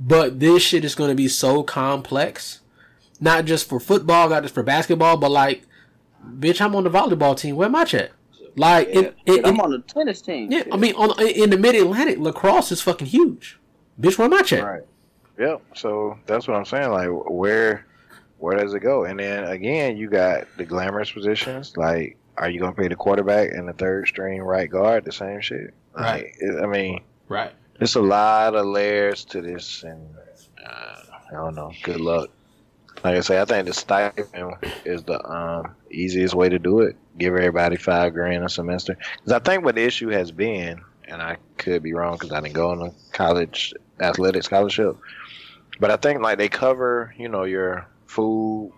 [0.00, 2.60] but this shit is gonna be so complex,
[3.20, 5.62] not just for football, not just for basketball, but like,
[6.28, 7.56] bitch, I'm on the volleyball team.
[7.56, 8.10] Where am I at?
[8.56, 10.50] Like, Yeah, in, in, I'm on the tennis team.
[10.50, 10.72] yeah, shit.
[10.72, 13.58] I mean, on in the Mid Atlantic, lacrosse is fucking huge.
[14.00, 14.50] Bitch, where am I at?
[14.52, 14.82] Right.
[15.38, 15.62] Yep.
[15.74, 16.90] So that's what I'm saying.
[16.90, 17.86] Like, where,
[18.38, 19.04] where does it go?
[19.04, 21.76] And then again, you got the glamorous positions.
[21.76, 25.40] Like, are you gonna pay the quarterback and the third string right guard the same
[25.40, 25.74] shit?
[25.94, 26.32] Right.
[26.42, 27.52] Like, I mean, Right.
[27.78, 30.06] there's a lot of layers to this, and
[30.66, 30.96] uh,
[31.30, 31.72] I don't know.
[31.82, 32.30] Good luck.
[33.04, 34.54] Like I say, I think the stipend
[34.86, 36.96] is the um, easiest way to do it.
[37.18, 38.96] Give everybody five grand a semester.
[39.16, 42.40] Because I think what the issue has been, and I could be wrong because I
[42.40, 44.96] didn't go on a college athletic scholarship,
[45.80, 48.72] but I think like they cover, you know, your food.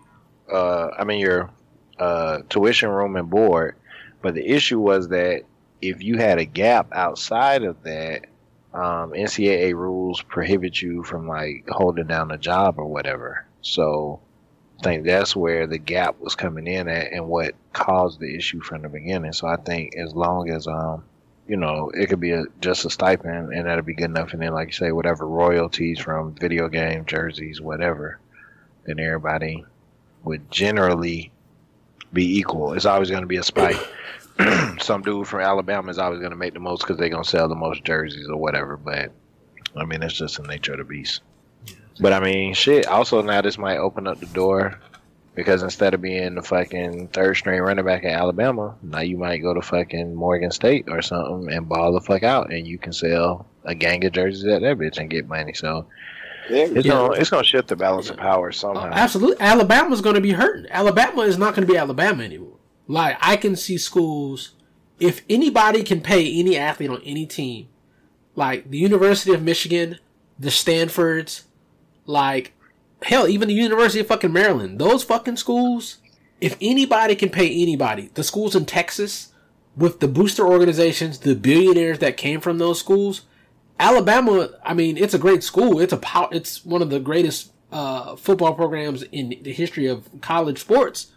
[0.51, 1.51] Uh, I mean your
[1.99, 3.75] uh, tuition, room, and board.
[4.21, 5.43] But the issue was that
[5.81, 8.25] if you had a gap outside of that,
[8.73, 13.45] um, NCAA rules prohibit you from like holding down a job or whatever.
[13.61, 14.19] So
[14.81, 18.81] think that's where the gap was coming in at and what caused the issue from
[18.81, 19.33] the beginning.
[19.33, 21.03] So I think as long as um
[21.47, 24.41] you know it could be a, just a stipend and that'd be good enough, and
[24.41, 28.19] then like you say whatever royalties from video game jerseys, whatever,
[28.85, 29.65] then everybody
[30.23, 31.31] would generally
[32.11, 32.73] be equal.
[32.73, 33.79] It's always going to be a spike.
[34.79, 37.29] Some dude from Alabama is always going to make the most because they're going to
[37.29, 38.77] sell the most jerseys or whatever.
[38.77, 39.11] But
[39.75, 41.21] I mean, it's just the nature of the beast.
[41.99, 42.87] But I mean, shit.
[42.87, 44.79] Also, now this might open up the door
[45.35, 49.37] because instead of being the fucking third string running back at Alabama, now you might
[49.37, 52.93] go to fucking Morgan State or something and ball the fuck out, and you can
[52.93, 55.53] sell a gang of jerseys at that bitch and get money.
[55.53, 55.85] So
[56.49, 56.91] it's Yeah.
[56.93, 58.89] gonna it's gonna shift the balance of power somehow.
[58.89, 59.39] Uh, absolutely.
[59.39, 60.65] Alabama's going to be hurting.
[60.71, 62.57] Alabama is not going to be Alabama anymore.
[62.87, 64.53] Like, I can see schools,
[64.99, 67.67] if anybody can pay any athlete on any team,
[68.35, 69.99] like the University of Michigan,
[70.39, 71.43] the Stanfords,
[72.09, 72.53] like,
[73.03, 75.97] hell, even the University of fucking Maryland, those fucking schools,
[76.41, 79.31] if anybody can pay anybody, the schools in Texas,
[79.77, 83.21] with the booster organizations, the billionaires that came from those schools,
[83.79, 85.79] Alabama, I mean, it's a great school.
[85.79, 90.09] It's a pow- it's one of the greatest uh, football programs in the history of
[90.21, 91.11] college sports.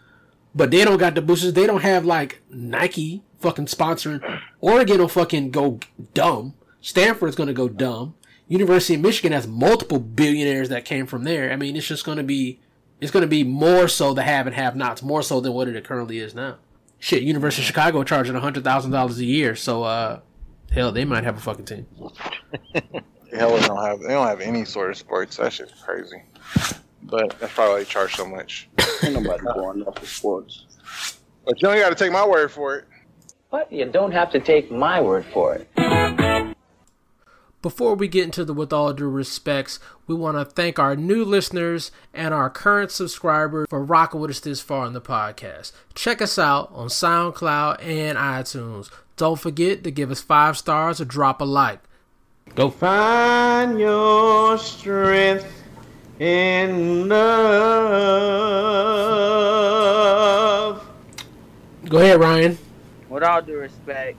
[0.55, 1.55] But they don't got the boosters.
[1.55, 4.41] They don't have like Nike fucking sponsoring.
[4.61, 5.81] Oregon will fucking go
[6.15, 6.55] dumb.
[6.81, 8.15] Stanford's gonna go dumb.
[8.53, 11.51] University of Michigan has multiple billionaires that came from there.
[11.51, 12.61] I mean, it's just gonna be
[13.01, 15.85] it's gonna be more so the have and have nots, more so than what it
[15.85, 16.59] currently is now.
[16.99, 20.21] Shit, University of Chicago charging hundred thousand dollars a year, so uh,
[20.71, 21.87] hell, they might have a fucking team.
[23.33, 25.39] Hell, they don't have they don't have any sort of sports.
[25.39, 26.23] That shit's crazy.
[27.05, 28.69] But that's probably why they charge so much.
[29.03, 30.67] Ain't nobody going up for sports.
[31.47, 32.85] But you only got to take my word for it.
[33.51, 36.22] But you don't have to take my word for it.
[37.63, 39.79] Before we get into the with all due respects,
[40.09, 44.41] we want to thank our new listeners and our current subscribers for rocking with us
[44.41, 45.71] this far in the podcast.
[45.95, 48.91] Check us out on SoundCloud and iTunes.
[49.17, 51.79] Don't forget to give us five stars or drop a like.
[52.57, 52.69] Go.
[52.69, 55.47] Find your strength
[56.19, 57.09] in
[59.53, 60.85] love.
[61.89, 62.59] Go ahead, Ryan.
[63.09, 64.17] with all due respect,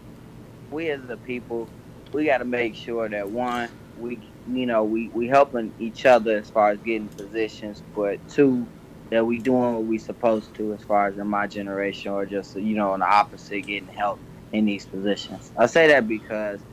[0.72, 1.68] we as the people,
[2.14, 6.38] we got to make sure that one, we you know we we helping each other
[6.38, 8.70] as far as getting positions, but two,
[9.12, 12.56] that we doing what we supposed to as far as in my generation or just
[12.56, 14.22] you know on the opposite getting help
[14.52, 15.52] in these positions.
[15.58, 16.64] I say that because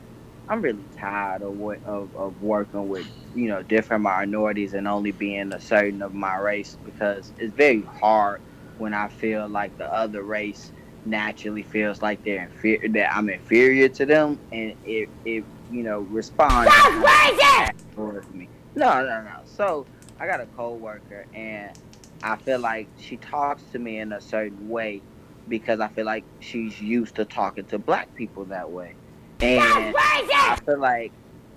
[0.47, 5.11] I'm really tired of what of, of working with you know different minorities and only
[5.11, 8.41] being a certain of my race because it's very hard
[8.77, 10.71] when I feel like the other race
[11.05, 16.01] naturally feels like they're inferior that I'm inferior to them and it it you know
[16.01, 16.71] responds
[17.95, 18.47] towards me.
[18.75, 19.39] No, no, no.
[19.45, 19.85] So
[20.19, 21.77] I got a coworker and
[22.23, 25.01] I feel like she talks to me in a certain way
[25.47, 28.95] because I feel like she's used to talking to black people that way.
[29.41, 31.11] And I feel like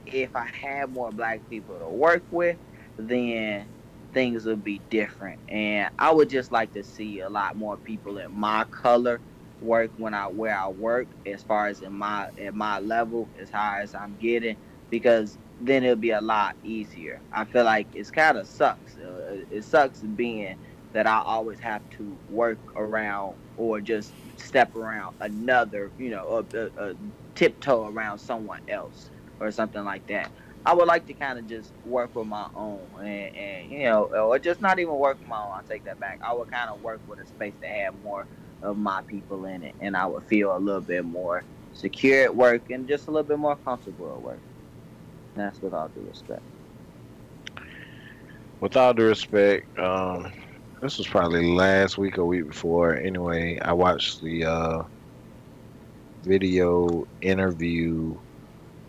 [0.06, 2.56] if I had more black people to work with,
[2.96, 3.66] then
[4.12, 5.40] things would be different.
[5.48, 9.20] And I would just like to see a lot more people in my color
[9.60, 13.50] work when I where I work as far as in my at my level as
[13.50, 14.56] high as I'm getting
[14.90, 17.22] because then it'll be a lot easier.
[17.32, 18.96] I feel like it's kind of sucks.
[18.96, 20.56] Uh, it sucks being
[20.92, 26.58] that I always have to work around or just step around another, you know, a,
[26.58, 26.94] a, a
[27.34, 29.10] tiptoe around someone else
[29.40, 30.32] or something like that.
[30.66, 34.04] I would like to kind of just work with my own, and, and you know,
[34.14, 35.52] or just not even work with my own.
[35.58, 36.20] I take that back.
[36.22, 38.26] I would kind of work with a space that had more
[38.64, 42.34] of my people in it, and I would feel a little bit more secure at
[42.34, 44.40] work and just a little bit more comfortable at work.
[45.34, 46.42] And that's with all due respect.
[48.60, 50.32] With all due respect, um,
[50.80, 52.96] this was probably last week or week before.
[52.96, 54.82] Anyway, I watched the uh,
[56.22, 58.16] video interview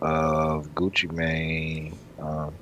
[0.00, 2.54] of Gucci Mane um,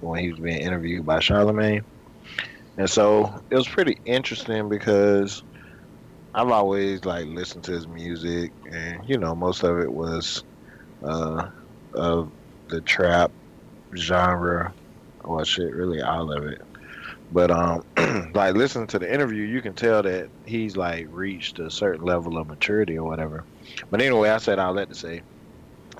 [0.00, 1.84] when he was being interviewed by Charlemagne.
[2.78, 5.42] And so it was pretty interesting because
[6.34, 10.42] I've always like listened to his music, and you know most of it was
[11.06, 11.48] uh,
[11.94, 12.32] of
[12.68, 13.32] the trap
[13.96, 14.74] genre.
[15.24, 16.60] Well, shit, really all of it.
[17.30, 17.82] But um,
[18.34, 22.38] like listening to the interview, you can tell that he's like reached a certain level
[22.38, 23.46] of maturity or whatever.
[23.90, 25.22] But anyway, I said I'll let to say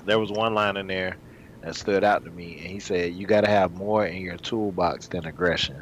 [0.05, 1.19] there was one line in there
[1.61, 4.37] that stood out to me, and he said, "You got to have more in your
[4.37, 5.81] toolbox than aggression."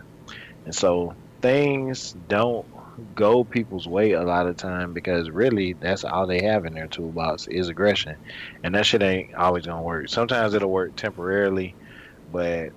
[0.65, 2.67] And so things don't
[3.13, 6.87] go people's way a lot of time because really that's all they have in their
[6.87, 8.17] toolbox is aggression,
[8.63, 10.09] and that shit ain't always gonna work.
[10.09, 11.75] Sometimes it'll work temporarily,
[12.27, 12.69] but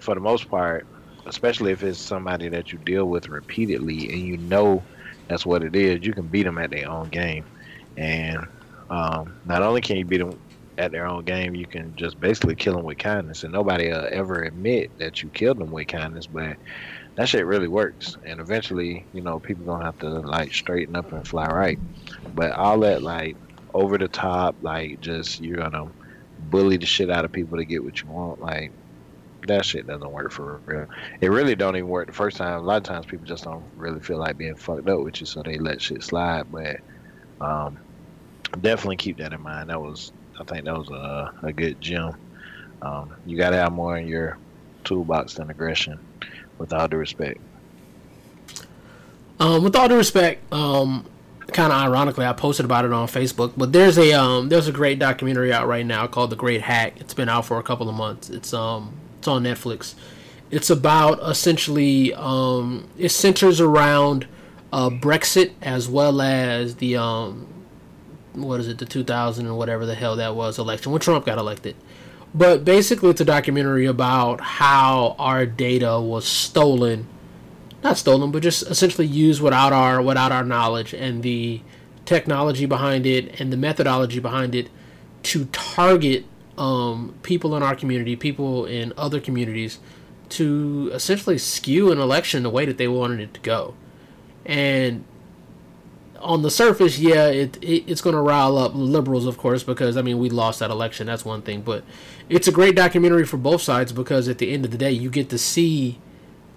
[0.00, 0.86] for the most part,
[1.26, 4.86] especially if it's somebody that you deal with repeatedly and you know
[5.28, 7.46] that's what it is, you can beat them at their own game.
[7.96, 8.38] And
[8.90, 10.40] um, not only can you beat them
[10.78, 13.42] at their own game, you can just basically kill them with kindness.
[13.42, 16.56] And nobody will ever admit that you killed them with kindness, but
[17.18, 18.16] that shit really works.
[18.24, 21.78] And eventually, you know, people gonna have to like straighten up and fly right.
[22.32, 23.36] But all that like
[23.74, 25.86] over the top, like just you're gonna
[26.38, 28.72] bully the shit out of people to get what you want, like
[29.48, 30.86] that shit doesn't work for real.
[31.20, 32.60] It really don't even work the first time.
[32.60, 35.26] A lot of times people just don't really feel like being fucked up with you,
[35.26, 36.44] so they let shit slide.
[36.48, 36.76] But
[37.40, 37.78] um,
[38.60, 39.70] definitely keep that in mind.
[39.70, 42.12] That was, I think, that was a, a good gem.
[42.80, 44.38] Um, you got to have more in your
[44.84, 46.00] toolbox than aggression,
[46.58, 47.40] with all due respect.
[49.40, 51.06] Um, with all due respect, um,
[51.52, 53.52] kind of ironically, I posted about it on Facebook.
[53.56, 57.00] But there's a um, there's a great documentary out right now called The Great Hack.
[57.00, 58.30] It's been out for a couple of months.
[58.30, 59.94] It's um it's on Netflix.
[60.50, 64.26] It's about essentially um, it centers around
[64.72, 67.46] uh, Brexit as well as the um,
[68.32, 71.38] what is it the 2000 and whatever the hell that was election when Trump got
[71.38, 71.76] elected.
[72.34, 77.06] But basically, it's a documentary about how our data was stolen,
[77.82, 81.62] not stolen, but just essentially used without our without our knowledge and the
[82.04, 84.68] technology behind it and the methodology behind it
[85.22, 86.24] to target
[86.56, 89.78] um, people in our community, people in other communities,
[90.30, 93.74] to essentially skew an election the way that they wanted it to go.
[94.44, 95.04] And
[96.20, 99.96] on the surface, yeah, it, it it's going to rile up liberals, of course, because
[99.96, 101.06] I mean we lost that election.
[101.06, 101.84] That's one thing, but
[102.28, 105.10] it's a great documentary for both sides because at the end of the day, you
[105.10, 105.98] get to see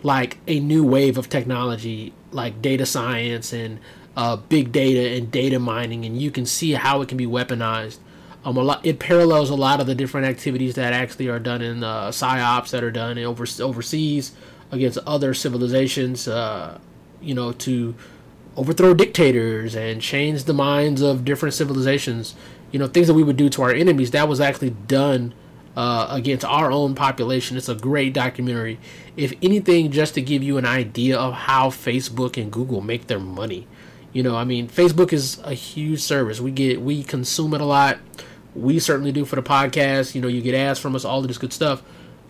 [0.03, 3.79] like a new wave of technology, like data science and
[4.17, 7.99] uh, big data and data mining, and you can see how it can be weaponized
[8.43, 11.61] um, a lot it parallels a lot of the different activities that actually are done
[11.61, 14.33] in uh, psyops that are done over, overseas
[14.71, 16.27] against other civilizations.
[16.27, 16.79] Uh,
[17.21, 17.93] you know, to
[18.57, 22.35] overthrow dictators and change the minds of different civilizations.
[22.71, 24.11] You know, things that we would do to our enemies.
[24.11, 25.33] That was actually done
[25.75, 27.57] uh, against our own population.
[27.57, 28.79] It's a great documentary.
[29.17, 33.19] If anything, just to give you an idea of how Facebook and Google make their
[33.19, 33.67] money.
[34.13, 36.41] You know, I mean, Facebook is a huge service.
[36.41, 37.99] We get we consume it a lot
[38.55, 40.15] we certainly do for the podcast.
[40.15, 41.81] You know, you get ads from us, all of this good stuff,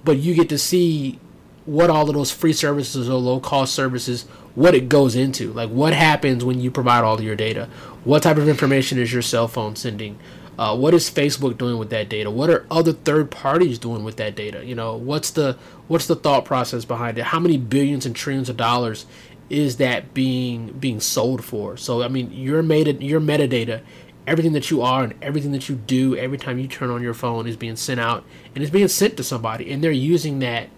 [0.03, 1.19] but you get to see
[1.65, 4.23] what all of those free services or low cost services,
[4.55, 5.53] what it goes into.
[5.53, 7.69] Like, what happens when you provide all of your data?
[8.03, 10.17] What type of information is your cell phone sending?
[10.57, 12.29] Uh, what is Facebook doing with that data?
[12.29, 14.65] What are other third parties doing with that data?
[14.65, 15.57] You know, what's the
[15.88, 17.25] what's the thought process behind it?
[17.25, 19.05] How many billions and trillions of dollars
[19.49, 21.77] is that being being sold for?
[21.77, 23.81] So, I mean, your meta your metadata
[24.27, 27.13] everything that you are and everything that you do every time you turn on your
[27.13, 28.23] phone is being sent out
[28.53, 30.69] and it's being sent to somebody and they're using that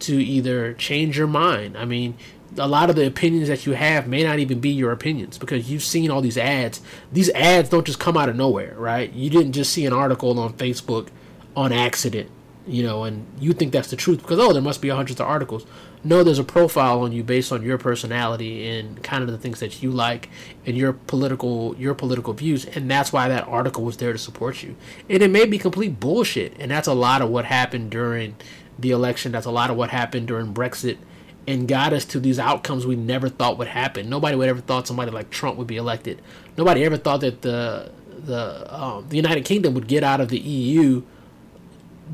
[0.00, 2.14] to either change your mind i mean
[2.58, 5.70] a lot of the opinions that you have may not even be your opinions because
[5.70, 6.80] you've seen all these ads
[7.12, 10.38] these ads don't just come out of nowhere right you didn't just see an article
[10.38, 11.08] on facebook
[11.54, 12.30] on accident
[12.66, 15.26] you know, and you think that's the truth because oh, there must be hundreds of
[15.26, 15.66] articles.
[16.04, 19.60] No, there's a profile on you based on your personality and kind of the things
[19.60, 20.30] that you like
[20.64, 24.62] and your political your political views, and that's why that article was there to support
[24.62, 24.76] you.
[25.08, 28.36] And it may be complete bullshit, and that's a lot of what happened during
[28.80, 29.32] the election.
[29.32, 30.98] That's a lot of what happened during Brexit
[31.46, 34.08] and got us to these outcomes we never thought would happen.
[34.08, 36.20] Nobody would ever thought somebody like Trump would be elected.
[36.56, 40.38] Nobody ever thought that the the um, the United Kingdom would get out of the
[40.38, 41.02] EU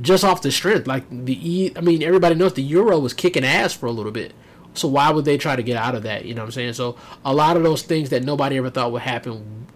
[0.00, 0.86] just off the strength.
[0.86, 4.12] Like the E, I mean, everybody knows the euro was kicking ass for a little
[4.12, 4.32] bit.
[4.74, 6.26] So why would they try to get out of that?
[6.26, 6.74] You know what I'm saying?
[6.74, 9.66] So a lot of those things that nobody ever thought would happen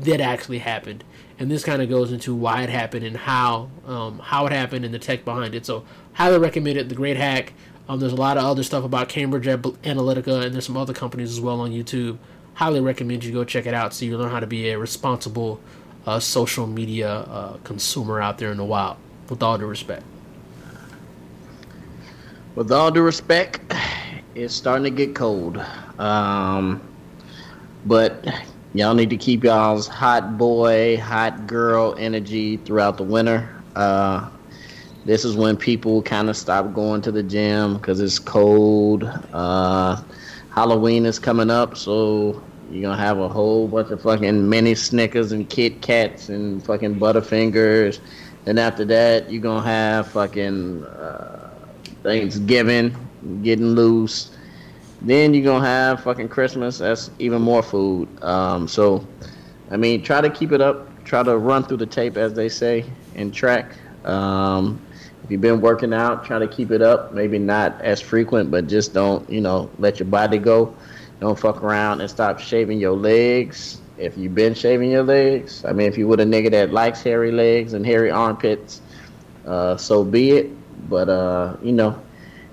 [0.00, 1.02] did actually happen,
[1.38, 4.84] and this kind of goes into why it happened and how um, how it happened
[4.84, 5.66] and the tech behind it.
[5.66, 5.84] So
[6.14, 6.88] highly recommend it.
[6.88, 7.52] The Great Hack.
[7.88, 11.30] Um, there's a lot of other stuff about Cambridge Analytica, and there's some other companies
[11.30, 12.18] as well on YouTube.
[12.54, 15.60] Highly recommend you go check it out so you learn how to be a responsible
[16.04, 18.96] uh, social media uh, consumer out there in the wild.
[19.28, 20.02] With all due respect.
[22.54, 23.60] With all due respect,
[24.34, 25.58] it's starting to get cold.
[25.98, 26.80] Um,
[27.84, 28.26] but
[28.78, 33.48] y'all need to keep y'all's hot boy, hot girl energy throughout the winter.
[33.74, 34.28] Uh,
[35.04, 39.04] this is when people kind of stop going to the gym because it's cold.
[39.32, 40.02] Uh,
[40.50, 45.32] Halloween is coming up, so you're gonna have a whole bunch of fucking mini Snickers
[45.32, 48.00] and Kit Kats and fucking Butterfingers
[48.46, 51.50] And after that, you're gonna have fucking uh,
[52.02, 52.96] Thanksgiving
[53.42, 54.35] getting loose.
[55.06, 56.78] Then you're gonna have fucking Christmas.
[56.78, 58.08] That's even more food.
[58.22, 59.06] Um, so,
[59.70, 61.04] I mean, try to keep it up.
[61.04, 62.84] Try to run through the tape, as they say,
[63.14, 63.72] and track.
[64.04, 64.80] Um,
[65.22, 67.12] if you've been working out, try to keep it up.
[67.12, 70.74] Maybe not as frequent, but just don't, you know, let your body go.
[71.20, 75.72] Don't fuck around and stop shaving your legs if you've been shaving your legs, I
[75.72, 78.80] mean, if you would a nigga that likes hairy legs and hairy armpits,
[79.46, 80.88] uh, so be it.
[80.88, 82.00] But uh, you know,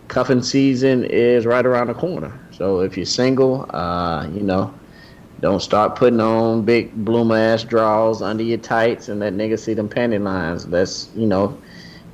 [0.08, 2.40] cuffing season is right around the corner.
[2.54, 4.74] So if you're single, uh, you know,
[5.40, 9.74] don't start putting on big bloom ass draws under your tights and let niggas see
[9.74, 10.68] them panty lines.
[10.68, 11.60] Let's you know,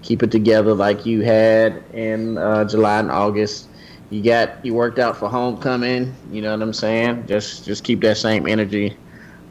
[0.01, 3.69] keep it together like you had in uh, July and August.
[4.09, 6.15] You got you worked out for homecoming.
[6.29, 7.27] You know what I'm saying?
[7.27, 8.97] Just just keep that same energy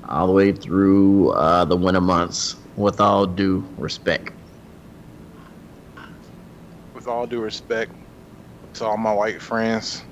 [0.09, 4.33] all the way through uh, the winter months, with all due respect.
[6.95, 7.93] With all due respect
[8.75, 10.03] to all my white friends,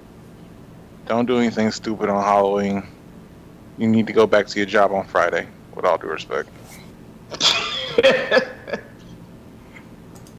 [1.07, 2.83] don't do anything stupid on Halloween.
[3.79, 6.49] You need to go back to your job on Friday, with all due respect.